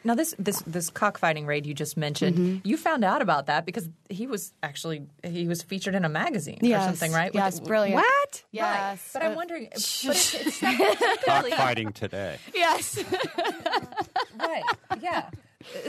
Now 0.05 0.17
this 0.17 0.35
this 0.37 0.61
this 0.67 0.91
cockfighting 0.91 1.47
raid 1.47 1.65
you 1.65 1.75
just 1.75 1.97
mentioned, 1.97 2.37
Mm-hmm. 2.37 2.67
you 2.69 2.77
found 2.77 3.05
out 3.05 3.23
about 3.23 3.47
that 3.47 3.65
because 3.65 3.88
he 4.11 4.27
was 4.27 4.53
actually 4.61 5.03
he 5.23 5.47
was 5.47 5.62
featured 5.62 5.95
in 5.95 6.05
a 6.05 6.09
magazine 6.09 6.59
or 6.61 6.79
something, 6.81 7.12
right? 7.12 7.31
Yes, 7.33 7.61
With- 7.61 7.69
brilliant. 7.69 7.95
What? 8.03 8.43
Yes. 8.51 8.67
Right. 8.67 8.99
But 9.12 9.23
I'm 9.23 9.37
wondering, 9.37 9.69
but 9.71 9.77
it's, 9.77 10.35
it's 10.35 10.59
Cockfighting 11.25 11.93
today. 11.93 12.38
Yes. 12.53 12.99
right? 14.38 14.62
Yeah. 15.01 15.31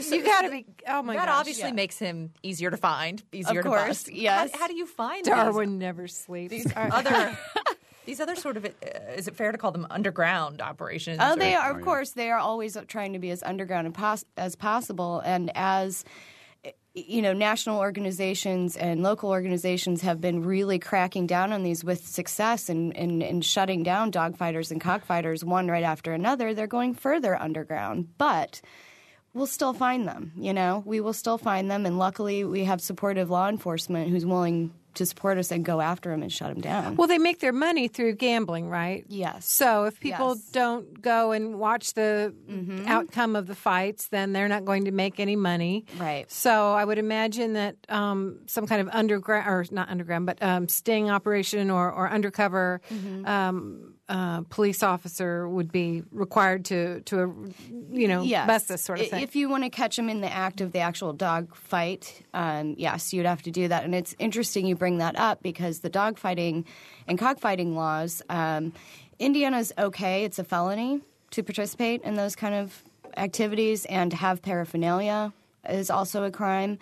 So- 0.00 0.14
You 0.14 0.22
got 0.24 0.42
to 0.42 0.50
be. 0.50 0.64
Oh 0.86 1.02
my 1.02 1.16
that 1.16 1.26
gosh! 1.26 1.40
obviously 1.40 1.70
yeah. 1.70 1.72
makes 1.74 1.98
him 1.98 2.30
easier 2.44 2.70
to 2.70 2.76
find, 2.76 3.20
easier 3.32 3.58
Of 3.60 3.64
to 3.64 3.68
course, 3.70 3.86
bust. 4.04 4.12
yes. 4.12 4.52
How, 4.52 4.60
how 4.60 4.66
do 4.68 4.76
you 4.76 4.86
find 4.86 5.24
Darwin 5.24 5.78
never 5.78 6.06
sleeps. 6.06 6.50
these, 6.52 6.64
these 6.64 6.72
other 6.76 7.36
these 8.06 8.20
other 8.20 8.36
sort 8.36 8.56
of 8.56 8.64
uh, 8.64 8.68
is 9.16 9.28
it 9.28 9.36
fair 9.36 9.52
to 9.52 9.58
call 9.58 9.72
them 9.72 9.86
underground 9.90 10.60
operations? 10.60 11.18
Oh, 11.20 11.32
or- 11.32 11.36
they 11.36 11.54
are. 11.54 11.72
Oh, 11.72 11.76
Of 11.76 11.82
course, 11.82 12.10
they 12.12 12.30
are 12.30 12.38
always 12.38 12.76
trying 12.88 13.12
to 13.14 13.18
be 13.18 13.30
as 13.30 13.42
underground 13.42 13.92
pos- 13.94 14.24
as 14.36 14.56
possible. 14.56 15.20
And 15.24 15.50
as 15.54 16.04
you 16.96 17.22
know, 17.22 17.32
national 17.32 17.80
organizations 17.80 18.76
and 18.76 19.02
local 19.02 19.30
organizations 19.30 20.02
have 20.02 20.20
been 20.20 20.44
really 20.44 20.78
cracking 20.78 21.26
down 21.26 21.52
on 21.52 21.64
these 21.64 21.82
with 21.82 22.06
success 22.06 22.68
and, 22.68 22.96
and, 22.96 23.20
and 23.20 23.44
shutting 23.44 23.82
down 23.82 24.12
dogfighters 24.12 24.70
and 24.70 24.80
cockfighters 24.80 25.42
one 25.42 25.66
right 25.66 25.82
after 25.82 26.12
another. 26.12 26.54
They're 26.54 26.68
going 26.68 26.94
further 26.94 27.34
underground, 27.34 28.10
but 28.16 28.60
we'll 29.32 29.46
still 29.48 29.72
find 29.72 30.06
them. 30.06 30.30
You 30.36 30.52
know, 30.52 30.84
we 30.86 31.00
will 31.00 31.12
still 31.12 31.36
find 31.36 31.68
them, 31.68 31.84
and 31.84 31.98
luckily, 31.98 32.44
we 32.44 32.62
have 32.62 32.80
supportive 32.80 33.28
law 33.28 33.48
enforcement 33.48 34.10
who's 34.10 34.24
willing 34.24 34.72
to 34.94 35.06
support 35.06 35.38
us 35.38 35.50
and 35.50 35.64
go 35.64 35.80
after 35.80 36.10
them 36.10 36.22
and 36.22 36.32
shut 36.32 36.50
them 36.52 36.60
down. 36.60 36.96
Well, 36.96 37.08
they 37.08 37.18
make 37.18 37.40
their 37.40 37.52
money 37.52 37.88
through 37.88 38.14
gambling, 38.14 38.68
right? 38.68 39.04
Yes. 39.08 39.46
So 39.46 39.84
if 39.84 39.98
people 40.00 40.30
Yes. 40.30 40.38
Mm-hmm. 40.38 40.52
don't 40.52 41.02
go 41.02 41.32
and 41.32 41.58
watch 41.58 41.94
the 41.94 42.34
outcome 42.86 43.36
of 43.36 43.46
the 43.46 43.54
fights, 43.54 44.08
then 44.08 44.32
they're 44.32 44.48
not 44.48 44.64
going 44.64 44.84
to 44.86 44.92
make 44.92 45.20
any 45.20 45.36
money. 45.36 45.84
Right. 45.98 46.30
So 46.30 46.72
I 46.74 46.84
would 46.84 46.98
imagine 46.98 47.54
that 47.54 47.76
um, 47.88 48.40
some 48.46 48.66
kind 48.66 48.80
of 48.80 48.88
underground, 48.92 49.46
or 49.48 49.64
not 49.70 49.88
underground, 49.88 50.26
but 50.26 50.42
um, 50.42 50.68
sting 50.68 51.10
operation 51.10 51.70
or, 51.70 51.90
or 51.92 52.10
undercover 52.10 52.80
Mm-hmm. 52.92 53.26
um, 53.26 53.94
uh, 54.08 54.42
police 54.50 54.82
officer 54.82 55.48
would 55.48 55.72
be 55.72 56.02
required 56.12 56.66
to, 56.66 57.00
to 57.02 57.52
you 57.90 58.06
know, 58.06 58.22
yes. 58.22 58.46
bust 58.46 58.68
this 58.68 58.82
sort 58.82 59.00
of 59.00 59.08
thing. 59.08 59.22
If 59.22 59.34
you 59.34 59.48
want 59.48 59.64
to 59.64 59.70
catch 59.70 59.96
them 59.96 60.10
in 60.10 60.20
the 60.20 60.32
act 60.32 60.60
of 60.60 60.72
the 60.72 60.80
actual 60.80 61.12
dog 61.14 61.54
fight, 61.54 62.22
um, 62.34 62.74
yes, 62.76 63.14
you'd 63.14 63.24
have 63.24 63.42
to 63.42 63.50
do 63.50 63.68
that. 63.68 63.84
And 63.84 63.94
it's 63.94 64.14
interesting 64.18 64.66
you 64.66 64.76
bring 64.76 64.98
that 64.98 65.18
up 65.18 65.42
because 65.42 65.80
the 65.80 65.88
dog 65.88 66.18
fighting 66.18 66.66
and 67.08 67.18
cockfighting 67.18 67.74
laws, 67.74 68.20
um, 68.28 68.72
Indiana's 69.18 69.72
okay; 69.78 70.24
it's 70.24 70.38
a 70.38 70.44
felony 70.44 71.00
to 71.30 71.42
participate 71.42 72.02
in 72.02 72.14
those 72.14 72.36
kind 72.36 72.54
of 72.54 72.82
activities, 73.16 73.86
and 73.86 74.10
to 74.10 74.16
have 74.16 74.42
paraphernalia 74.42 75.32
is 75.68 75.88
also 75.88 76.24
a 76.24 76.30
crime. 76.30 76.78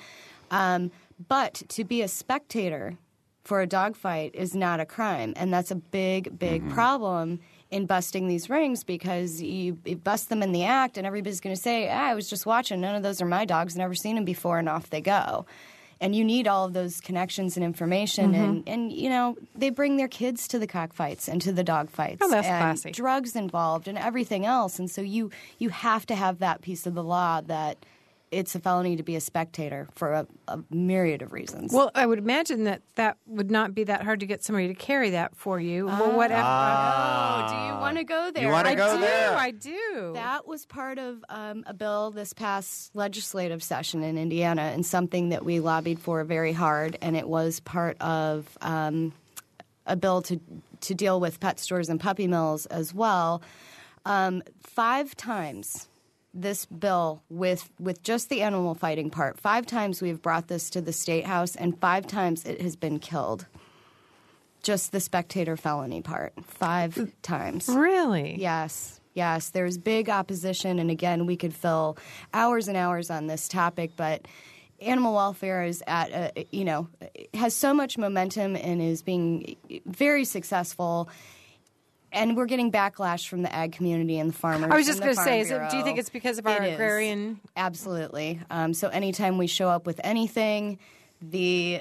Um, 0.51 0.91
but 1.29 1.63
to 1.69 1.85
be 1.85 2.03
a 2.03 2.09
spectator 2.09 2.97
for 3.45 3.61
a 3.61 3.67
dogfight 3.67 4.35
is 4.35 4.55
not 4.55 4.81
a 4.81 4.87
crime, 4.87 5.33
and 5.37 5.53
that's 5.53 5.71
a 5.71 5.75
big, 5.77 6.39
big 6.39 6.69
problem 6.71 7.41
in 7.71 7.87
busting 7.87 8.29
these 8.29 8.51
rings 8.51 8.85
because 8.85 9.41
you, 9.43 9.79
you 9.85 9.97
bust 9.97 10.29
them 10.29 10.43
in 10.43 10.53
the 10.53 10.65
act, 10.65 10.97
and 10.99 11.07
everybody's 11.07 11.41
going 11.41 11.55
to 11.57 11.61
say, 11.61 11.89
ah, 11.89 12.11
"I 12.11 12.15
was 12.15 12.29
just 12.29 12.47
watching. 12.47 12.81
None 12.81 12.95
of 12.95 13.03
those 13.03 13.21
are 13.23 13.27
my 13.27 13.45
dogs. 13.45 13.77
Never 13.77 13.95
seen 13.95 14.15
them 14.17 14.25
before," 14.25 14.59
and 14.59 14.69
off 14.69 14.91
they 14.91 15.01
go. 15.01 15.47
and 16.01 16.17
you 16.17 16.25
need 16.25 16.49
all 16.49 16.65
of 16.65 16.73
those 16.73 17.01
connections 17.01 17.57
and 17.57 17.65
information 17.65 18.33
Mm-hmm. 18.33 18.43
and 18.45 18.69
and 18.69 18.93
you 18.93 19.09
know 19.09 19.37
they 19.55 19.71
bring 19.71 19.97
their 19.99 20.09
kids 20.09 20.49
to 20.49 20.59
the 20.59 20.67
cockfights 20.67 21.29
and 21.29 21.41
to 21.43 21.53
the 21.53 21.63
dog 21.63 21.91
fights 21.91 22.19
Oh, 22.21 22.29
that's 22.29 22.47
and 22.49 22.59
classy. 22.61 22.91
drugs 22.91 23.37
involved 23.37 23.87
and 23.87 23.97
everything 23.97 24.45
else 24.45 24.81
and 24.81 24.91
so 24.91 25.01
you 25.01 25.31
you 25.59 25.69
have 25.69 26.05
to 26.07 26.17
have 26.17 26.41
that 26.41 26.61
piece 26.61 26.87
of 26.89 26.95
the 26.95 27.05
law 27.05 27.41
that 27.43 27.77
it's 28.33 28.55
a 28.55 28.59
felony 28.59 28.97
to 28.97 29.03
be 29.03 29.15
a 29.15 29.21
spectator 29.21 29.87
for 29.95 30.13
a, 30.13 30.27
a 30.49 30.59
myriad 30.71 31.23
of 31.23 31.33
reasons 31.33 31.73
Well, 31.73 31.91
I 31.95 32.07
would 32.07 32.19
imagine 32.19 32.65
that 32.65 32.83
that 32.97 33.19
would 33.27 33.51
not 33.51 33.75
be 33.75 33.85
that 33.85 34.03
hard 34.03 34.21
to 34.21 34.27
get 34.27 34.43
somebody 34.43 34.69
to 34.69 34.75
carry 34.75 35.11
that 35.11 35.37
for 35.37 35.61
you. 35.61 35.87
well, 35.87 36.17
whatever. 36.17 36.43
oh 36.43 37.47
do 37.49 37.55
you 37.55 37.81
want 37.81 37.99
to 37.99 38.05
go 38.05 38.31
there 38.35 38.51
wanna 38.51 38.71
I 38.71 38.75
go 38.75 38.95
do. 38.95 39.01
there? 39.01 39.37
I 39.37 39.51
do. 39.51 40.11
That 40.15 40.47
was 40.47 40.67
part 40.67 40.99
of 40.99 41.25
um, 41.29 41.65
a 41.67 41.75
bill 41.75 42.11
this 42.11 42.33
past 42.33 42.95
legislative 42.95 43.63
session 43.63 44.03
in 44.03 44.17
Indiana, 44.19 44.63
and 44.63 44.85
something 44.85 45.29
that 45.31 45.45
we 45.45 45.61
lobbied 45.61 45.99
for 46.01 46.25
very 46.25 46.53
hard. 46.53 46.97
And 47.03 47.17
it 47.17 47.29
was 47.29 47.61
part 47.61 48.01
of 48.01 48.47
um, 48.61 49.13
a 49.87 49.97
bill 49.97 50.23
to 50.23 50.41
to 50.83 50.95
deal 50.95 51.21
with 51.21 51.39
pet 51.41 51.59
stores 51.61 51.89
and 51.89 52.01
puppy 52.01 52.27
mills 52.27 52.67
as 52.67 52.95
well. 52.95 53.43
Um, 54.05 54.43
five 54.63 55.15
times 55.17 55.89
this 56.35 56.67
bill 56.67 57.23
with 57.29 57.71
with 57.79 58.03
just 58.03 58.29
the 58.29 58.43
animal 58.43 58.75
fighting 58.75 59.11
part. 59.11 59.41
Five 59.41 59.67
times 59.67 60.01
we've 60.01 60.23
brought 60.23 60.49
this 60.49 60.71
to 60.71 60.81
the 60.81 60.93
state 60.93 61.27
house, 61.27 61.57
and 61.57 61.79
five 61.81 62.07
times 62.07 62.45
it 62.45 62.61
has 62.61 62.77
been 62.77 62.99
killed. 62.99 63.47
Just 64.63 64.93
the 64.93 65.01
spectator 65.01 65.57
felony 65.57 66.03
part, 66.03 66.33
five 66.45 67.13
times. 67.23 67.69
really? 67.69 68.37
Yes, 68.41 69.01
yes. 69.13 69.51
There's 69.51 69.77
big 69.77 70.09
opposition, 70.09 70.79
and 70.79 70.91
again, 70.91 71.27
we 71.27 71.37
could 71.37 71.53
fill 71.53 71.99
hours 72.33 72.69
and 72.69 72.77
hours 72.77 73.11
on 73.11 73.27
this 73.27 73.49
topic, 73.49 73.91
but 73.97 74.27
animal 74.81 75.15
welfare 75.15 75.65
is 75.65 75.83
at 75.87 76.11
a, 76.11 76.47
you 76.51 76.65
know 76.65 76.89
has 77.35 77.55
so 77.55 77.73
much 77.73 77.97
momentum 77.99 78.57
and 78.57 78.83
is 78.83 79.03
being 79.03 79.57
very 79.87 80.25
successful. 80.25 81.09
And 82.13 82.37
we're 82.37 82.47
getting 82.47 82.71
backlash 82.71 83.27
from 83.27 83.43
the 83.43 83.53
ag 83.55 83.73
community 83.73 84.19
and 84.19 84.31
the 84.31 84.35
farmers. 84.35 84.71
I 84.71 84.77
was 84.77 84.87
just 84.87 85.01
going 85.01 85.15
to 85.17 85.23
say, 85.23 85.41
is 85.41 85.51
it, 85.51 85.71
do 85.71 85.79
you 85.79 85.83
think 85.83 85.99
it's 85.99 86.11
because 86.11 86.39
of 86.39 86.47
our 86.47 86.63
It 86.63 86.69
is. 86.69 86.75
agrarian? 86.75 87.41
Absolutely. 87.57 88.39
Um, 88.51 88.75
so 88.75 88.89
anytime 88.89 89.39
we 89.39 89.47
show 89.47 89.69
up 89.69 89.87
with 89.87 89.99
anything, 90.05 90.79
the 91.23 91.81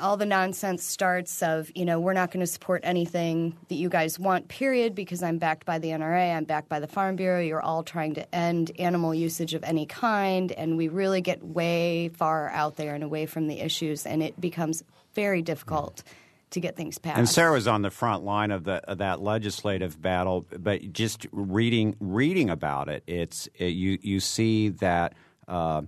all 0.00 0.16
the 0.16 0.26
nonsense 0.26 0.84
starts 0.84 1.42
of 1.42 1.68
you 1.74 1.84
know 1.84 1.98
we're 1.98 2.12
not 2.12 2.30
going 2.30 2.38
to 2.40 2.46
support 2.46 2.82
anything 2.84 3.56
that 3.68 3.74
you 3.74 3.88
guys 3.88 4.18
want. 4.18 4.48
Period. 4.48 4.94
Because 4.94 5.22
I'm 5.22 5.38
backed 5.38 5.64
by 5.64 5.78
the 5.78 5.88
NRA. 5.88 6.36
I'm 6.36 6.44
backed 6.44 6.68
by 6.68 6.78
the 6.78 6.86
Farm 6.86 7.16
Bureau. 7.16 7.40
You're 7.40 7.62
all 7.62 7.82
trying 7.82 8.14
to 8.14 8.34
end 8.34 8.70
animal 8.78 9.14
usage 9.14 9.54
of 9.54 9.64
any 9.64 9.86
kind, 9.86 10.52
and 10.52 10.76
we 10.76 10.88
really 10.88 11.22
get 11.22 11.42
way 11.42 12.10
far 12.10 12.50
out 12.50 12.76
there 12.76 12.94
and 12.94 13.02
away 13.02 13.26
from 13.26 13.48
the 13.48 13.60
issues, 13.60 14.04
and 14.06 14.22
it 14.22 14.40
becomes 14.40 14.84
very 15.14 15.42
difficult 15.42 16.02
to 16.50 16.60
get 16.60 16.76
things 16.76 16.98
passed. 16.98 17.18
And 17.18 17.28
Sarah 17.28 17.52
was 17.52 17.66
on 17.66 17.82
the 17.82 17.90
front 17.90 18.24
line 18.24 18.50
of, 18.50 18.64
the, 18.64 18.74
of 18.90 18.98
that 18.98 19.20
legislative 19.20 20.00
battle, 20.00 20.46
but 20.58 20.92
just 20.92 21.26
reading 21.32 21.96
reading 22.00 22.50
about 22.50 22.88
it, 22.88 23.02
it's 23.06 23.48
it, 23.54 23.66
you 23.68 23.98
you 24.02 24.20
see 24.20 24.70
that. 24.70 25.14
Uh, 25.48 25.82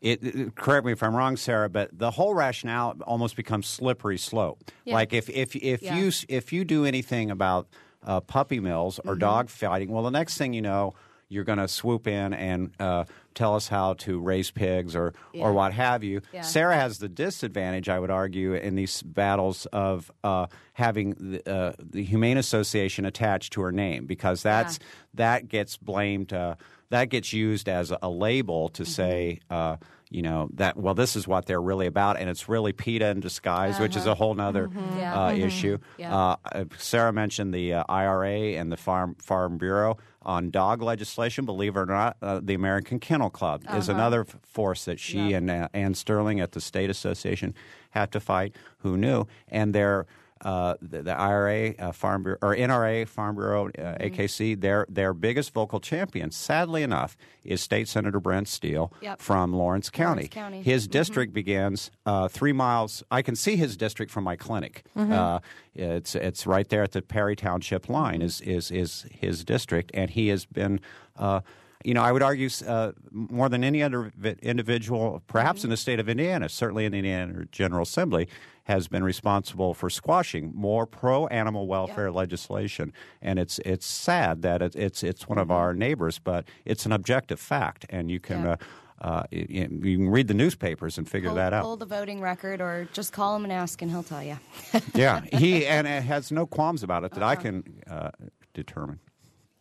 it, 0.00 0.54
correct 0.54 0.86
me 0.86 0.92
if 0.92 1.02
I'm 1.02 1.12
wrong, 1.12 1.36
Sarah, 1.36 1.68
but 1.68 1.90
the 1.92 2.12
whole 2.12 2.32
rationale 2.32 2.96
almost 3.04 3.34
becomes 3.34 3.66
slippery 3.66 4.16
slope. 4.16 4.62
Like 4.86 5.12
if 5.12 5.28
if 5.28 5.56
if 5.56 5.82
Yeah. 5.82 5.96
you 5.98 6.12
if 6.28 6.52
you 6.52 6.64
do 6.64 6.84
anything 6.84 7.32
about 7.32 7.66
uh, 8.06 8.20
puppy 8.20 8.60
mills 8.60 9.00
or 9.04 9.16
dog 9.16 9.50
fighting, 9.50 9.90
well, 9.90 10.04
the 10.04 10.10
next 10.12 10.38
thing 10.38 10.52
you 10.52 10.62
know, 10.62 10.94
you're 11.28 11.44
going 11.44 11.58
to 11.58 11.68
swoop 11.68 12.06
in 12.06 12.32
and 12.32 12.72
uh, 12.80 13.04
tell 13.34 13.54
us 13.54 13.68
how 13.68 13.94
to 13.94 14.18
raise 14.18 14.50
pigs 14.50 14.96
or 14.96 15.14
or 15.34 15.52
what 15.52 15.72
have 15.72 16.02
you. 16.02 16.20
Yeah. 16.32 16.42
Sarah 16.42 16.74
has 16.74 16.98
the 16.98 17.08
disadvantage, 17.08 17.88
I 17.88 17.98
would 17.98 18.10
argue, 18.10 18.54
in 18.54 18.74
these 18.74 19.02
battles 19.02 19.66
of 19.66 20.10
uh, 20.24 20.46
having 20.72 21.14
the, 21.18 21.50
uh, 21.50 21.72
the 21.78 22.02
Humane 22.04 22.38
Association 22.38 23.04
attached 23.04 23.52
to 23.54 23.60
her 23.62 23.72
name 23.72 24.06
because 24.06 24.42
that's 24.42 24.78
that 25.14 25.48
gets 25.48 25.76
blamed. 25.76 26.32
Uh, 26.32 26.56
that 26.90 27.10
gets 27.10 27.34
used 27.34 27.68
as 27.68 27.90
a, 27.90 27.98
a 28.00 28.08
label 28.08 28.70
to 28.70 28.84
say, 28.86 29.40
uh, 29.50 29.76
you 30.10 30.22
know, 30.22 30.48
that 30.54 30.76
well, 30.76 30.94
this 30.94 31.16
is 31.16 31.28
what 31.28 31.46
they're 31.46 31.60
really 31.60 31.86
about, 31.86 32.18
and 32.18 32.28
it's 32.30 32.48
really 32.48 32.72
PETA 32.72 33.08
in 33.08 33.20
disguise, 33.20 33.78
which 33.78 33.96
is 33.96 34.06
a 34.06 34.14
whole 34.14 34.38
other 34.40 34.70
Yeah. 34.96 35.24
uh, 35.26 35.32
issue. 35.32 35.78
Yeah. 35.98 36.16
Uh, 36.16 36.36
uh, 36.52 36.64
Sarah 36.78 37.12
mentioned 37.12 37.52
the 37.52 37.74
uh, 37.74 37.84
IRA 37.88 38.54
and 38.58 38.72
the 38.72 38.76
Farm 38.76 39.16
Farm 39.20 39.58
Bureau 39.58 39.98
on 40.22 40.50
dog 40.50 40.82
legislation. 40.82 41.44
Believe 41.44 41.76
it 41.76 41.80
or 41.80 41.86
not, 41.86 42.16
uh, 42.22 42.40
the 42.42 42.54
American 42.54 42.98
Kennel 43.00 43.30
Club 43.30 43.62
is 43.74 43.88
another 43.88 44.22
f- 44.28 44.36
force 44.42 44.84
that 44.86 44.98
she 45.00 45.32
and 45.32 45.50
uh, 45.50 45.68
Ann 45.74 45.94
Sterling 45.94 46.40
at 46.40 46.52
the 46.52 46.60
State 46.60 46.90
Association 46.90 47.54
had 47.90 48.12
to 48.12 48.20
fight. 48.20 48.54
Who 48.78 48.96
knew? 48.96 49.26
And 49.48 49.74
they're 49.74 50.06
uh, 50.42 50.74
the, 50.80 51.02
the 51.02 51.12
IRA, 51.18 51.74
uh, 51.78 51.92
Farm 51.92 52.22
Bureau, 52.22 52.38
or 52.42 52.54
NRA, 52.54 53.06
Farm 53.08 53.36
Bureau, 53.36 53.66
uh, 53.68 53.96
AKC, 54.00 54.60
their 54.60 54.86
their 54.88 55.12
biggest 55.14 55.52
vocal 55.52 55.80
champion, 55.80 56.30
sadly 56.30 56.82
enough, 56.82 57.16
is 57.44 57.60
State 57.60 57.88
Senator 57.88 58.20
Brent 58.20 58.48
Steele 58.48 58.92
Yep. 59.00 59.20
from 59.20 59.52
Lawrence 59.52 59.90
County. 59.90 60.28
County. 60.28 60.62
His 60.62 60.86
district 60.86 61.32
begins 61.32 61.90
uh, 62.06 62.28
three 62.28 62.52
miles. 62.52 63.02
I 63.10 63.22
can 63.22 63.36
see 63.36 63.56
his 63.56 63.76
district 63.76 64.10
from 64.12 64.24
my 64.24 64.36
clinic. 64.36 64.84
Uh, 64.96 65.40
it's 65.74 66.14
it's 66.14 66.46
right 66.46 66.68
there 66.68 66.82
at 66.82 66.92
the 66.92 67.02
Perry 67.02 67.36
Township 67.36 67.88
line. 67.88 68.22
Is 68.22 68.40
is 68.40 68.70
is 68.70 69.06
his 69.10 69.44
district, 69.44 69.90
and 69.94 70.10
he 70.10 70.28
has 70.28 70.44
been. 70.46 70.80
Uh, 71.16 71.40
you 71.84 71.94
know, 71.94 72.02
I 72.02 72.10
would 72.10 72.24
argue 72.24 72.48
uh, 72.66 72.90
more 73.12 73.48
than 73.48 73.62
any 73.62 73.84
other 73.84 74.10
individual, 74.42 75.22
perhaps 75.28 75.62
in 75.62 75.70
the 75.70 75.76
state 75.76 76.00
of 76.00 76.08
Indiana, 76.08 76.48
certainly 76.48 76.84
in 76.86 76.92
the 76.92 76.98
Indiana 76.98 77.44
General 77.52 77.82
Assembly, 77.82 78.28
has 78.68 78.86
been 78.86 79.02
responsible 79.02 79.72
for 79.72 79.88
squashing 79.88 80.52
more 80.54 80.86
pro-animal 80.86 81.66
welfare 81.66 82.12
legislation. 82.12 82.92
And 83.22 83.38
it's 83.38 83.58
it's 83.60 83.86
sad 83.86 84.42
that 84.42 84.60
it, 84.60 84.76
it's 84.76 85.02
it's 85.02 85.26
one 85.26 85.38
of 85.38 85.50
our 85.50 85.72
neighbors, 85.74 86.18
but 86.18 86.46
it's 86.66 86.84
an 86.86 86.92
objective 86.92 87.40
fact, 87.40 87.86
and 87.90 88.10
you 88.10 88.20
can. 88.20 88.44
Yeah. 88.44 88.50
Uh, 88.52 88.56
uh, 89.00 89.22
you, 89.30 89.46
you 89.80 89.96
can 89.96 90.08
read 90.08 90.26
the 90.26 90.34
newspapers 90.34 90.98
and 90.98 91.08
figure 91.08 91.28
pull, 91.28 91.36
that 91.36 91.52
out. 91.52 91.62
pull 91.62 91.76
the 91.76 91.86
voting 91.86 92.20
record, 92.20 92.60
or 92.60 92.88
just 92.92 93.12
call 93.12 93.36
him 93.36 93.44
and 93.44 93.52
ask, 93.52 93.80
and 93.80 93.92
he'll 93.92 94.02
tell 94.02 94.24
you. 94.24 94.36
yeah, 94.92 95.20
he 95.20 95.64
and 95.64 95.86
it 95.86 96.02
has 96.02 96.32
no 96.32 96.46
qualms 96.46 96.82
about 96.82 97.04
it 97.04 97.12
that 97.12 97.22
I 97.22 97.36
can 97.36 97.62
uh, 97.88 98.10
determine. 98.54 98.98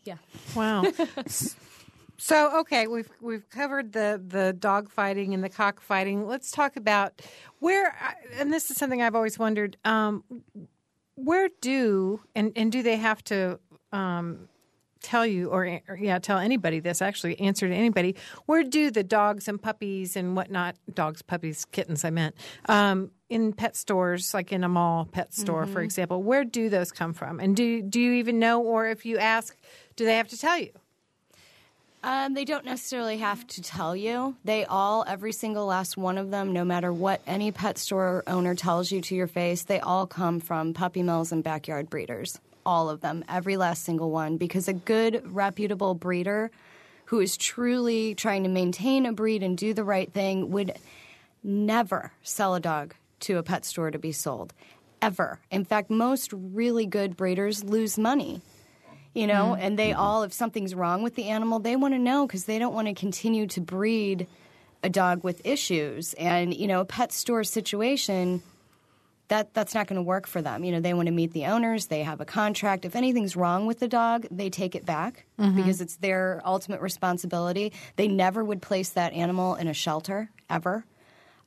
Yeah. 0.06 0.16
Wow. 0.56 0.86
so 2.18 2.60
okay, 2.62 2.88
we've 2.88 3.10
we've 3.22 3.50
covered 3.50 3.94
the 3.94 4.22
the 4.26 4.54
dog 4.54 4.90
fighting 4.90 5.34
and 5.34 5.44
the 5.44 5.50
cock 5.50 5.80
fighting. 5.82 6.28
Let's 6.28 6.52
talk 6.52 6.76
about 6.76 7.22
where, 7.60 7.96
and 8.38 8.52
this 8.52 8.72
is 8.72 8.78
something 8.78 9.02
I've 9.02 9.16
always 9.16 9.38
wondered. 9.38 9.78
Um, 9.86 10.24
where 11.16 11.50
do 11.62 12.22
and 12.36 12.52
and 12.56 12.72
do 12.72 12.84
they 12.84 12.96
have 12.98 13.24
to 13.26 13.60
um, 13.92 14.48
tell 15.02 15.26
you 15.26 15.50
or, 15.50 15.82
or 15.88 15.98
yeah 15.98 16.20
tell 16.20 16.38
anybody 16.38 16.80
this 16.80 17.02
actually 17.02 17.40
answer 17.40 17.68
to 17.68 17.74
anybody 17.74 18.16
where 18.46 18.64
do 18.64 18.92
the 18.92 19.04
dogs 19.04 19.48
and 19.48 19.62
puppies 19.62 20.16
and 20.16 20.36
whatnot 20.36 20.76
dogs 20.94 21.22
puppies 21.22 21.66
kittens 21.66 22.04
i 22.04 22.10
meant 22.10 22.36
um, 22.68 23.12
in 23.30 23.54
pet 23.54 23.76
stores 23.76 24.34
like 24.34 24.52
in 24.52 24.64
a 24.64 24.70
mall 24.70 25.06
pet 25.06 25.34
store 25.34 25.66
for 25.66 25.82
example 25.82 26.22
where 26.24 26.44
do 26.44 26.70
those 26.70 26.92
come 26.92 27.14
from 27.14 27.40
and 27.40 27.56
do 27.56 27.82
do 27.82 28.00
you 28.00 28.14
even 28.14 28.40
know 28.40 28.62
or 28.62 28.88
if 28.88 29.06
you 29.06 29.18
ask 29.18 29.56
do 29.96 30.06
they 30.06 30.16
have 30.16 30.28
to 30.28 30.38
tell 30.38 30.60
you 30.60 30.72
Um, 32.04 32.36
they 32.36 32.46
don't 32.46 32.66
necessarily 32.66 33.18
have 33.18 33.46
to 33.48 33.62
tell 33.62 33.96
you. 33.96 34.36
They 34.46 34.66
all, 34.66 35.04
every 35.08 35.32
single 35.32 35.66
last 35.66 35.98
one 35.98 36.18
of 36.18 36.30
them, 36.30 36.54
no 36.54 36.64
matter 36.64 36.94
what 36.94 37.22
any 37.26 37.52
pet 37.52 37.78
store 37.78 38.24
owner 38.28 38.56
tells 38.56 38.92
you 38.92 39.02
to 39.02 39.16
your 39.16 39.28
face, 39.28 39.64
they 39.64 39.80
all 39.80 40.06
come 40.06 40.40
from 40.40 40.74
puppy 40.74 41.02
mills 41.02 41.32
and 41.32 41.44
backyard 41.44 41.90
breeders. 41.90 42.40
All 42.66 42.90
of 42.90 43.02
them, 43.02 43.26
every 43.28 43.58
last 43.58 43.84
single 43.84 44.12
one. 44.12 44.38
Because 44.38 44.68
a 44.68 44.74
good, 44.74 45.24
reputable 45.26 45.96
breeder 45.96 46.52
who 47.06 47.20
is 47.20 47.36
truly 47.36 48.14
trying 48.14 48.44
to 48.44 48.50
maintain 48.50 49.06
a 49.06 49.14
breed 49.14 49.42
and 49.42 49.58
do 49.58 49.74
the 49.74 49.84
right 49.84 50.12
thing 50.12 50.52
would 50.52 50.78
never 51.44 52.12
sell 52.22 52.54
a 52.54 52.60
dog 52.60 52.94
to 53.22 53.38
a 53.38 53.44
pet 53.44 53.66
store 53.66 53.90
to 53.90 53.98
be 53.98 54.12
sold. 54.12 54.54
Ever. 55.02 55.40
In 55.50 55.66
fact, 55.66 55.90
most 55.90 56.32
really 56.34 56.86
good 56.86 57.16
breeders 57.18 57.64
lose 57.64 57.98
money 57.98 58.42
you 59.18 59.28
know? 59.28 59.54
Mm-hmm. 59.54 59.62
And 59.62 59.80
they 59.80 59.90
mm-hmm. 59.92 60.00
all 60.00 60.24
if 60.24 60.32
something's 60.32 60.76
wrong 60.76 61.02
with 61.02 61.16
the 61.16 61.30
animal 61.30 61.60
they 61.60 61.76
want 61.76 61.94
to 61.94 62.00
know 62.00 62.28
because 62.28 62.46
they 62.46 62.60
don't 62.60 62.74
want 62.74 62.88
to 62.88 62.94
continue 62.94 63.48
to 63.48 63.62
breed 63.62 64.28
a 64.84 64.90
dog 64.90 65.24
with 65.24 65.46
issues. 65.46 66.14
And 66.14 66.54
you 66.54 66.68
know 66.68 66.82
a 66.82 66.86
pet 66.86 67.12
store 67.12 67.44
situation 67.44 68.44
that 69.30 69.54
that's 69.54 69.76
not 69.76 69.88
going 69.88 69.98
to 69.98 70.04
work 70.04 70.28
for 70.28 70.42
them. 70.42 70.64
You 70.64 70.72
know 70.72 70.80
they 70.80 70.94
want 70.94 71.08
to 71.08 71.12
meet 71.12 71.34
the 71.34 71.48
owners 71.48 71.88
they 71.88 72.04
have 72.04 72.22
a 72.22 72.26
contract. 72.26 72.86
If 72.86 72.96
anything's 72.96 73.36
wrong 73.36 73.66
with 73.66 73.80
the 73.80 73.88
dog 73.88 74.28
they 74.30 74.50
take 74.50 74.76
it 74.76 74.86
back 74.86 75.26
mm-hmm. 75.40 75.56
because 75.56 75.82
it's 75.82 75.96
their 75.98 76.42
ultimate 76.46 76.82
responsibility. 76.82 77.74
They 77.96 78.08
never 78.08 78.44
would 78.44 78.62
place 78.62 78.92
that 78.92 79.14
animal 79.14 79.56
in 79.56 79.68
a 79.68 79.74
shelter 79.74 80.30
ever. 80.48 80.86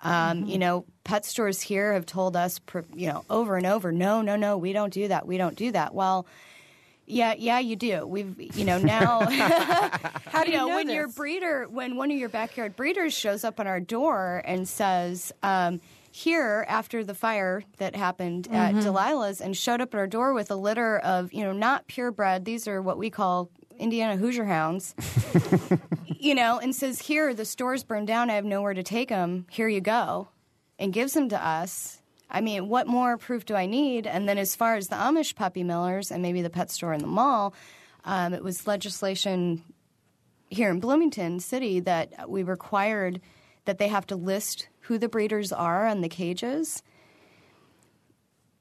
Um, 0.02 0.46
You 0.46 0.58
know, 0.58 0.84
pet 1.04 1.24
stores 1.24 1.60
here 1.60 1.92
have 1.92 2.06
told 2.06 2.34
us, 2.34 2.58
you 2.94 3.06
know, 3.08 3.24
over 3.28 3.56
and 3.56 3.66
over, 3.66 3.92
no, 3.92 4.22
no, 4.22 4.34
no, 4.34 4.56
we 4.56 4.72
don't 4.72 4.92
do 4.92 5.08
that. 5.08 5.26
We 5.26 5.36
don't 5.36 5.56
do 5.56 5.72
that. 5.72 5.94
Well, 5.94 6.26
yeah, 7.10 7.34
yeah, 7.36 7.58
you 7.58 7.76
do. 7.76 8.06
We've, 8.06 8.56
you 8.56 8.64
know, 8.64 8.78
now. 8.78 9.20
How 10.26 10.44
do 10.44 10.50
you 10.50 10.56
know 10.56 10.68
when 10.68 10.86
this? 10.86 10.94
your 10.94 11.08
breeder, 11.08 11.66
when 11.68 11.96
one 11.96 12.10
of 12.10 12.16
your 12.16 12.28
backyard 12.28 12.76
breeders 12.76 13.12
shows 13.12 13.44
up 13.44 13.60
on 13.60 13.66
our 13.66 13.80
door 13.80 14.42
and 14.44 14.68
says, 14.68 15.32
um, 15.42 15.80
here 16.12 16.64
after 16.68 17.04
the 17.04 17.14
fire 17.14 17.62
that 17.78 17.94
happened 17.94 18.48
at 18.50 18.74
Delilah's 18.74 19.40
and 19.40 19.56
showed 19.56 19.80
up 19.80 19.94
at 19.94 19.98
our 19.98 20.06
door 20.06 20.34
with 20.34 20.50
a 20.50 20.56
litter 20.56 20.98
of, 20.98 21.32
you 21.32 21.44
know, 21.44 21.52
not 21.52 21.86
purebred. 21.86 22.44
These 22.44 22.66
are 22.66 22.82
what 22.82 22.98
we 22.98 23.10
call 23.10 23.48
Indiana 23.78 24.16
Hoosier 24.16 24.44
hounds. 24.44 24.94
you 26.06 26.34
know, 26.34 26.58
and 26.58 26.74
says, 26.74 27.00
"Here, 27.00 27.32
the 27.32 27.44
store's 27.44 27.82
burned 27.82 28.06
down. 28.06 28.28
I 28.28 28.34
have 28.34 28.44
nowhere 28.44 28.74
to 28.74 28.82
take 28.82 29.08
them. 29.08 29.46
Here 29.50 29.68
you 29.68 29.80
go," 29.80 30.28
and 30.78 30.92
gives 30.92 31.14
them 31.14 31.28
to 31.30 31.46
us. 31.46 31.99
I 32.30 32.40
mean, 32.40 32.68
what 32.68 32.86
more 32.86 33.18
proof 33.18 33.44
do 33.44 33.54
I 33.54 33.66
need? 33.66 34.06
And 34.06 34.28
then, 34.28 34.38
as 34.38 34.54
far 34.54 34.76
as 34.76 34.88
the 34.88 34.96
Amish 34.96 35.34
puppy 35.34 35.64
millers 35.64 36.10
and 36.10 36.22
maybe 36.22 36.42
the 36.42 36.50
pet 36.50 36.70
store 36.70 36.92
in 36.92 37.00
the 37.00 37.06
mall, 37.06 37.54
um, 38.04 38.34
it 38.34 38.44
was 38.44 38.66
legislation 38.66 39.62
here 40.48 40.70
in 40.70 40.80
Bloomington 40.80 41.40
City 41.40 41.80
that 41.80 42.28
we 42.28 42.42
required 42.42 43.20
that 43.64 43.78
they 43.78 43.88
have 43.88 44.06
to 44.06 44.16
list 44.16 44.68
who 44.80 44.98
the 44.98 45.08
breeders 45.08 45.52
are 45.52 45.86
on 45.86 46.00
the 46.00 46.08
cages. 46.08 46.82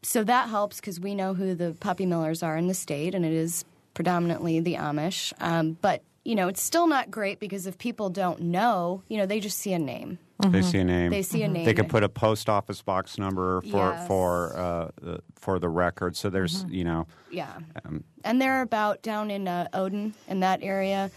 So 0.01 0.23
that 0.23 0.49
helps 0.49 0.79
because 0.79 0.99
we 0.99 1.15
know 1.15 1.33
who 1.33 1.55
the 1.55 1.75
puppy 1.79 2.05
millers 2.05 2.43
are 2.43 2.55
in 2.57 2.67
the 2.67 2.73
state, 2.73 3.15
and 3.15 3.25
it 3.25 3.33
is 3.33 3.65
predominantly 3.93 4.59
the 4.59 4.75
Amish. 4.75 5.33
Um, 5.39 5.77
but 5.81 6.03
you 6.23 6.35
know, 6.35 6.47
it's 6.47 6.61
still 6.61 6.87
not 6.87 7.09
great 7.09 7.39
because 7.39 7.65
if 7.65 7.77
people 7.77 8.09
don't 8.09 8.41
know, 8.41 9.03
you 9.07 9.17
know, 9.17 9.25
they 9.25 9.39
just 9.39 9.57
see 9.57 9.73
a 9.73 9.79
name. 9.79 10.19
They 10.41 10.47
mm-hmm. 10.47 10.61
see 10.61 10.77
a 10.77 10.83
name. 10.85 11.11
They 11.11 11.21
see 11.21 11.43
a 11.43 11.45
mm-hmm. 11.45 11.53
name. 11.53 11.65
They 11.65 11.73
could 11.73 11.89
put 11.89 12.01
a 12.01 12.07
post 12.07 12.47
office 12.47 12.81
box 12.81 13.17
number 13.17 13.61
for 13.61 13.91
Yes. 13.91 14.07
for 14.07 14.57
uh, 14.57 14.87
the- 15.01 15.21
for 15.35 15.59
the 15.59 15.67
record. 15.67 16.15
So 16.15 16.29
there's 16.29 16.63
mm-hmm. 16.63 16.73
you 16.73 16.83
know 16.85 17.07
Yeah. 17.29 17.57
Um, 17.83 18.05
and 18.23 18.41
they're 18.41 18.61
about 18.61 19.01
down 19.01 19.31
in 19.31 19.47
uh, 19.49 19.67
Odon 19.73 20.13
in 20.29 20.39
that 20.39 20.63
area. 20.63 21.11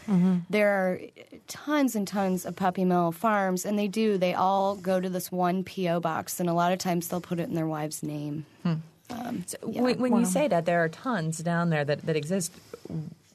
There 0.51 0.70
are 0.70 1.01
tons 1.47 1.95
and 1.95 2.07
tons 2.07 2.45
of 2.45 2.57
puppy 2.57 2.85
mill 2.85 3.12
farms, 3.12 3.64
and 3.64 3.79
they 3.79 3.89
do. 3.89 4.18
They 4.18 4.35
all 4.35 4.77
go 4.77 5.01
to 5.01 5.09
this 5.09 5.31
one 5.31 5.62
PO 5.62 6.01
box, 6.01 6.41
and 6.41 6.49
a 6.49 6.55
lot 6.55 6.73
of 6.73 6.79
times 6.79 7.09
they'll 7.09 7.20
put 7.20 7.39
it 7.39 7.49
in 7.49 7.55
their 7.55 7.66
wife's 7.66 8.03
name. 8.03 8.45
Hmm. 8.62 8.75
Um, 9.11 9.45
so 9.47 9.59
when, 9.62 9.99
when 9.99 10.16
you 10.16 10.25
say 10.25 10.49
that 10.49 10.64
there 10.64 10.83
are 10.83 10.89
tons 10.89 11.39
down 11.39 11.70
there 11.70 11.85
that, 11.85 12.07
that 12.07 12.16
exist, 12.16 12.53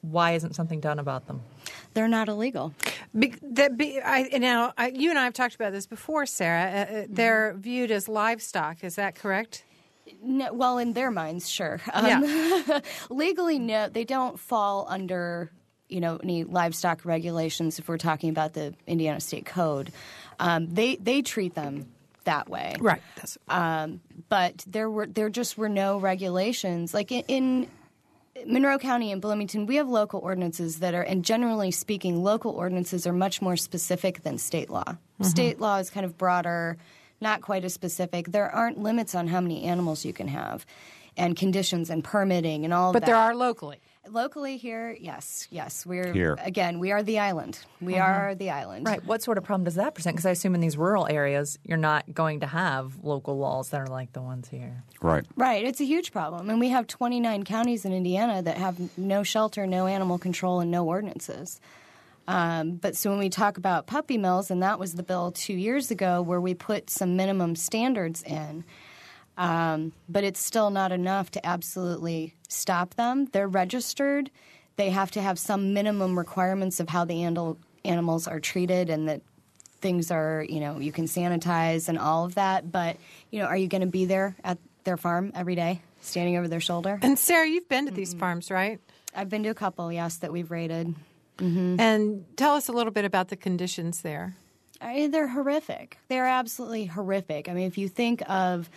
why 0.02 0.32
isn't 0.32 0.54
something 0.54 0.80
done 0.80 0.98
about 0.98 1.26
them? 1.26 1.40
They're 1.98 2.06
not 2.06 2.28
illegal. 2.28 2.72
Be, 3.18 3.34
that 3.42 3.76
be, 3.76 4.00
I, 4.00 4.38
now, 4.38 4.72
I, 4.78 4.90
you 4.90 5.10
and 5.10 5.18
I 5.18 5.24
have 5.24 5.32
talked 5.32 5.56
about 5.56 5.72
this 5.72 5.84
before, 5.84 6.26
Sarah. 6.26 6.86
Uh, 6.88 6.94
uh, 6.94 7.06
they're 7.08 7.54
viewed 7.58 7.90
as 7.90 8.08
livestock. 8.08 8.84
Is 8.84 8.94
that 8.94 9.16
correct? 9.16 9.64
No, 10.22 10.52
well, 10.52 10.78
in 10.78 10.92
their 10.92 11.10
minds, 11.10 11.50
sure. 11.50 11.80
Um, 11.92 12.06
Yeah. 12.06 12.80
legally, 13.10 13.58
no, 13.58 13.88
they 13.88 14.04
don't 14.04 14.38
fall 14.38 14.86
under 14.88 15.50
you 15.88 16.00
know 16.00 16.20
any 16.22 16.44
livestock 16.44 17.04
regulations. 17.04 17.80
If 17.80 17.88
we're 17.88 17.98
talking 17.98 18.30
about 18.30 18.52
the 18.52 18.74
Indiana 18.86 19.18
State 19.18 19.44
Code, 19.44 19.90
um, 20.38 20.68
they 20.68 20.94
they 20.94 21.22
treat 21.22 21.56
them 21.56 21.88
that 22.22 22.48
way, 22.48 22.76
Right. 22.78 23.02
That's, 23.16 23.38
Um, 23.48 24.02
but 24.28 24.64
there 24.68 24.88
were 24.88 25.06
there 25.06 25.30
just 25.30 25.58
were 25.58 25.68
no 25.68 25.98
regulations 25.98 26.94
like 26.94 27.10
in, 27.10 27.24
in 27.26 27.70
Monroe 28.46 28.78
County 28.78 29.12
and 29.12 29.20
Bloomington. 29.20 29.66
We 29.66 29.76
have 29.76 29.88
local 29.88 30.20
ordinances 30.20 30.80
that 30.80 30.94
are, 30.94 31.02
and 31.02 31.24
generally 31.24 31.70
speaking, 31.70 32.22
local 32.22 32.52
ordinances 32.52 33.06
are 33.06 33.12
much 33.12 33.42
more 33.42 33.56
specific 33.56 34.22
than 34.22 34.38
state 34.38 34.70
law. 34.70 34.84
Mm-hmm. 34.84 35.24
State 35.24 35.60
law 35.60 35.78
is 35.78 35.90
kind 35.90 36.06
of 36.06 36.16
broader, 36.16 36.76
not 37.20 37.40
quite 37.42 37.64
as 37.64 37.74
specific. 37.74 38.28
There 38.28 38.50
aren't 38.50 38.78
limits 38.78 39.14
on 39.14 39.28
how 39.28 39.40
many 39.40 39.64
animals 39.64 40.04
you 40.04 40.12
can 40.12 40.28
have, 40.28 40.64
and 41.16 41.36
conditions 41.36 41.90
and 41.90 42.04
permitting 42.04 42.64
and 42.64 42.72
all. 42.72 42.92
but 42.92 43.00
that. 43.00 43.06
there 43.06 43.16
are 43.16 43.34
locally. 43.34 43.80
Locally 44.12 44.56
here. 44.56 44.96
Yes, 44.98 45.48
yes, 45.50 45.84
we're 45.86 46.12
Here. 46.12 46.36
again. 46.42 46.78
We 46.78 46.92
are 46.92 47.02
the 47.02 47.18
island. 47.18 47.58
We 47.80 47.98
are 47.98 48.34
the 48.34 48.50
island. 48.50 48.86
Right. 48.86 49.04
What 49.04 49.22
sort 49.22 49.38
of 49.38 49.44
problem 49.44 49.64
does 49.64 49.76
that 49.76 49.94
present? 49.94 50.16
Because 50.16 50.26
I 50.26 50.30
assume 50.30 50.54
in 50.54 50.60
these 50.60 50.76
rural 50.76 51.06
areas, 51.08 51.58
you're 51.64 51.78
not 51.78 52.12
going 52.12 52.40
to 52.40 52.46
have 52.46 53.02
local 53.02 53.38
laws 53.38 53.70
that 53.70 53.80
are 53.80 53.86
like 53.86 54.12
the 54.12 54.22
ones 54.22 54.48
here. 54.48 54.82
right. 55.00 55.24
Right, 55.36 55.64
it's 55.64 55.80
a 55.80 55.84
huge 55.84 56.12
problem. 56.12 56.50
And 56.50 56.60
we 56.60 56.68
have 56.70 56.86
29 56.86 57.44
counties 57.44 57.84
in 57.84 57.92
Indiana 57.92 58.42
that 58.42 58.56
have 58.58 58.76
no 58.98 59.22
shelter, 59.22 59.66
no 59.66 59.86
animal 59.86 60.18
control, 60.18 60.60
and 60.60 60.70
no 60.70 60.86
ordinances. 60.86 61.60
Um, 62.26 62.72
but 62.72 62.94
so 62.94 63.08
when 63.10 63.18
we 63.18 63.30
talk 63.30 63.56
about 63.56 63.86
puppy 63.86 64.18
mills, 64.18 64.50
and 64.50 64.62
that 64.62 64.78
was 64.78 64.94
the 64.94 65.02
bill 65.02 65.32
two 65.32 65.54
years 65.54 65.90
ago 65.90 66.20
where 66.20 66.40
we 66.40 66.52
put 66.54 66.90
some 66.90 67.16
minimum 67.16 67.56
standards 67.56 68.22
in, 68.22 68.64
um, 69.38 69.92
but 70.08 70.24
it's 70.24 70.40
still 70.40 70.68
not 70.68 70.92
enough 70.92 71.30
to 71.30 71.46
absolutely 71.46 72.34
stop 72.48 72.94
them. 72.94 73.26
They're 73.32 73.48
registered. 73.48 74.30
They 74.76 74.90
have 74.90 75.12
to 75.12 75.22
have 75.22 75.38
some 75.38 75.72
minimum 75.72 76.18
requirements 76.18 76.80
of 76.80 76.88
how 76.88 77.04
the 77.04 77.22
animal, 77.22 77.56
animals 77.84 78.26
are 78.28 78.40
treated 78.40 78.90
and 78.90 79.08
that 79.08 79.22
things 79.80 80.10
are, 80.10 80.44
you 80.48 80.58
know, 80.58 80.80
you 80.80 80.92
can 80.92 81.06
sanitize 81.06 81.88
and 81.88 81.98
all 81.98 82.24
of 82.24 82.34
that. 82.34 82.70
But, 82.70 82.96
you 83.30 83.38
know, 83.38 83.46
are 83.46 83.56
you 83.56 83.68
going 83.68 83.80
to 83.80 83.86
be 83.86 84.04
there 84.04 84.36
at 84.42 84.58
their 84.82 84.96
farm 84.96 85.30
every 85.34 85.54
day, 85.54 85.82
standing 86.00 86.36
over 86.36 86.48
their 86.48 86.60
shoulder? 86.60 86.98
And 87.00 87.18
Sarah, 87.18 87.48
you've 87.48 87.68
been 87.68 87.86
to 87.86 87.92
these 87.92 88.14
farms, 88.14 88.50
right? 88.50 88.80
I've 89.14 89.28
been 89.28 89.44
to 89.44 89.50
a 89.50 89.54
couple, 89.54 89.92
yes, 89.92 90.16
that 90.18 90.32
we've 90.32 90.50
rated. 90.50 90.94
And 91.40 92.24
tell 92.36 92.54
us 92.54 92.68
a 92.68 92.72
little 92.72 92.92
bit 92.92 93.04
about 93.04 93.28
the 93.28 93.36
conditions 93.36 94.02
there. 94.02 94.34
I 94.80 94.94
mean, 94.94 95.10
they're 95.12 95.28
horrific. 95.28 95.98
They're 96.08 96.26
absolutely 96.26 96.86
horrific. 96.86 97.48
I 97.48 97.52
mean, 97.52 97.68
if 97.68 97.78
you 97.78 97.88
think 97.88 98.28
of 98.28 98.68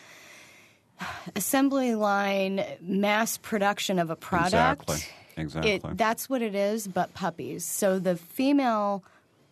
assembly 1.36 1.96
line 1.96 2.64
mass 2.82 3.38
production 3.38 4.00
of 4.00 4.10
a 4.10 4.16
product, 4.16 4.84
Exactly. 4.84 5.14
Exactly. 5.38 5.72
It, 5.72 5.98
that's 5.98 6.30
what 6.30 6.42
it 6.42 6.56
is, 6.56 6.88
but 6.88 7.14
puppies. 7.14 7.66
So 7.66 8.00
the 8.00 8.16
female 8.16 9.04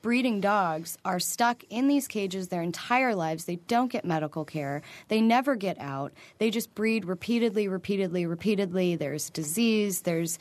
breeding 0.02 0.40
dogs 0.40 0.98
are 1.04 1.20
stuck 1.20 1.64
in 1.70 1.88
these 1.88 2.08
cages 2.08 2.48
their 2.48 2.62
entire 2.62 3.16
lives. 3.16 3.46
They 3.46 3.58
don't 3.58 3.92
get 3.92 4.06
medical 4.06 4.46
care. 4.46 4.82
They 5.10 5.22
never 5.22 5.56
get 5.56 5.80
out. 5.80 6.14
They 6.38 6.52
just 6.52 6.74
breed 6.74 7.06
repeatedly, 7.06 7.68
repeatedly, 7.68 8.26
repeatedly. 8.26 8.96
There's 8.96 9.30
disease. 9.30 10.02
There's 10.02 10.40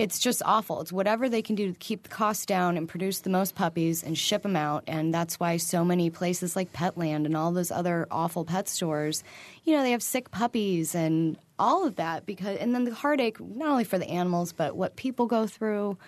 it's 0.00 0.18
just 0.18 0.40
awful. 0.46 0.80
It's 0.80 0.90
whatever 0.90 1.28
they 1.28 1.42
can 1.42 1.56
do 1.56 1.70
to 1.70 1.78
keep 1.78 2.04
the 2.04 2.08
costs 2.08 2.46
down 2.46 2.78
and 2.78 2.88
produce 2.88 3.20
the 3.20 3.28
most 3.28 3.54
puppies 3.54 4.02
and 4.02 4.16
ship 4.16 4.42
them 4.42 4.56
out. 4.56 4.84
And 4.86 5.12
that's 5.12 5.38
why 5.38 5.58
so 5.58 5.84
many 5.84 6.08
places 6.08 6.56
like 6.56 6.72
Petland 6.72 7.26
and 7.26 7.36
all 7.36 7.52
those 7.52 7.70
other 7.70 8.06
awful 8.10 8.46
pet 8.46 8.66
stores, 8.66 9.22
you 9.64 9.76
know, 9.76 9.82
they 9.82 9.90
have 9.90 10.02
sick 10.02 10.30
puppies 10.30 10.94
and 10.94 11.36
all 11.58 11.86
of 11.86 11.96
that 11.96 12.24
because 12.24 12.56
and 12.56 12.74
then 12.74 12.84
the 12.84 12.94
heartache 12.94 13.38
not 13.38 13.68
only 13.68 13.84
for 13.84 13.98
the 13.98 14.08
animals 14.08 14.54
but 14.54 14.74
what 14.74 14.96
people 14.96 15.26
go 15.26 15.46
through. 15.46 15.98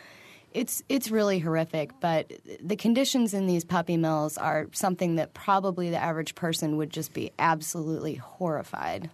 It's 0.52 0.82
it's 0.88 1.10
really 1.10 1.38
horrific, 1.38 1.92
but 2.00 2.32
the 2.62 2.76
conditions 2.76 3.34
in 3.34 3.46
these 3.46 3.64
puppy 3.64 3.98
mills 3.98 4.38
are 4.38 4.68
something 4.72 5.16
that 5.16 5.34
probably 5.34 5.90
the 5.90 6.02
average 6.02 6.34
person 6.34 6.78
would 6.78 6.90
just 6.90 7.12
be 7.12 7.30
absolutely 7.38 8.14
horrified. 8.14 9.10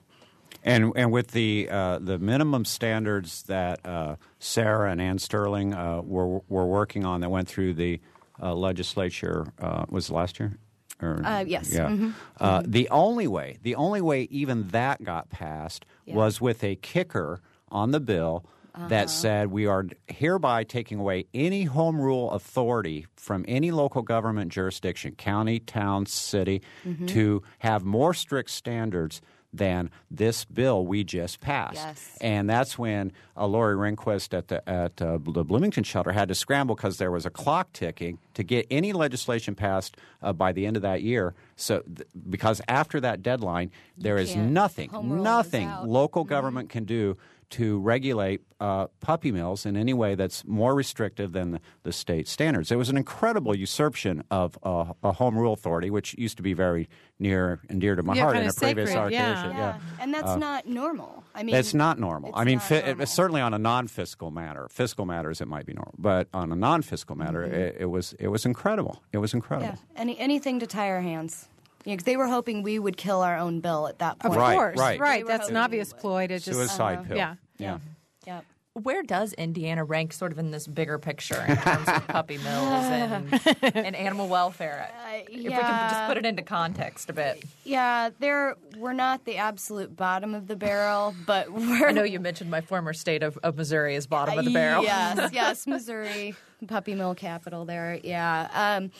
And 0.64 0.92
and 0.96 1.12
with 1.12 1.28
the 1.28 1.68
uh, 1.70 1.98
the 2.00 2.18
minimum 2.18 2.64
standards 2.64 3.44
that 3.44 3.84
uh, 3.86 4.16
Sarah 4.38 4.90
and 4.90 5.00
Ann 5.00 5.18
Sterling 5.18 5.72
uh, 5.72 6.02
were 6.02 6.40
were 6.48 6.66
working 6.66 7.04
on 7.04 7.20
that 7.20 7.30
went 7.30 7.48
through 7.48 7.74
the 7.74 8.00
uh, 8.42 8.54
legislature 8.54 9.46
uh, 9.60 9.84
was 9.88 10.10
it 10.10 10.14
last 10.14 10.38
year. 10.40 10.58
Or, 11.00 11.22
Uh, 11.24 11.44
yes. 11.46 11.72
Yeah. 11.72 12.10
Uh, 12.40 12.62
the 12.66 12.88
only 12.90 13.28
way, 13.28 13.58
the 13.62 13.76
only 13.76 14.00
way 14.00 14.22
even 14.30 14.68
that 14.68 15.02
got 15.04 15.30
passed 15.30 15.84
Yeah. 16.04 16.16
was 16.16 16.40
with 16.40 16.64
a 16.64 16.74
kicker 16.76 17.40
on 17.70 17.92
the 17.92 18.00
bill 18.00 18.44
that 18.88 19.10
said 19.10 19.48
we 19.50 19.66
are 19.66 19.86
hereby 20.06 20.62
taking 20.62 21.00
away 21.00 21.26
any 21.34 21.64
home 21.64 22.00
rule 22.00 22.30
authority 22.30 23.06
from 23.16 23.44
any 23.48 23.72
local 23.72 24.02
government 24.02 24.52
jurisdiction, 24.52 25.16
county, 25.16 25.58
town, 25.58 26.06
city, 26.06 26.62
to 27.06 27.42
have 27.58 27.84
more 27.84 28.14
strict 28.14 28.50
standards 28.50 29.20
than 29.52 29.90
this 30.10 30.44
bill 30.44 30.86
we 30.86 31.04
just 31.04 31.40
passed. 31.40 31.74
Yes. 31.74 32.18
And 32.20 32.48
that's 32.48 32.78
when 32.78 33.12
uh, 33.36 33.46
Lori 33.46 33.76
Ringquist 33.76 34.34
at 34.34 34.48
the 34.48 34.68
at 34.68 35.00
uh, 35.00 35.18
the 35.22 35.44
Bloomington 35.44 35.84
shelter 35.84 36.12
had 36.12 36.28
to 36.28 36.34
scramble 36.34 36.74
because 36.74 36.98
there 36.98 37.10
was 37.10 37.24
a 37.24 37.30
clock 37.30 37.72
ticking 37.72 38.18
to 38.34 38.42
get 38.42 38.66
any 38.70 38.92
legislation 38.92 39.54
passed 39.54 39.96
uh, 40.22 40.32
by 40.32 40.52
the 40.52 40.66
end 40.66 40.76
of 40.76 40.82
that 40.82 41.02
year. 41.02 41.34
So 41.56 41.80
th- 41.80 42.06
because 42.28 42.60
after 42.68 43.00
that 43.00 43.22
deadline, 43.22 43.70
there 43.96 44.18
is 44.18 44.36
nothing, 44.36 44.90
nothing 45.22 45.70
local 45.84 46.24
government 46.24 46.68
can 46.68 46.84
do 46.84 47.16
to 47.50 47.78
regulate 47.80 48.42
uh, 48.60 48.88
puppy 49.00 49.32
mills 49.32 49.64
in 49.64 49.76
any 49.76 49.94
way 49.94 50.14
that's 50.14 50.44
more 50.46 50.74
restrictive 50.74 51.32
than 51.32 51.52
the, 51.52 51.60
the 51.84 51.92
state 51.92 52.28
standards. 52.28 52.70
It 52.70 52.76
was 52.76 52.88
an 52.90 52.96
incredible 52.96 53.56
usurpation 53.56 54.22
of 54.30 54.58
uh, 54.62 54.92
a 55.02 55.12
home 55.12 55.38
rule 55.38 55.52
authority, 55.52 55.90
which 55.90 56.14
used 56.18 56.36
to 56.36 56.42
be 56.42 56.52
very 56.52 56.88
near 57.18 57.60
and 57.68 57.80
dear 57.80 57.94
to 57.94 58.02
my 58.02 58.14
Yeah, 58.14 58.22
heart 58.24 58.36
in 58.36 58.42
kinda 58.42 58.54
a 58.56 58.60
previous 58.60 58.90
sacred, 58.90 59.12
yeah. 59.12 59.28
arcation. 59.28 59.56
Yeah, 59.56 59.78
and 60.00 60.12
that's 60.12 60.36
not 60.36 60.66
normal. 60.66 61.24
I 61.34 61.42
mean, 61.42 61.54
It's 61.54 61.72
not 61.72 61.98
normal. 61.98 62.30
it's 62.30 62.38
I 62.38 62.44
mean, 62.44 62.58
fi- 62.58 62.80
normal. 62.80 63.02
it, 63.02 63.06
certainly 63.08 63.40
on 63.40 63.54
a 63.54 63.58
non-fiscal 63.58 64.30
matter, 64.30 64.68
fiscal 64.70 65.06
matters 65.06 65.40
it 65.40 65.48
might 65.48 65.64
be 65.66 65.72
normal, 65.72 65.94
but 65.98 66.28
on 66.34 66.52
a 66.52 66.56
non-fiscal 66.56 67.16
matter, 67.16 67.44
it, 67.44 67.76
it 67.80 67.86
was 67.86 68.14
it 68.18 68.28
was 68.28 68.44
incredible. 68.44 69.02
It 69.12 69.18
was 69.18 69.32
incredible. 69.34 69.72
Mm-hmm. 69.72 69.92
Yeah, 69.94 70.00
any 70.00 70.18
anything 70.18 70.58
to 70.60 70.66
tie 70.66 70.90
our 70.90 71.00
hands. 71.00 71.48
Yeah, 71.88 71.96
'cause 71.96 72.04
they 72.04 72.18
were 72.18 72.26
hoping 72.28 72.62
we 72.62 72.78
would 72.78 72.98
kill 72.98 73.22
our 73.22 73.38
own 73.38 73.60
bill 73.60 73.88
at 73.88 73.98
that 74.00 74.16
Of 74.20 74.32
point. 74.32 74.36
Right, 74.36 74.54
course, 74.54 74.76
right. 74.78 75.00
They 75.00 75.22
were 75.22 75.28
That's 75.28 75.48
an 75.48 75.54
hoping 75.54 75.64
obvious 75.64 75.94
we 75.94 76.00
ploy 76.00 76.26
to 76.26 76.38
just 76.38 76.52
Suicide 76.58 76.98
uh-huh. 76.98 77.08
pill. 77.08 77.16
yeah. 77.16 77.34
yeah. 77.56 77.78
Yep. 78.26 78.44
where 78.74 79.02
does 79.02 79.32
Indiana 79.32 79.82
rank 79.84 80.12
sort 80.12 80.30
of 80.30 80.38
in 80.38 80.50
this 80.50 80.66
bigger 80.66 80.98
picture 80.98 81.42
in 81.48 81.56
terms 81.56 81.88
of 81.88 82.06
puppy 82.08 82.36
mills 82.38 82.84
and, 82.84 83.40
and 83.74 83.96
animal 83.96 84.28
welfare? 84.28 84.90
Uh, 85.02 85.20
if 85.28 85.28
we 85.30 85.44
can 85.44 85.52
just 85.52 85.62
yeah. 85.62 86.06
put 86.06 86.18
it 86.18 86.26
into 86.26 86.42
context 86.42 87.08
a 87.08 87.14
bit. 87.14 87.42
Yeah, 87.64 88.10
there 88.20 88.54
we're 88.76 88.92
not 88.92 89.24
the 89.24 89.38
absolute 89.38 89.96
bottom 89.96 90.34
of 90.34 90.46
the 90.46 90.56
barrel, 90.56 91.14
but 91.26 91.50
we're 91.50 91.88
I 91.88 91.92
know 91.92 92.04
you 92.04 92.20
mentioned 92.20 92.50
my 92.50 92.60
former 92.60 92.92
state 92.92 93.22
of, 93.22 93.38
of 93.38 93.56
Missouri 93.56 93.94
is 93.94 94.06
bottom 94.06 94.38
of 94.38 94.44
the 94.44 94.50
uh, 94.50 94.54
barrel. 94.54 94.84
Yes, 94.84 95.32
yes, 95.32 95.66
Missouri, 95.66 96.34
puppy 96.66 96.94
mill 96.94 97.14
capital 97.14 97.64
there. 97.64 97.98
Yeah. 98.04 98.48
Um, 98.52 98.90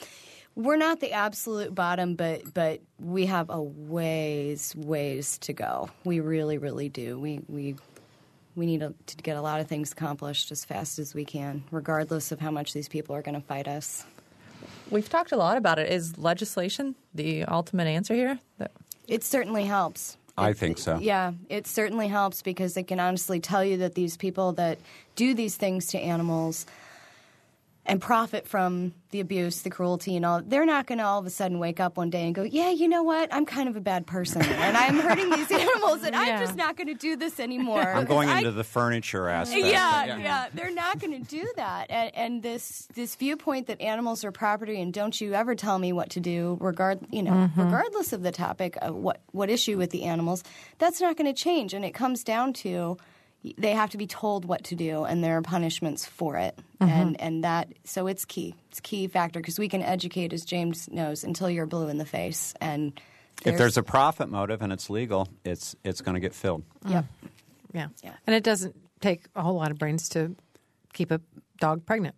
we're 0.59 0.77
not 0.77 0.99
the 0.99 1.13
absolute 1.13 1.73
bottom, 1.73 2.17
but 2.17 2.53
but 2.53 2.81
we 2.99 3.27
have 3.27 3.49
a 3.49 3.63
ways 3.63 4.75
ways 4.77 5.39
to 5.39 5.53
go. 5.53 5.89
We 6.05 6.19
really 6.19 6.59
really 6.59 6.89
do. 6.89 7.19
We 7.19 7.41
we 7.49 7.77
we 8.57 8.67
need 8.67 8.81
to, 8.81 8.93
to 9.07 9.17
get 9.19 9.37
a 9.37 9.41
lot 9.41 9.61
of 9.61 9.69
things 9.69 9.93
accomplished 9.93 10.51
as 10.51 10.65
fast 10.65 10.99
as 10.99 11.15
we 11.15 11.25
can, 11.25 11.63
regardless 11.71 12.33
of 12.33 12.41
how 12.41 12.51
much 12.51 12.73
these 12.73 12.89
people 12.89 13.15
are 13.15 13.23
going 13.23 13.37
to 13.37 13.47
fight 13.47 13.69
us. 13.69 14.05
We've 14.91 15.09
talked 15.09 15.31
a 15.31 15.37
lot 15.37 15.57
about 15.57 15.79
it. 15.79 15.93
Is 15.93 16.19
legislation 16.19 16.97
the 17.15 17.45
ultimate 17.45 17.87
answer 17.87 18.15
here? 18.15 18.41
It 19.07 19.23
certainly 19.23 19.65
helps. 19.65 20.17
I 20.37 20.55
think 20.55 20.79
so. 20.79 20.99
Yeah, 21.01 21.33
it 21.49 21.69
certainly 21.69 22.09
helps 22.09 22.43
because 22.43 22.77
it 22.77 22.89
can 22.89 22.99
honestly 22.99 23.39
tell 23.39 23.65
you 23.65 23.77
that 23.77 23.95
these 23.95 24.17
people 24.17 24.53
that 24.55 24.79
do 25.15 25.35
these 25.35 25.57
things 25.57 25.87
to 25.89 25.99
animals 25.99 26.67
and 27.89 28.01
profit 28.01 28.47
from 28.47 28.93
the 29.11 29.21
abuse, 29.21 29.63
the 29.63 29.71
cruelty, 29.71 30.15
and 30.15 30.27
all, 30.27 30.43
they're 30.45 30.67
not 30.67 30.87
going 30.87 30.99
to 30.99 31.05
all 31.05 31.19
of 31.19 31.25
a 31.25 31.31
sudden 31.31 31.59
wake 31.59 31.81
up 31.81 31.97
one 31.97 32.11
day 32.11 32.27
and 32.27 32.35
go, 32.35 32.43
yeah, 32.43 32.69
you 32.69 32.87
know 32.87 33.03
what? 33.03 33.33
I'm 33.33 33.47
kind 33.47 33.67
of 33.69 33.77
a 33.77 33.81
bad 33.81 34.07
person 34.07 34.43
and 34.43 34.77
I'm 34.77 34.99
hurting 34.99 35.31
these 35.31 35.51
animals 35.51 36.03
and 36.03 36.15
Yeah. 36.15 36.21
I'm 36.21 36.41
just 36.41 36.57
not 36.57 36.77
going 36.77 36.89
to 36.89 36.95
do 36.95 37.17
this 37.17 37.41
anymore. 37.41 37.81
I'm 37.81 38.05
going 38.05 38.29
I- 38.29 38.39
into 38.39 38.53
the 38.53 38.65
furniture 38.65 39.29
aspect. 39.29 39.65
yeah, 39.65 40.19
yeah, 40.19 40.47
they're 40.53 40.75
not 40.75 40.99
going 40.99 41.13
to 41.25 41.29
do 41.29 41.51
that. 41.57 41.91
And, 41.91 42.15
and 42.15 42.43
this 42.43 42.87
this 42.95 43.17
viewpoint 43.17 43.69
that 43.69 43.81
animals 43.81 44.25
are 44.25 44.33
property 44.33 44.81
and 44.81 44.93
don't 44.93 45.19
you 45.19 45.33
ever 45.33 45.55
tell 45.55 45.79
me 45.79 45.93
what 45.93 46.11
to 46.11 46.21
do, 46.21 46.59
regard 46.61 47.01
you 47.11 47.23
know, 47.23 47.33
mm-hmm. 47.33 47.63
regardless 47.63 48.13
of 48.13 48.23
the 48.23 48.33
topic 48.33 48.77
of 48.83 48.95
what 48.95 49.23
what 49.33 49.49
issue 49.49 49.79
with 49.79 49.91
the 49.91 50.05
animals, 50.05 50.45
that's 50.77 51.01
not 51.01 51.17
going 51.17 51.33
to 51.33 51.41
change. 51.41 51.73
And 51.73 51.85
it 51.85 51.95
comes 51.95 52.23
down 52.23 52.53
to 52.55 52.99
they 53.57 53.73
have 53.73 53.91
to 53.91 53.99
be 53.99 54.07
told 54.07 54.45
what 54.45 54.65
to 54.65 54.75
do, 54.75 55.05
and 55.05 55.23
there 55.23 55.37
are 55.37 55.43
punishments 55.43 56.05
for 56.07 56.37
it. 56.37 56.59
Mm-hmm. 56.81 56.91
And 56.93 57.21
and 57.21 57.45
that 57.45 57.69
so 57.85 58.07
it's 58.07 58.25
key. 58.25 58.55
It's 58.71 58.81
key 58.81 59.07
factor 59.09 59.41
because 59.41 59.59
we 59.59 59.69
can 59.69 59.83
educate, 59.83 60.33
as 60.33 60.45
James 60.45 60.89
knows, 60.91 61.25
until 61.25 61.49
you're 61.51 61.67
blue 61.67 61.89
in 61.89 61.99
the 61.99 62.05
face. 62.05 62.55
And 62.61 63.01
If 63.45 63.57
there's 63.59 63.77
a 63.77 63.83
profit 63.83 64.29
motive 64.29 64.63
and 64.63 64.73
it's 64.73 64.91
legal, 64.91 65.29
it's 65.45 65.77
it's 65.85 66.01
going 66.01 66.15
to 66.15 66.21
get 66.21 66.35
filled. 66.35 66.65
yep. 66.89 67.05
Mm. 67.05 67.29
Yeah. 67.75 67.89
Yeah. 68.03 68.15
And 68.27 68.35
it 68.35 68.43
doesn't 68.45 68.75
take 69.01 69.27
a 69.37 69.43
whole 69.43 69.55
lot 69.55 69.71
of 69.71 69.79
brains 69.79 70.09
to 70.11 70.35
keep 70.93 71.11
a 71.11 71.21
dog 71.61 71.85
pregnant. 71.87 72.15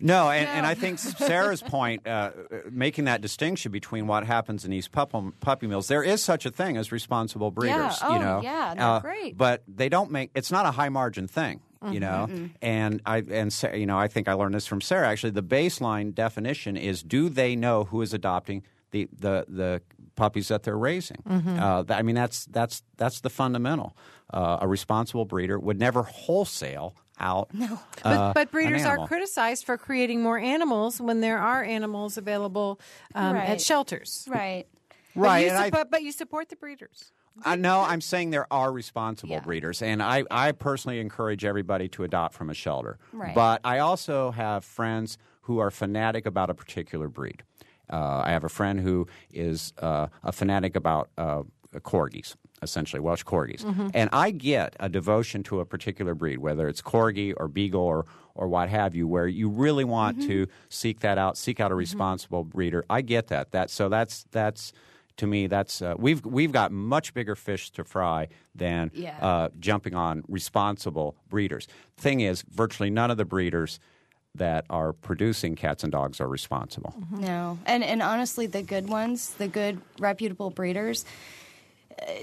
No, 0.00 0.28
and, 0.30 0.48
and 0.48 0.66
I 0.66 0.74
think 0.74 0.98
Sarah's 0.98 1.62
point, 1.62 2.06
uh, 2.06 2.30
making 2.70 3.04
that 3.04 3.20
distinction 3.20 3.70
between 3.72 4.06
what 4.06 4.26
happens 4.26 4.64
in 4.64 4.70
these 4.70 4.88
pup- 4.88 5.14
puppy 5.40 5.66
mills, 5.66 5.88
there 5.88 6.02
is 6.02 6.20
such 6.22 6.44
a 6.46 6.50
thing 6.50 6.76
as 6.76 6.90
responsible 6.92 7.50
breeders. 7.50 7.98
Oh, 8.02 8.12
you 8.12 8.18
know, 8.18 8.40
yeah, 8.42 8.74
they're 8.74 8.84
Uh, 8.84 9.00
great. 9.00 9.36
But 9.38 9.62
they 9.68 9.88
don't 9.88 10.10
make. 10.10 10.30
It's 10.34 10.50
not 10.50 10.66
a 10.66 10.72
high 10.72 10.88
margin 10.90 11.28
thing. 11.28 11.60
You 11.90 12.00
know, 12.00 12.48
and 12.62 13.02
I 13.04 13.18
and 13.18 13.54
you 13.74 13.84
know 13.84 13.98
I 13.98 14.08
think 14.08 14.26
I 14.26 14.32
learned 14.32 14.54
this 14.54 14.66
from 14.66 14.80
Sarah. 14.80 15.06
Actually, 15.06 15.32
the 15.32 15.42
baseline 15.42 16.14
definition 16.14 16.78
is: 16.78 17.02
Do 17.02 17.28
they 17.28 17.56
know 17.56 17.84
who 17.84 18.00
is 18.00 18.14
adopting 18.14 18.62
the 18.90 19.06
the 19.12 19.44
the 19.48 19.82
puppies 20.16 20.48
that 20.48 20.62
they're 20.62 20.78
raising? 20.78 21.18
Uh, 21.26 21.84
I 21.90 22.00
mean, 22.00 22.14
that's 22.14 22.46
that's 22.46 22.82
that's 22.96 23.20
the 23.20 23.28
fundamental. 23.28 23.94
Uh, 24.32 24.56
a 24.62 24.66
responsible 24.66 25.26
breeder 25.26 25.58
would 25.58 25.78
never 25.78 26.04
wholesale 26.04 26.96
out. 27.18 27.52
No, 27.54 27.78
But, 28.02 28.32
but 28.34 28.50
breeders 28.50 28.84
are 28.84 29.06
criticized 29.06 29.64
for 29.64 29.76
creating 29.78 30.22
more 30.22 30.38
animals 30.38 31.00
when 31.00 31.20
there 31.20 31.38
are 31.38 31.62
animals 31.62 32.16
available 32.16 32.80
um, 33.14 33.34
Right. 33.34 33.48
at 33.50 33.60
shelters. 33.60 34.26
Right. 34.30 34.66
But 35.16 35.20
Right, 35.22 35.44
you, 35.44 35.50
and 35.50 35.58
I- 35.58 35.70
suppo- 35.70 35.90
but 35.90 36.02
you 36.02 36.10
support 36.10 36.48
the 36.48 36.56
breeders. 36.56 37.12
I 37.44 37.54
know 37.54 37.82
I'm 37.82 38.00
saying 38.00 38.30
there 38.30 38.52
are 38.52 38.72
responsible 38.72 39.34
Yeah. 39.34 39.40
breeders, 39.40 39.80
and 39.80 40.02
I, 40.02 40.24
I 40.30 40.50
personally 40.52 40.98
encourage 40.98 41.44
everybody 41.44 41.88
to 41.90 42.02
adopt 42.02 42.34
from 42.34 42.50
a 42.50 42.54
shelter. 42.54 42.98
Right. 43.12 43.32
But 43.34 43.60
I 43.64 43.78
also 43.78 44.32
have 44.32 44.64
friends 44.64 45.16
who 45.42 45.58
are 45.60 45.70
fanatic 45.70 46.26
about 46.26 46.50
a 46.50 46.54
particular 46.54 47.08
breed. 47.08 47.44
Uh, 47.92 48.22
I 48.24 48.30
have 48.30 48.42
a 48.44 48.48
friend 48.48 48.80
who 48.80 49.06
is 49.32 49.72
uh, 49.78 50.08
a 50.24 50.32
fanatic 50.32 50.74
about 50.74 51.10
uh, 51.16 51.42
corgis, 51.80 52.34
essentially 52.64 52.98
Welsh 52.98 53.22
corgis, 53.22 53.62
and 53.94 54.10
I 54.12 54.32
get 54.32 54.74
a 54.80 54.88
devotion 54.88 55.44
to 55.44 55.60
a 55.60 55.64
particular 55.64 56.14
breed, 56.16 56.38
whether 56.38 56.66
it's 56.66 56.82
corgi 56.82 57.32
or 57.36 57.46
beagle 57.46 57.82
or 57.82 58.06
or 58.34 58.48
what 58.48 58.68
have 58.68 58.96
you, 58.96 59.06
where 59.06 59.28
you 59.28 59.48
really 59.48 59.84
want 59.84 60.20
to 60.22 60.48
seek 60.68 60.98
that 61.00 61.18
out, 61.18 61.36
seek 61.38 61.60
out 61.60 61.70
a 61.70 61.74
responsible 61.76 62.42
breeder. 62.42 62.84
I 62.90 63.00
get 63.02 63.28
that. 63.28 63.52
That 63.52 63.70
so 63.70 63.88
that's 63.88 64.24
that's 64.32 64.72
to 65.18 65.28
me, 65.28 65.46
that's 65.46 65.80
uh, 65.80 65.94
we've 65.96 66.24
we've 66.26 66.50
got 66.50 66.72
much 66.72 67.14
bigger 67.14 67.36
fish 67.36 67.70
to 67.72 67.84
fry 67.84 68.26
than 68.56 68.90
Yeah. 68.92 69.16
uh, 69.20 69.48
jumping 69.60 69.94
on 69.94 70.24
responsible 70.26 71.14
breeders. 71.28 71.68
Thing 71.96 72.18
is, 72.20 72.42
virtually 72.50 72.90
none 72.90 73.12
of 73.12 73.16
the 73.16 73.24
breeders 73.24 73.78
that 74.34 74.64
are 74.68 74.92
producing 74.92 75.54
cats 75.54 75.84
and 75.84 75.92
dogs 75.92 76.20
are 76.20 76.26
responsible. 76.26 76.92
No, 77.10 77.56
and 77.66 77.84
and 77.84 78.02
honestly, 78.02 78.46
the 78.48 78.62
good 78.62 78.88
ones, 78.88 79.30
the 79.34 79.46
good 79.46 79.80
reputable 80.00 80.50
breeders, 80.50 81.04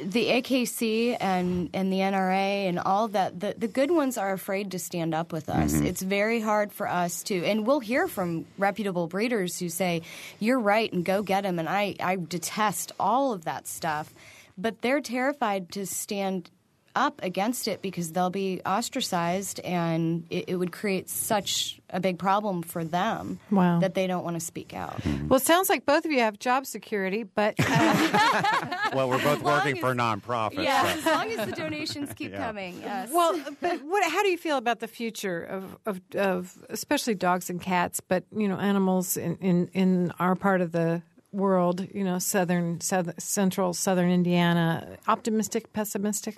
the 0.03 0.28
AKC 0.28 1.17
and 1.19 1.69
and 1.74 1.91
the 1.91 1.97
NRA 1.97 2.67
and 2.67 2.80
all 2.80 3.07
that, 3.09 3.39
the 3.39 3.55
the 3.57 3.67
good 3.67 3.91
ones 3.91 4.17
are 4.17 4.34
afraid 4.34 4.72
to 4.72 4.80
stand 4.80 5.13
up 5.13 5.32
with 5.32 5.49
us. 5.49 5.74
Mm-hmm. 5.74 5.86
It's 5.86 6.01
very 6.01 6.39
hard 6.39 6.74
for 6.74 6.88
us 6.88 7.24
to, 7.24 7.45
and 7.45 7.65
we'll 7.65 7.80
hear 7.80 8.07
from 8.07 8.45
reputable 8.57 9.07
breeders 9.07 9.59
who 9.59 9.69
say, 9.69 10.01
"You're 10.39 10.59
right," 10.59 10.91
and 10.91 11.05
go 11.05 11.24
get 11.24 11.43
them. 11.43 11.59
And 11.59 11.69
I 11.69 11.95
I 11.99 12.15
detest 12.17 12.91
all 12.99 13.34
of 13.34 13.45
that 13.45 13.67
stuff, 13.67 14.13
but 14.57 14.82
they're 14.82 15.01
terrified 15.01 15.72
to 15.74 15.86
stand 15.86 16.49
up 16.96 17.20
against 17.24 17.68
it 17.68 17.82
because 17.82 18.12
they'll 18.12 18.30
be 18.30 18.62
ostracized 18.66 19.60
and 19.62 20.26
it, 20.30 20.46
it 20.50 20.56
would 20.56 20.72
create 20.72 21.10
such 21.10 21.80
a 21.89 22.00
big 22.00 22.18
problem 22.18 22.62
for 22.64 22.84
them 22.84 23.39
Wow. 23.50 23.80
that 23.80 23.94
they 23.96 24.08
don't 24.08 24.24
want 24.24 24.36
to 24.36 24.39
speak 24.39 24.74
out. 24.74 25.00
Well, 25.28 25.38
it 25.38 25.44
sounds 25.44 25.70
like 25.70 25.86
both 25.86 26.06
of 26.06 26.12
you 26.12 26.20
have 26.20 26.39
job 26.39 26.66
security, 26.66 27.24
but 27.24 27.56
uh, 27.60 28.89
well, 28.94 29.10
we're 29.10 29.22
both 29.24 29.42
long 29.44 29.58
working 29.58 29.76
as- 29.78 29.82
for 29.82 29.94
nonprofits. 29.94 30.64
Yeah, 30.64 30.84
so- 30.84 31.00
as 31.00 31.06
long 31.06 31.32
as 31.32 31.46
the 31.50 31.56
donations 31.56 32.14
keep 32.14 32.34
coming. 32.36 32.80
Yes. 32.82 33.10
well, 33.12 33.39
but 33.62 33.82
what? 33.84 34.10
How 34.10 34.22
do 34.24 34.30
you 34.30 34.38
feel 34.38 34.58
about 34.58 34.80
the 34.80 34.88
future 34.88 35.42
of, 35.44 35.78
of, 35.86 36.02
of 36.16 36.58
especially 36.70 37.16
dogs 37.16 37.50
and 37.50 37.62
cats, 37.62 38.00
but 38.00 38.24
you 38.36 38.48
know, 38.48 38.58
animals 38.58 39.18
in, 39.18 39.36
in, 39.38 39.68
in 39.74 40.14
our 40.20 40.36
part 40.36 40.62
of 40.62 40.72
the 40.72 41.02
world, 41.34 41.88
you 41.94 42.04
know, 42.04 42.20
southern, 42.20 42.80
south, 42.82 43.22
central, 43.22 43.74
southern 43.74 44.10
Indiana? 44.12 44.98
Optimistic, 45.08 45.72
pessimistic? 45.74 46.38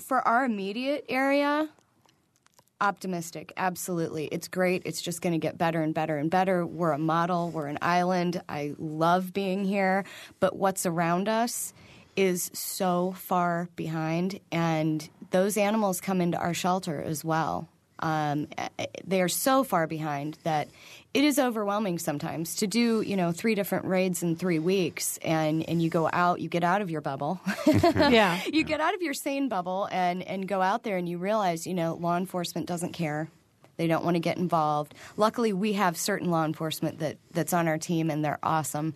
For 0.00 0.26
our 0.26 0.44
immediate 0.44 1.04
area, 1.08 1.68
optimistic. 2.80 3.52
Absolutely, 3.56 4.26
it's 4.26 4.48
great. 4.48 4.82
It's 4.84 5.02
just 5.02 5.20
going 5.22 5.32
to 5.32 5.38
get 5.38 5.58
better 5.58 5.82
and 5.82 5.94
better 5.94 6.16
and 6.16 6.30
better. 6.30 6.66
We're 6.66 6.92
a 6.92 6.98
model. 6.98 7.50
We're 7.50 7.66
an 7.66 7.78
island. 7.82 8.42
I 8.48 8.74
love 8.78 9.32
being 9.32 9.64
here, 9.64 10.04
but 10.40 10.56
what's 10.56 10.86
around 10.86 11.28
us 11.28 11.72
is 12.16 12.50
so 12.52 13.12
far 13.16 13.68
behind, 13.76 14.40
and 14.50 15.08
those 15.30 15.56
animals 15.56 16.00
come 16.00 16.20
into 16.20 16.36
our 16.38 16.54
shelter 16.54 17.00
as 17.00 17.24
well. 17.24 17.68
Um, 18.00 18.48
they 19.04 19.20
are 19.20 19.28
so 19.28 19.62
far 19.62 19.86
behind 19.86 20.38
that 20.42 20.68
it 21.12 21.24
is 21.24 21.38
overwhelming 21.38 21.98
sometimes 21.98 22.56
to 22.56 22.66
do 22.66 23.00
you 23.02 23.16
know 23.16 23.32
three 23.32 23.54
different 23.54 23.84
raids 23.84 24.22
in 24.22 24.36
three 24.36 24.60
weeks 24.60 25.18
and 25.18 25.68
and 25.68 25.82
you 25.82 25.90
go 25.90 26.08
out 26.12 26.40
you 26.40 26.48
get 26.48 26.62
out 26.62 26.82
of 26.82 26.90
your 26.90 27.00
bubble 27.00 27.40
yeah. 27.66 28.40
you 28.52 28.64
get 28.64 28.80
out 28.80 28.94
of 28.94 29.02
your 29.02 29.14
sane 29.14 29.48
bubble 29.48 29.88
and, 29.90 30.22
and 30.22 30.46
go 30.46 30.60
out 30.62 30.82
there 30.82 30.96
and 30.96 31.08
you 31.08 31.18
realize, 31.18 31.66
you 31.66 31.74
know, 31.74 31.94
law 31.94 32.16
enforcement 32.16 32.66
doesn't 32.66 32.92
care. 32.92 33.28
They 33.76 33.86
don't 33.86 34.04
want 34.04 34.16
to 34.16 34.20
get 34.20 34.36
involved. 34.36 34.94
Luckily, 35.16 35.52
we 35.52 35.74
have 35.74 35.96
certain 35.96 36.30
law 36.30 36.44
enforcement 36.44 36.98
that, 36.98 37.16
that's 37.32 37.52
on 37.52 37.68
our 37.68 37.78
team 37.78 38.10
and 38.10 38.24
they're 38.24 38.38
awesome. 38.42 38.94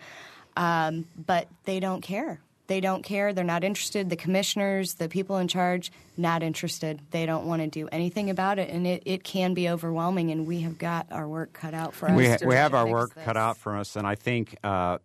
Um, 0.56 1.06
but 1.16 1.48
they 1.64 1.80
don't 1.80 2.02
care. 2.02 2.40
They 2.66 2.80
don't 2.80 3.02
care. 3.02 3.32
They're 3.32 3.44
not 3.44 3.62
interested. 3.62 4.08
The 4.08 4.16
commissioners, 4.16 4.94
the 4.94 5.08
people 5.08 5.36
in 5.36 5.48
charge, 5.48 5.92
not 6.16 6.42
interested. 6.42 7.00
They 7.10 7.26
don't 7.26 7.46
want 7.46 7.60
to 7.60 7.68
do 7.68 7.88
anything 7.92 8.30
about 8.30 8.58
it. 8.58 8.70
And 8.70 8.86
it, 8.86 9.02
it 9.04 9.22
can 9.22 9.52
be 9.52 9.68
overwhelming, 9.68 10.30
and 10.30 10.46
we 10.46 10.60
have 10.60 10.78
got 10.78 11.06
our 11.10 11.28
work 11.28 11.52
cut 11.52 11.74
out 11.74 11.94
for 11.94 12.08
us. 12.08 12.16
we, 12.16 12.26
ha- 12.26 12.38
we 12.46 12.54
have 12.54 12.72
our 12.72 12.86
work 12.86 13.14
this. 13.14 13.24
cut 13.24 13.36
out 13.36 13.58
for 13.58 13.76
us, 13.76 13.96
and 13.96 14.06
I 14.06 14.14
think, 14.14 14.56
uh, 14.64 14.98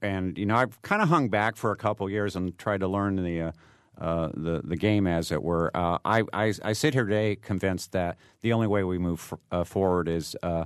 and 0.00 0.38
you 0.38 0.46
know, 0.46 0.56
I've 0.56 0.80
kind 0.80 1.02
of 1.02 1.08
hung 1.08 1.28
back 1.28 1.56
for 1.56 1.72
a 1.72 1.76
couple 1.76 2.08
years 2.08 2.36
and 2.36 2.56
tried 2.58 2.80
to 2.80 2.88
learn 2.88 3.16
the. 3.16 3.40
Uh, 3.40 3.52
uh, 3.96 4.28
the 4.34 4.60
the 4.64 4.74
game, 4.74 5.06
as 5.06 5.30
it 5.30 5.40
were. 5.40 5.70
Uh, 5.72 5.98
I, 6.04 6.24
I 6.32 6.52
I 6.64 6.72
sit 6.72 6.94
here 6.94 7.04
today 7.04 7.36
convinced 7.36 7.92
that 7.92 8.18
the 8.42 8.52
only 8.52 8.66
way 8.66 8.82
we 8.82 8.98
move 8.98 9.20
f- 9.20 9.38
uh, 9.52 9.62
forward 9.62 10.08
is 10.08 10.34
uh, 10.42 10.64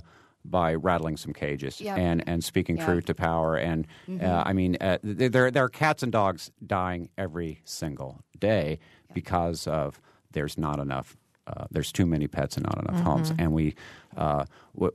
by 0.49 0.73
rattling 0.73 1.17
some 1.17 1.33
cages 1.33 1.79
Yep. 1.81 1.97
and 1.97 2.23
and 2.27 2.43
speaking 2.43 2.77
Yeah. 2.77 2.83
Mm-hmm. 2.83 2.91
truth 2.91 3.05
to 3.05 3.13
power. 3.15 3.55
And 3.57 3.87
uh, 4.21 4.43
I 4.45 4.53
mean, 4.53 4.77
uh, 4.81 4.97
there 5.03 5.51
there 5.51 5.63
are 5.63 5.69
cats 5.69 6.03
and 6.03 6.11
dogs 6.11 6.51
dying 6.65 7.09
every 7.17 7.61
single 7.65 8.21
day 8.37 8.79
because 9.13 9.67
of 9.67 10.01
there's 10.31 10.57
not 10.57 10.79
enough 10.79 11.17
uh, 11.47 11.65
there's 11.71 11.91
too 11.91 12.05
many 12.05 12.27
pets 12.27 12.57
and 12.57 12.65
not 12.65 12.77
enough 12.87 13.01
homes, 13.03 13.33
and 13.39 13.51
we 13.53 13.73
uh, 14.17 14.45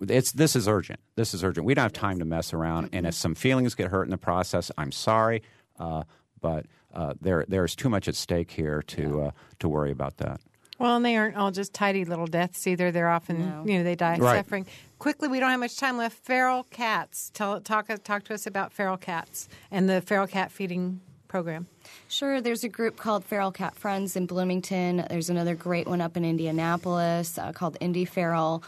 it's 0.02 0.30
this 0.32 0.54
is 0.54 0.68
urgent. 0.68 1.00
This 1.16 1.34
is 1.34 1.42
urgent. 1.42 1.66
We 1.66 1.74
don't 1.74 1.82
have 1.82 1.92
time 1.92 2.20
to 2.20 2.24
mess 2.24 2.52
around, 2.52 2.90
and 2.92 3.06
if 3.06 3.14
some 3.14 3.34
feelings 3.34 3.74
get 3.74 3.90
hurt 3.90 4.04
in 4.04 4.10
the 4.12 4.16
process, 4.18 4.70
I'm 4.78 4.92
sorry, 4.92 5.42
uh, 5.80 6.04
but 6.40 6.66
uh, 6.94 7.14
there 7.20 7.44
there's 7.48 7.74
too 7.74 7.88
much 7.88 8.06
at 8.06 8.14
stake 8.14 8.52
here 8.52 8.82
to 8.82 9.22
uh, 9.22 9.30
to 9.58 9.68
worry 9.68 9.90
about 9.90 10.18
that. 10.18 10.40
Well, 10.78 10.94
and 10.96 11.04
they 11.04 11.16
aren't 11.16 11.36
all 11.36 11.50
just 11.50 11.72
tidy 11.74 12.04
little 12.04 12.26
deaths 12.26 12.66
either. 12.68 12.90
They're 12.92 13.08
often, 13.08 13.62
you 13.66 13.78
know, 13.78 13.84
they 13.84 13.94
die 13.96 14.18
Right. 14.18 14.36
suffering. 14.44 14.66
Quickly, 15.04 15.28
we 15.28 15.38
don't 15.38 15.50
have 15.50 15.60
much 15.60 15.76
time 15.76 15.98
left. 15.98 16.16
Feral 16.24 16.62
cats. 16.70 17.30
Tell, 17.34 17.60
talk, 17.60 17.90
talk 18.04 18.24
to 18.24 18.32
us 18.32 18.46
about 18.46 18.72
feral 18.72 18.96
cats 18.96 19.50
and 19.70 19.86
the 19.86 20.00
feral 20.00 20.26
cat 20.26 20.50
feeding 20.50 21.02
program. 21.28 21.66
Sure. 22.08 22.40
There's 22.40 22.64
a 22.64 22.70
group 22.70 22.96
called 22.96 23.22
Feral 23.22 23.52
Cat 23.52 23.74
Friends 23.74 24.16
in 24.16 24.24
Bloomington. 24.24 25.04
There's 25.10 25.28
another 25.28 25.54
great 25.54 25.86
one 25.86 26.00
up 26.00 26.16
in 26.16 26.24
Indianapolis 26.24 27.36
uh, 27.36 27.52
called 27.52 27.78
IndyFeral. 27.80 28.62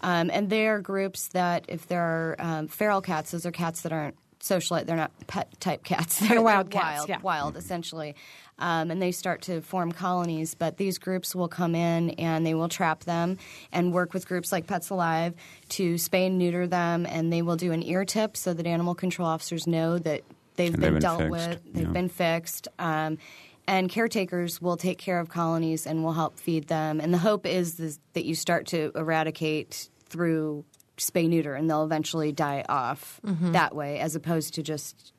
Um, 0.00 0.30
and 0.32 0.48
they're 0.48 0.78
groups 0.78 1.26
that, 1.30 1.64
if 1.66 1.88
there 1.88 2.04
are 2.04 2.36
um, 2.38 2.68
feral 2.68 3.00
cats, 3.00 3.32
those 3.32 3.44
are 3.44 3.50
cats 3.50 3.80
that 3.80 3.90
aren't 3.90 4.14
socialite. 4.38 4.86
They're 4.86 4.94
not 4.94 5.10
pet 5.26 5.48
type 5.60 5.82
cats. 5.82 6.20
They're, 6.28 6.40
wild 6.40 6.70
they're 6.70 6.80
cats, 6.80 6.98
wild, 6.98 7.08
yeah. 7.08 7.18
wild 7.20 7.56
essentially. 7.56 8.14
Um, 8.60 8.90
and 8.90 9.00
they 9.00 9.10
start 9.12 9.42
to 9.42 9.60
form 9.62 9.90
colonies. 9.92 10.54
But 10.54 10.76
these 10.76 10.98
groups 10.98 11.34
will 11.34 11.48
come 11.48 11.74
in 11.74 12.10
and 12.10 12.46
they 12.46 12.54
will 12.54 12.68
trap 12.68 13.04
them 13.04 13.38
and 13.72 13.92
work 13.92 14.14
with 14.14 14.28
groups 14.28 14.52
like 14.52 14.66
Pets 14.66 14.90
Alive 14.90 15.34
to 15.70 15.94
spay 15.94 16.26
and 16.26 16.38
neuter 16.38 16.66
them. 16.66 17.06
And 17.06 17.32
they 17.32 17.42
will 17.42 17.56
do 17.56 17.72
an 17.72 17.82
ear 17.82 18.04
tip 18.04 18.36
so 18.36 18.54
that 18.54 18.66
animal 18.66 18.94
control 18.94 19.28
officers 19.28 19.66
know 19.66 19.98
that 19.98 20.22
they've 20.56 20.72
been, 20.72 20.80
they've 20.80 20.92
been 20.92 21.00
dealt 21.00 21.18
fixed, 21.18 21.30
with, 21.30 21.60
they've 21.72 21.86
yeah. 21.86 21.92
been 21.92 22.08
fixed. 22.08 22.68
Um, 22.78 23.18
and 23.66 23.88
caretakers 23.88 24.60
will 24.60 24.76
take 24.76 24.98
care 24.98 25.20
of 25.20 25.28
colonies 25.28 25.86
and 25.86 26.02
will 26.02 26.12
help 26.12 26.38
feed 26.38 26.66
them. 26.68 27.00
And 27.00 27.14
the 27.14 27.18
hope 27.18 27.46
is, 27.46 27.78
is 27.78 28.00
that 28.14 28.24
you 28.24 28.34
start 28.34 28.66
to 28.68 28.90
eradicate 28.94 29.88
through 30.08 30.64
spay 30.96 31.28
neuter, 31.28 31.54
and 31.54 31.70
they'll 31.70 31.84
eventually 31.84 32.32
die 32.32 32.64
off 32.68 33.20
Mm-hmm. 33.24 33.52
that 33.52 33.74
way, 33.74 34.00
as 34.00 34.16
opposed 34.16 34.54
to 34.54 34.62
just 34.62 35.12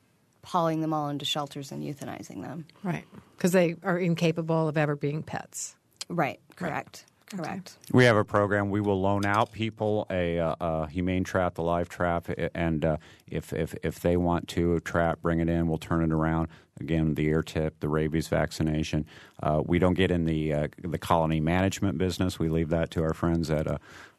hauling 0.44 0.80
them 0.80 0.92
all 0.92 1.08
into 1.08 1.24
shelters 1.24 1.72
and 1.72 1.82
euthanizing 1.82 2.42
them. 2.42 2.66
Right. 2.82 3.04
Because 3.36 3.52
they 3.52 3.76
are 3.82 3.98
incapable 3.98 4.68
of 4.68 4.76
ever 4.76 4.96
being 4.96 5.22
pets. 5.22 5.76
Right. 6.08 6.40
Correct. 6.56 7.04
Correct. 7.36 7.78
We 7.90 8.04
have 8.04 8.16
a 8.16 8.24
program. 8.24 8.68
We 8.68 8.82
will 8.82 9.00
loan 9.00 9.24
out 9.24 9.52
people 9.52 10.06
a, 10.10 10.38
uh, 10.38 10.54
a 10.60 10.86
humane 10.86 11.24
trap, 11.24 11.54
the 11.54 11.62
live 11.62 11.88
trap, 11.88 12.28
and 12.54 12.84
uh, 12.84 12.96
if, 13.26 13.54
if 13.54 13.74
if 13.82 14.00
they 14.00 14.18
want 14.18 14.48
to 14.48 14.80
trap, 14.80 15.22
bring 15.22 15.40
it 15.40 15.48
in. 15.48 15.66
We'll 15.66 15.78
turn 15.78 16.02
it 16.02 16.12
around. 16.12 16.48
Again, 16.78 17.14
the 17.14 17.26
ear 17.26 17.42
tip, 17.42 17.80
the 17.80 17.88
rabies 17.88 18.28
vaccination. 18.28 19.06
Uh, 19.42 19.62
we 19.64 19.78
don't 19.78 19.94
get 19.94 20.10
in 20.10 20.26
the 20.26 20.52
uh, 20.52 20.68
the 20.82 20.98
colony 20.98 21.40
management 21.40 21.96
business. 21.96 22.38
We 22.38 22.50
leave 22.50 22.68
that 22.68 22.90
to 22.92 23.02
our 23.02 23.14
friends 23.14 23.50
at 23.50 23.66
uh, 23.66 23.78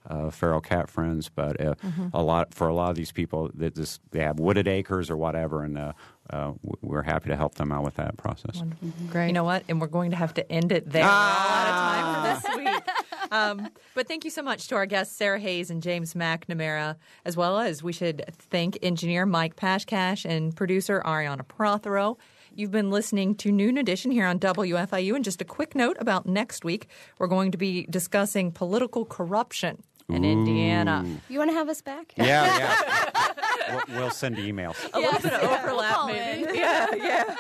uh, 0.10 0.30
Feral 0.32 0.62
Cat 0.62 0.90
Friends. 0.90 1.30
But 1.30 1.62
uh, 1.62 1.76
a 2.14 2.24
lot 2.24 2.54
for 2.54 2.68
a 2.68 2.74
lot 2.74 2.90
of 2.90 2.96
these 2.96 3.12
people, 3.12 3.52
that 3.54 3.76
this, 3.76 4.00
they 4.10 4.22
have 4.22 4.40
wooded 4.40 4.68
acres 4.68 5.12
or 5.12 5.18
whatever, 5.18 5.64
and 5.64 5.94
uh, 6.30 6.54
we're 6.82 7.04
happy 7.04 7.30
to 7.30 7.36
help 7.36 7.56
them 7.56 7.72
out 7.72 7.84
with 7.84 7.96
that 7.96 8.18
process. 8.18 8.64
Great. 9.10 9.28
You 9.28 9.34
know 9.34 9.44
what? 9.44 9.64
And 9.68 9.82
we're 9.82 9.88
going 9.88 10.12
to 10.12 10.18
have 10.18 10.34
to 10.36 10.52
end 10.52 10.72
it 10.72 10.90
there. 10.90 11.04
We're 11.04 11.10
out 11.10 11.68
of 11.68 11.76
time 11.76 12.42
for 12.42 12.48
this 12.48 12.56
week. 12.58 12.96
Um, 13.32 13.70
but 13.96 14.08
thank 14.08 14.26
you 14.26 14.30
so 14.30 14.42
much 14.42 14.68
to 14.68 14.76
our 14.76 14.86
guests, 14.86 15.16
Sarah 15.16 15.40
Hayes 15.40 15.70
and 15.72 15.82
James 15.82 16.14
McNamara, 16.14 16.98
as 17.26 17.36
well 17.36 17.60
as 17.60 17.82
we 17.82 17.92
should 17.92 18.24
thank 18.32 18.78
engineer 18.84 19.26
Mike 19.26 19.56
Pashkash 19.56 20.24
and 20.24 20.56
producer 20.56 21.02
Ariana 21.04 21.48
Prothero. 21.48 22.18
You've 22.56 22.72
been 22.72 22.92
listening 22.92 23.34
to 23.36 23.52
Noon 23.52 23.80
Edition 23.80 24.12
here 24.12 24.28
on 24.28 24.38
WFIU. 24.38 25.16
And 25.16 25.26
just 25.26 25.42
a 25.42 25.46
quick 25.46 25.74
note 25.74 25.98
about 26.00 26.28
next 26.28 26.64
week, 26.64 26.88
we're 27.18 27.28
going 27.28 27.52
to 27.52 27.58
be 27.58 27.88
discussing 27.90 28.52
political 28.52 29.06
corruption 29.06 29.82
in 30.10 30.26
Indiana. 30.26 31.06
You 31.30 31.40
want 31.40 31.52
to 31.52 31.56
have 31.56 31.70
us 31.70 31.82
back? 31.82 32.14
Yeah, 32.18 32.26
yeah. 32.26 33.32
we'll, 33.88 33.98
we'll 33.98 34.12
send 34.12 34.38
emails. 34.38 34.76
A 34.94 35.00
little 35.00 35.20
bit 35.20 35.34
of 35.34 35.44
overlap, 35.50 35.96
call 35.96 36.08
maybe. 36.08 36.52
Yeah, 36.64 36.88
yeah. 36.96 37.36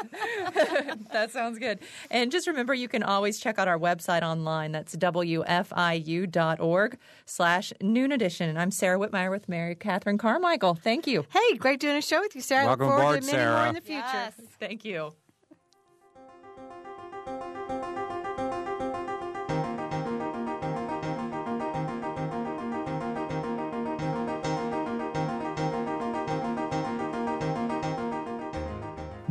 that 1.11 1.31
sounds 1.31 1.59
good. 1.59 1.79
And 2.09 2.31
just 2.31 2.47
remember, 2.47 2.73
you 2.73 2.87
can 2.87 3.03
always 3.03 3.39
check 3.39 3.59
out 3.59 3.67
our 3.67 3.77
website 3.79 4.23
online. 4.23 4.71
That's 4.71 4.95
wfiu.org 4.95 6.97
slash 7.25 7.73
noon 7.81 8.11
edition. 8.11 8.49
And 8.49 8.59
I'm 8.59 8.71
Sarah 8.71 8.99
Whitmire 8.99 9.31
with 9.31 9.47
Mary 9.47 9.75
Catherine 9.75 10.17
Carmichael. 10.17 10.75
Thank 10.75 11.07
you. 11.07 11.25
Hey, 11.29 11.57
great 11.57 11.79
doing 11.79 11.97
a 11.97 12.01
show 12.01 12.19
with 12.21 12.35
you, 12.35 12.41
Sarah. 12.41 12.65
Welcome 12.65 12.87
Look 12.87 12.95
forward 12.97 13.17
aboard, 13.17 13.23
to 13.23 13.35
many 13.35 13.45
more 13.45 13.55
Sarah. 13.57 13.69
in 13.69 13.75
the 13.75 13.81
future. 13.81 13.99
Yes. 14.01 14.33
Thank 14.59 14.85
you. 14.85 15.13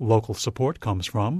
Local 0.00 0.34
support 0.34 0.78
comes 0.78 1.06
from 1.06 1.36